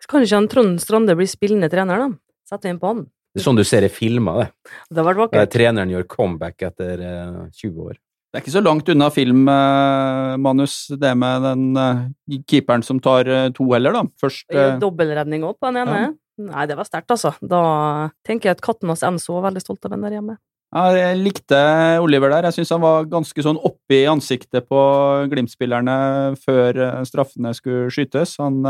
Så 0.02 0.10
kan 0.10 0.22
ikke 0.22 0.38
han 0.38 0.48
Trond 0.50 0.78
Strande 0.82 1.18
bli 1.18 1.26
spillende 1.30 1.70
trener, 1.72 2.06
da? 2.06 2.08
Sette 2.52 2.70
inn 2.70 2.78
på 2.82 2.92
han. 2.92 3.04
Det 3.32 3.40
er 3.40 3.46
sånn 3.46 3.58
du 3.58 3.64
ser 3.64 3.86
i 3.86 3.90
filmer, 3.90 4.42
det. 4.42 4.72
Det 4.92 5.00
har 5.00 5.08
vært 5.08 5.34
Der 5.34 5.50
treneren 5.50 5.92
gjør 5.94 6.08
comeback 6.10 6.62
etter 6.68 7.00
uh, 7.00 7.44
20 7.56 7.86
år. 7.86 7.94
Det 8.32 8.38
er 8.38 8.44
ikke 8.46 8.54
så 8.54 8.62
langt 8.64 8.86
unna 8.88 9.10
filmmanus, 9.12 10.74
det 10.96 11.10
med 11.20 11.42
den 11.44 11.64
eh, 11.76 12.38
keeperen 12.48 12.80
som 12.80 12.96
tar 13.04 13.28
eh, 13.28 13.50
to 13.52 13.66
heller, 13.74 13.92
da. 13.92 14.06
Først 14.22 14.46
Ja, 14.48 14.70
eh, 14.70 14.78
Dobbeltredning 14.80 15.44
opp 15.44 15.58
på 15.60 15.68
den 15.68 15.82
ene. 15.82 16.14
Nei, 16.40 16.64
det 16.70 16.78
var 16.78 16.88
sterkt, 16.88 17.12
altså. 17.12 17.34
Da 17.44 17.60
tenker 18.24 18.48
jeg 18.48 18.56
at 18.56 18.64
katten 18.64 18.88
hans 18.88 19.04
Enzo 19.04 19.36
var 19.36 19.50
veldig 19.50 19.60
stolt 19.60 19.84
av 19.84 19.92
den 19.92 20.06
der 20.06 20.16
hjemme. 20.16 20.38
Ja, 20.72 20.86
jeg 20.96 21.20
likte 21.20 21.60
Oliver 22.00 22.32
der. 22.32 22.48
Jeg 22.48 22.56
syns 22.56 22.72
han 22.72 22.80
var 22.80 23.04
ganske 23.12 23.44
sånn 23.44 23.60
oppi 23.60 24.00
ansiktet 24.08 24.64
på 24.64 24.80
Glimt-spillerne 25.28 25.98
før 26.40 26.80
straffene 27.04 27.52
skulle 27.52 27.92
skytes. 27.92 28.38
Han 28.40 28.64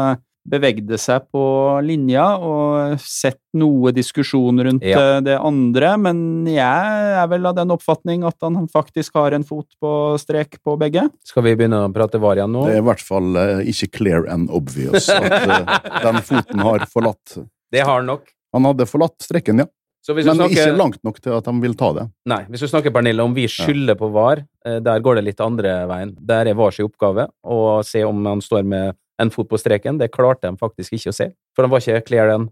bevegde 0.48 0.98
seg 0.98 1.28
på 1.31 1.42
linja 1.87 2.24
og 2.42 2.98
sett 3.02 3.38
noe 3.55 3.92
diskusjon 3.94 4.59
rundt 4.64 4.83
Ja. 4.83 4.98
eh, 5.16 5.20
det 5.22 5.37
andre, 5.38 5.96
men 5.98 6.46
jeg 6.46 7.18
er 7.22 7.26
vel 7.31 7.46
av 7.46 7.55
den 7.55 7.70
oppfatning 7.70 8.24
at 8.26 8.37
han 8.42 8.66
faktisk 8.68 9.14
har 9.14 9.33
en 9.33 9.44
fot 9.44 9.68
på 9.81 10.18
strek 10.18 10.59
på 10.64 10.76
begge. 10.78 11.09
Skal 11.24 11.44
vi 11.46 11.55
begynne 11.55 11.85
å 11.87 11.92
prate 11.94 12.18
VAR 12.18 12.40
igjen 12.40 12.52
nå? 12.52 12.64
Det 12.66 12.74
er 12.78 12.83
i 12.83 12.88
hvert 12.88 13.05
fall 13.07 13.37
eh, 13.37 13.62
ikke 13.70 13.90
clear 13.98 14.26
and 14.28 14.50
obvious 14.50 15.09
at 15.09 15.31
eh, 15.31 15.78
den 16.07 16.18
foten 16.26 16.64
har 16.66 16.87
forlatt 16.90 17.38
Det 17.72 17.81
har 17.87 18.00
han 18.02 18.11
nok. 18.11 18.26
Han 18.52 18.66
hadde 18.68 18.87
forlatt 18.90 19.16
streken, 19.22 19.62
ja. 19.62 19.66
Så 20.02 20.16
hvis 20.16 20.26
Men 20.26 20.35
snakker, 20.35 20.59
ikke 20.59 20.76
langt 20.76 20.98
nok 21.07 21.20
til 21.22 21.31
at 21.37 21.46
de 21.46 21.52
vil 21.62 21.76
ta 21.78 21.92
det. 21.94 22.09
Nei, 22.26 22.40
hvis 22.50 22.64
du 22.64 22.66
snakker 22.66 22.90
Pernille, 22.90 23.22
om 23.22 23.33
vi 23.37 23.44
skylder 23.46 23.94
på 23.94 24.09
VAR, 24.11 24.42
der 24.83 24.98
går 24.98 25.20
det 25.20 25.22
litt 25.28 25.40
andre 25.40 25.87
veien. 25.87 26.11
Der 26.18 26.50
er 26.50 26.59
VARs 26.59 26.81
oppgave 26.83 27.28
å 27.46 27.61
se 27.87 28.02
om 28.02 28.18
han 28.26 28.42
står 28.42 28.66
med 28.66 28.96
en 29.23 29.33
fot 29.33 29.49
på 29.49 29.61
streken. 29.61 30.01
Det 30.01 30.11
klarte 30.15 30.51
de 30.51 30.61
faktisk 30.61 30.99
ikke 30.99 31.13
å 31.13 31.17
se, 31.17 31.31
for 31.55 31.67
han 31.67 31.73
var 31.73 31.85
ikke 31.85 32.07
clear 32.11 32.33
den. 32.33 32.49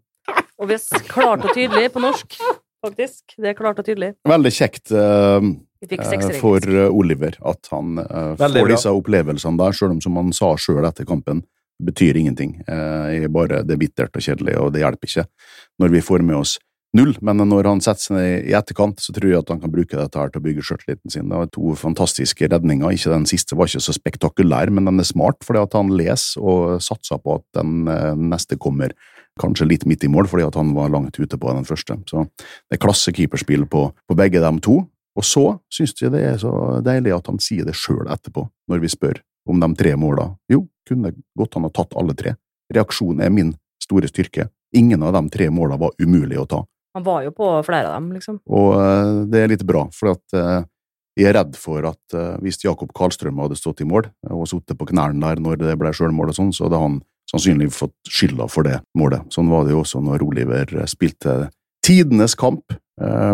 Og 0.60 0.68
hvis 0.70 0.90
klart 1.08 1.44
og 1.44 1.54
tydelig 1.56 1.90
på 1.94 2.02
norsk, 2.04 2.36
faktisk. 2.84 3.36
Det 3.36 3.52
er 3.52 3.58
klart 3.58 3.80
og 3.80 3.86
tydelig. 3.88 4.14
Veldig 4.28 4.52
kjekt 4.54 4.92
seks 5.88 6.40
for 6.40 6.60
eh, 6.68 6.90
Oliver 6.92 7.36
at 7.40 7.70
han 7.72 7.98
uh, 7.98 8.36
får 8.36 8.68
disse 8.68 8.92
opplevelsene 8.92 9.60
der, 9.60 9.72
selv 9.76 9.96
om 9.96 10.00
som 10.04 10.18
han 10.20 10.32
sa 10.36 10.52
sjøl 10.60 10.84
etter 10.84 11.08
kampen, 11.08 11.42
betyr 11.80 12.18
ingenting. 12.20 12.58
Uh, 12.68 13.08
er 13.08 13.28
bare, 13.32 13.62
det 13.64 13.76
er 13.76 13.80
bittert 13.80 14.16
og 14.16 14.24
kjedelig, 14.24 14.58
og 14.60 14.74
det 14.74 14.84
hjelper 14.84 15.08
ikke 15.08 15.26
når 15.80 15.94
vi 15.96 16.04
får 16.04 16.26
med 16.26 16.40
oss 16.42 16.58
null. 16.96 17.14
Men 17.24 17.42
når 17.48 17.68
han 17.68 17.82
setter 17.84 18.02
seg 18.02 18.16
ned 18.16 18.48
i 18.50 18.54
etterkant, 18.58 19.00
så 19.02 19.14
tror 19.14 19.30
jeg 19.30 19.42
at 19.42 19.52
han 19.52 19.62
kan 19.62 19.72
bruke 19.72 19.96
dette 19.98 20.20
her 20.20 20.32
til 20.32 20.42
å 20.42 20.44
bygge 20.46 20.66
sjøltilliten 20.66 21.14
sin. 21.14 21.28
Det 21.30 21.40
var 21.42 21.50
to 21.54 21.74
fantastiske 21.78 22.50
redninger. 22.50 22.96
Ikke 22.96 23.14
Den 23.14 23.28
siste 23.30 23.58
var 23.58 23.70
ikke 23.70 23.84
så 23.84 23.94
spektakulær, 23.96 24.72
men 24.74 24.90
den 24.90 25.02
er 25.02 25.08
smart, 25.08 25.40
fordi 25.46 25.62
at 25.62 25.76
han 25.78 25.92
leser 25.94 26.42
og 26.42 26.84
satser 26.84 27.22
på 27.22 27.38
at 27.40 27.46
den 27.60 27.88
eh, 27.90 28.14
neste 28.18 28.58
kommer 28.60 28.94
kanskje 29.40 29.68
litt 29.68 29.86
midt 29.88 30.04
i 30.04 30.10
mål, 30.12 30.28
fordi 30.28 30.46
at 30.48 30.58
han 30.58 30.74
var 30.76 30.92
langt 30.92 31.16
ute 31.18 31.38
på 31.38 31.54
den 31.54 31.68
første. 31.68 31.96
Så 32.10 32.26
det 32.36 32.76
er 32.76 32.82
klasse 32.82 33.14
keeperspill 33.14 33.66
på, 33.70 33.88
på 33.94 34.18
begge 34.18 34.42
dem 34.42 34.60
to. 34.64 34.82
Og 35.18 35.26
så 35.26 35.44
synes 35.72 35.96
jeg 35.98 36.12
det 36.14 36.22
er 36.24 36.38
så 36.40 36.52
deilig 36.86 37.14
at 37.16 37.26
han 37.30 37.40
sier 37.42 37.66
det 37.66 37.76
sjøl 37.78 38.06
etterpå, 38.10 38.46
når 38.70 38.82
vi 38.84 38.92
spør 38.92 39.22
om 39.50 39.60
de 39.62 39.70
tre 39.78 39.96
måla. 39.98 40.30
Jo, 40.50 40.64
kunne 40.88 41.14
godt 41.38 41.56
han 41.58 41.66
ha 41.66 41.72
tatt 41.74 41.96
alle 41.98 42.14
tre. 42.18 42.36
Reaksjonen 42.74 43.24
er 43.24 43.34
min 43.34 43.54
store 43.82 44.10
styrke. 44.10 44.48
Ingen 44.76 45.02
av 45.02 45.16
de 45.16 45.24
tre 45.34 45.48
måla 45.50 45.78
var 45.80 45.96
umulig 45.98 46.38
å 46.38 46.46
ta. 46.46 46.60
Han 46.96 47.06
var 47.06 47.22
jo 47.22 47.32
på 47.34 47.48
flere 47.66 47.90
av 47.90 48.00
dem, 48.00 48.10
liksom. 48.16 48.40
Og 48.50 48.74
eh, 48.74 49.12
det 49.30 49.42
er 49.42 49.52
litt 49.52 49.66
bra, 49.66 49.84
for 49.94 50.14
eh, 50.14 50.64
jeg 51.18 51.28
er 51.30 51.36
redd 51.38 51.54
for 51.58 51.86
at 51.86 52.16
eh, 52.16 52.34
hvis 52.42 52.62
Jakob 52.64 52.90
Karlstrøm 52.96 53.38
hadde 53.42 53.58
stått 53.58 53.84
i 53.84 53.88
mål 53.88 54.08
og 54.30 54.48
sittet 54.50 54.78
på 54.78 54.88
knærne 54.90 55.22
der 55.22 55.42
når 55.42 55.62
det 55.62 55.78
ble 55.78 55.92
sjølmål 55.94 56.32
og 56.32 56.38
sånn, 56.38 56.52
så 56.56 56.66
hadde 56.66 56.82
han 56.82 56.98
sannsynligvis 57.30 57.78
fått 57.78 58.10
skylda 58.10 58.48
for 58.50 58.66
det 58.66 58.80
målet. 58.98 59.28
Sånn 59.30 59.50
var 59.52 59.66
det 59.66 59.76
jo 59.76 59.84
også 59.84 60.02
når 60.02 60.24
Oliver 60.26 60.72
spilte 60.90 61.44
tidenes 61.86 62.34
kamp 62.38 62.74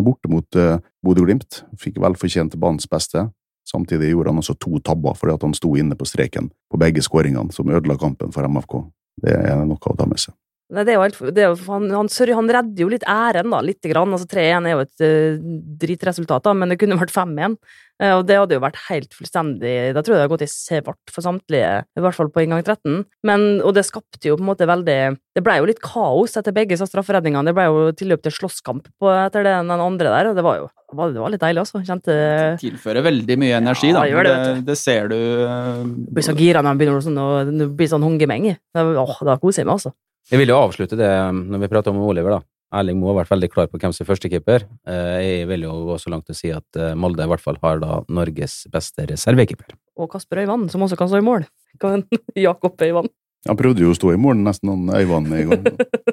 borte 0.05 0.29
mot 0.31 0.59
Bodø-Glimt. 1.03 1.63
Fikk 1.81 1.97
velfortjent 2.05 2.59
banens 2.61 2.85
beste. 2.93 3.25
Samtidig 3.67 4.13
gjorde 4.13 4.35
han 4.35 4.43
også 4.43 4.55
to 4.61 4.79
tabber 4.85 5.17
fordi 5.17 5.39
han 5.43 5.57
sto 5.57 5.73
inne 5.81 5.97
på 5.99 6.07
streken 6.07 6.53
på 6.71 6.79
begge 6.79 7.03
skåringene, 7.03 7.57
som 7.57 7.73
ødela 7.73 7.97
kampen 7.99 8.37
for 8.37 8.45
MFK. 8.45 8.83
Det 9.25 9.33
er 9.33 9.65
noe 9.65 9.81
å 9.81 9.97
ta 9.97 10.07
med 10.07 10.21
seg. 10.21 10.37
Nei, 10.67 10.83
det 10.83 10.93
er 10.93 10.97
jo 10.97 11.03
helt, 11.05 11.19
det 11.31 11.43
er 11.45 11.53
jo, 11.53 11.59
han, 11.71 11.85
han, 11.95 12.09
han 12.11 12.49
redder 12.51 12.83
jo 12.83 12.89
litt 12.91 13.05
æren, 13.07 13.53
da, 13.55 13.61
lite 13.63 13.87
grann. 13.93 14.11
Altså 14.17 14.27
3-1 14.27 14.65
er 14.67 14.73
jo 14.75 14.81
et 14.83 15.05
uh, 15.07 15.45
dritresultat, 15.79 16.43
da, 16.43 16.55
men 16.59 16.73
det 16.73 16.79
kunne 16.81 16.97
vært 16.99 17.13
5-1. 17.15 17.55
Uh, 18.03 18.13
og 18.19 18.25
det 18.29 18.35
hadde 18.37 18.57
jo 18.59 18.61
vært 18.61 18.77
helt 18.91 19.15
fullstendig 19.17 19.71
Da 19.97 20.03
tror 20.05 20.13
jeg 20.13 20.19
det 20.19 20.25
hadde 20.27 20.33
gått 20.35 20.43
i 20.45 20.51
svart 20.53 21.13
for 21.15 21.25
samtlige, 21.25 21.71
i 21.97 22.03
hvert 22.05 22.17
fall 22.19 22.29
på 22.35 22.43
inngang 22.43 22.65
13. 22.67 23.05
Men, 23.25 23.45
og 23.65 23.73
det 23.79 23.87
skapte 23.89 24.27
jo 24.29 24.35
på 24.37 24.43
en 24.45 24.51
måte 24.51 24.67
veldig 24.69 24.99
Det 25.39 25.45
ble 25.47 25.55
jo 25.63 25.69
litt 25.71 25.81
kaos 25.81 26.35
etter 26.37 26.53
begge 26.57 26.77
strafferedningene. 26.77 27.47
Det 27.49 27.55
ble 27.57 27.69
jo 27.71 27.87
tilløp 27.97 28.27
til 28.27 28.35
slåsskamp 28.37 28.91
etter 28.91 29.47
det, 29.47 29.55
den 29.71 29.71
andre 29.87 30.11
der, 30.13 30.33
og 30.33 30.37
det 30.37 30.45
var 30.45 30.59
jo 30.65 30.67
det 30.87 31.19
var, 31.19 31.31
litt 31.33 31.43
deilig, 31.43 31.63
altså. 31.65 31.81
Kjente 31.87 32.15
Tilfører 32.63 33.03
veldig 33.07 33.37
mye 33.43 33.57
energi, 33.59 33.89
Ja, 33.91 34.03
da. 34.03 34.05
det 34.07 34.27
det, 34.27 34.35
det, 34.61 34.67
det 34.69 34.77
ser 34.79 35.09
du. 35.11 35.17
eh, 35.17 35.81
Jeg 35.83 36.15
blir 36.15 36.27
så 36.29 36.35
gira 36.39 36.63
når 36.63 36.71
han 36.75 36.79
begynner 36.83 37.03
sånn, 37.03 37.19
og 37.19 37.51
det 37.59 37.67
blir 37.79 37.91
sånn 37.91 38.05
hungemeng. 38.07 38.53
Det- 38.55 38.85
Åh, 39.03 39.17
da 39.27 39.35
koser 39.43 39.65
jeg 39.65 39.67
meg, 39.67 39.81
altså. 39.81 39.93
Jeg 40.31 40.41
vil 40.43 40.51
jo 40.51 40.59
avslutte 40.59 40.99
det 40.99 41.11
når 41.37 41.63
vi 41.63 41.71
prater 41.71 41.95
om 41.95 42.03
Oliver, 42.03 42.39
da. 42.39 42.43
Erling 42.75 42.99
Moe 42.99 43.13
har 43.13 43.21
vært 43.21 43.31
veldig 43.37 43.49
klar 43.53 43.69
på 43.71 43.79
hvem 43.79 43.93
som 43.95 44.03
er 44.03 44.09
førstekeeper. 44.09 44.65
Eh, 44.91 45.19
Jeg 45.23 45.49
vil 45.53 45.67
jo 45.69 45.75
gå 45.87 45.99
så 46.03 46.11
langt 46.11 46.27
til 46.27 46.35
å 46.35 46.39
si 46.39 46.51
at 46.51 46.79
eh, 46.81 46.97
Molde 46.99 47.23
i 47.23 47.31
hvert 47.31 47.43
fall 47.45 47.59
har 47.63 47.79
da 47.79 48.01
Norges 48.11 48.65
beste 48.73 49.07
reservekeeper. 49.07 49.77
Og 50.03 50.11
Kasper 50.11 50.43
Øyvand, 50.43 50.73
som 50.73 50.83
også 50.83 50.99
kan 50.99 51.09
stå 51.13 51.23
i 51.23 51.27
mål. 51.29 51.47
Jakob 52.47 52.83
Øyvand. 52.83 53.13
Han 53.47 53.59
prøvde 53.59 53.85
jo 53.85 53.93
å 53.93 53.97
stå 53.97 54.13
i 54.15 54.21
mål 54.21 54.41
nesten, 54.45 54.73
han 54.73 54.91
øyvannet 54.91 55.41
i 55.41 55.47
gang. 55.51 55.67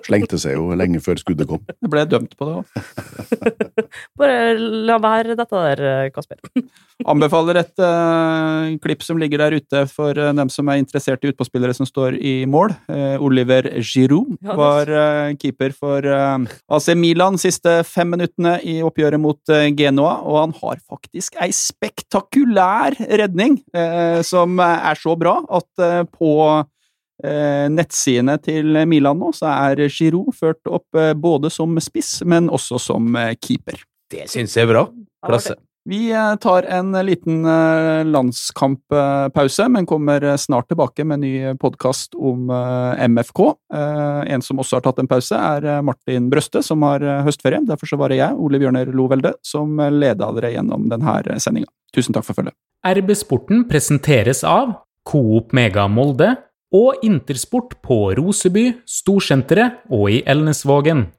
Slengte 0.05 0.39
seg 0.41 0.57
jo 0.57 0.73
lenge 0.77 1.01
før 1.03 1.19
skuddet 1.21 1.49
kom. 1.49 1.63
Jeg 1.69 1.91
ble 1.91 2.05
dømt 2.09 2.35
på 2.37 2.47
det 2.47 2.55
òg. 2.59 2.65
Bare 4.19 4.53
la 4.57 4.97
være 5.01 5.37
dette 5.37 5.63
der, 5.67 6.11
Kasper. 6.13 6.41
Anbefaler 7.09 7.59
et 7.63 7.81
uh, 7.81 8.69
klipp 8.83 9.03
som 9.03 9.19
ligger 9.19 9.41
der 9.41 9.57
ute 9.57 9.83
for 9.91 10.17
uh, 10.17 10.31
dem 10.35 10.51
som 10.53 10.69
er 10.69 10.79
interessert 10.81 11.23
i 11.25 11.31
utpåspillere 11.33 11.75
som 11.75 11.87
står 11.89 12.17
i 12.19 12.35
mål. 12.49 12.75
Uh, 12.87 13.17
Oliver 13.23 13.67
Giroud 13.81 14.37
Ja, 14.43 14.55
var 14.57 14.89
keeper 15.41 15.73
for 15.75 16.05
AC 16.05 16.89
Milan 16.97 17.39
siste 17.41 17.79
fem 17.87 18.13
minuttene 18.13 18.55
i 18.67 18.77
oppgjøret 18.85 19.21
mot 19.21 19.53
Genoa, 19.77 20.13
og 20.21 20.39
han 20.39 20.53
har 20.59 20.81
faktisk 20.81 21.37
ei 21.41 21.49
spektakulær 21.55 22.95
redning 23.19 23.57
som 24.25 24.59
er 24.63 24.99
så 24.99 25.15
bra 25.19 25.37
at 25.57 25.83
på 26.13 26.33
nettsidene 27.23 28.37
til 28.41 28.73
Milan 28.89 29.19
nå, 29.21 29.29
så 29.35 29.51
er 29.51 29.83
Giroud 29.87 30.33
ført 30.35 30.65
opp 30.67 30.97
eh, 30.97 31.13
både 31.13 31.51
som 31.53 31.77
spiss, 31.83 32.21
men 32.25 32.49
også 32.49 32.79
som 32.81 33.13
eh, 33.15 33.35
keeper. 33.39 33.83
Det 34.11 34.25
syns 34.31 34.57
jeg 34.57 34.67
er 34.67 34.73
bra. 34.73 34.87
Klasse. 35.25 35.55
Vi 35.89 36.11
eh, 36.15 36.35
tar 36.39 36.63
en 36.71 36.93
liten 37.03 37.45
eh, 37.45 38.05
landskamppause, 38.07 39.65
men 39.69 39.85
kommer 39.85 40.23
eh, 40.23 40.37
snart 40.39 40.69
tilbake 40.71 41.03
med 41.03 41.17
en 41.17 41.25
ny 41.25 41.55
podkast 41.59 42.15
om 42.15 42.49
eh, 42.49 43.03
MFK. 43.07 43.41
Eh, 43.73 44.21
En 44.33 44.41
som 44.41 44.61
også 44.63 44.79
har 44.79 44.85
tatt 44.85 45.01
en 45.03 45.09
pause, 45.11 45.35
er 45.35 45.67
eh, 45.67 45.81
Martin 45.83 46.29
Brøste, 46.31 46.63
som 46.63 46.85
har 46.87 47.03
eh, 47.03 47.23
høstferie. 47.27 47.59
Derfor 47.67 47.91
så 47.91 47.99
var 47.99 48.13
det 48.13 48.21
jeg, 48.21 48.37
Ole 48.39 48.61
Bjørner 48.63 48.93
Lovelde, 48.95 49.33
som 49.43 49.75
eh, 49.83 49.91
leda 49.91 50.31
dere 50.39 50.53
gjennom 50.55 50.87
denne 50.91 51.39
sendinga. 51.43 51.67
Tusen 51.93 52.15
takk 52.15 52.29
for 52.29 52.39
følget. 52.39 52.55
RB 52.83 53.11
Sporten 53.15 53.67
presenteres 53.67 54.43
av 54.47 54.73
Coop 55.07 55.51
Mega 55.55 55.85
Molde 55.91 56.31
og 56.73 57.05
Intersport 57.05 57.77
på 57.85 58.09
Roseby, 58.17 58.71
Storsenteret 58.89 59.83
og 59.93 60.09
i 60.11 60.23
Elnesvågen. 60.25 61.13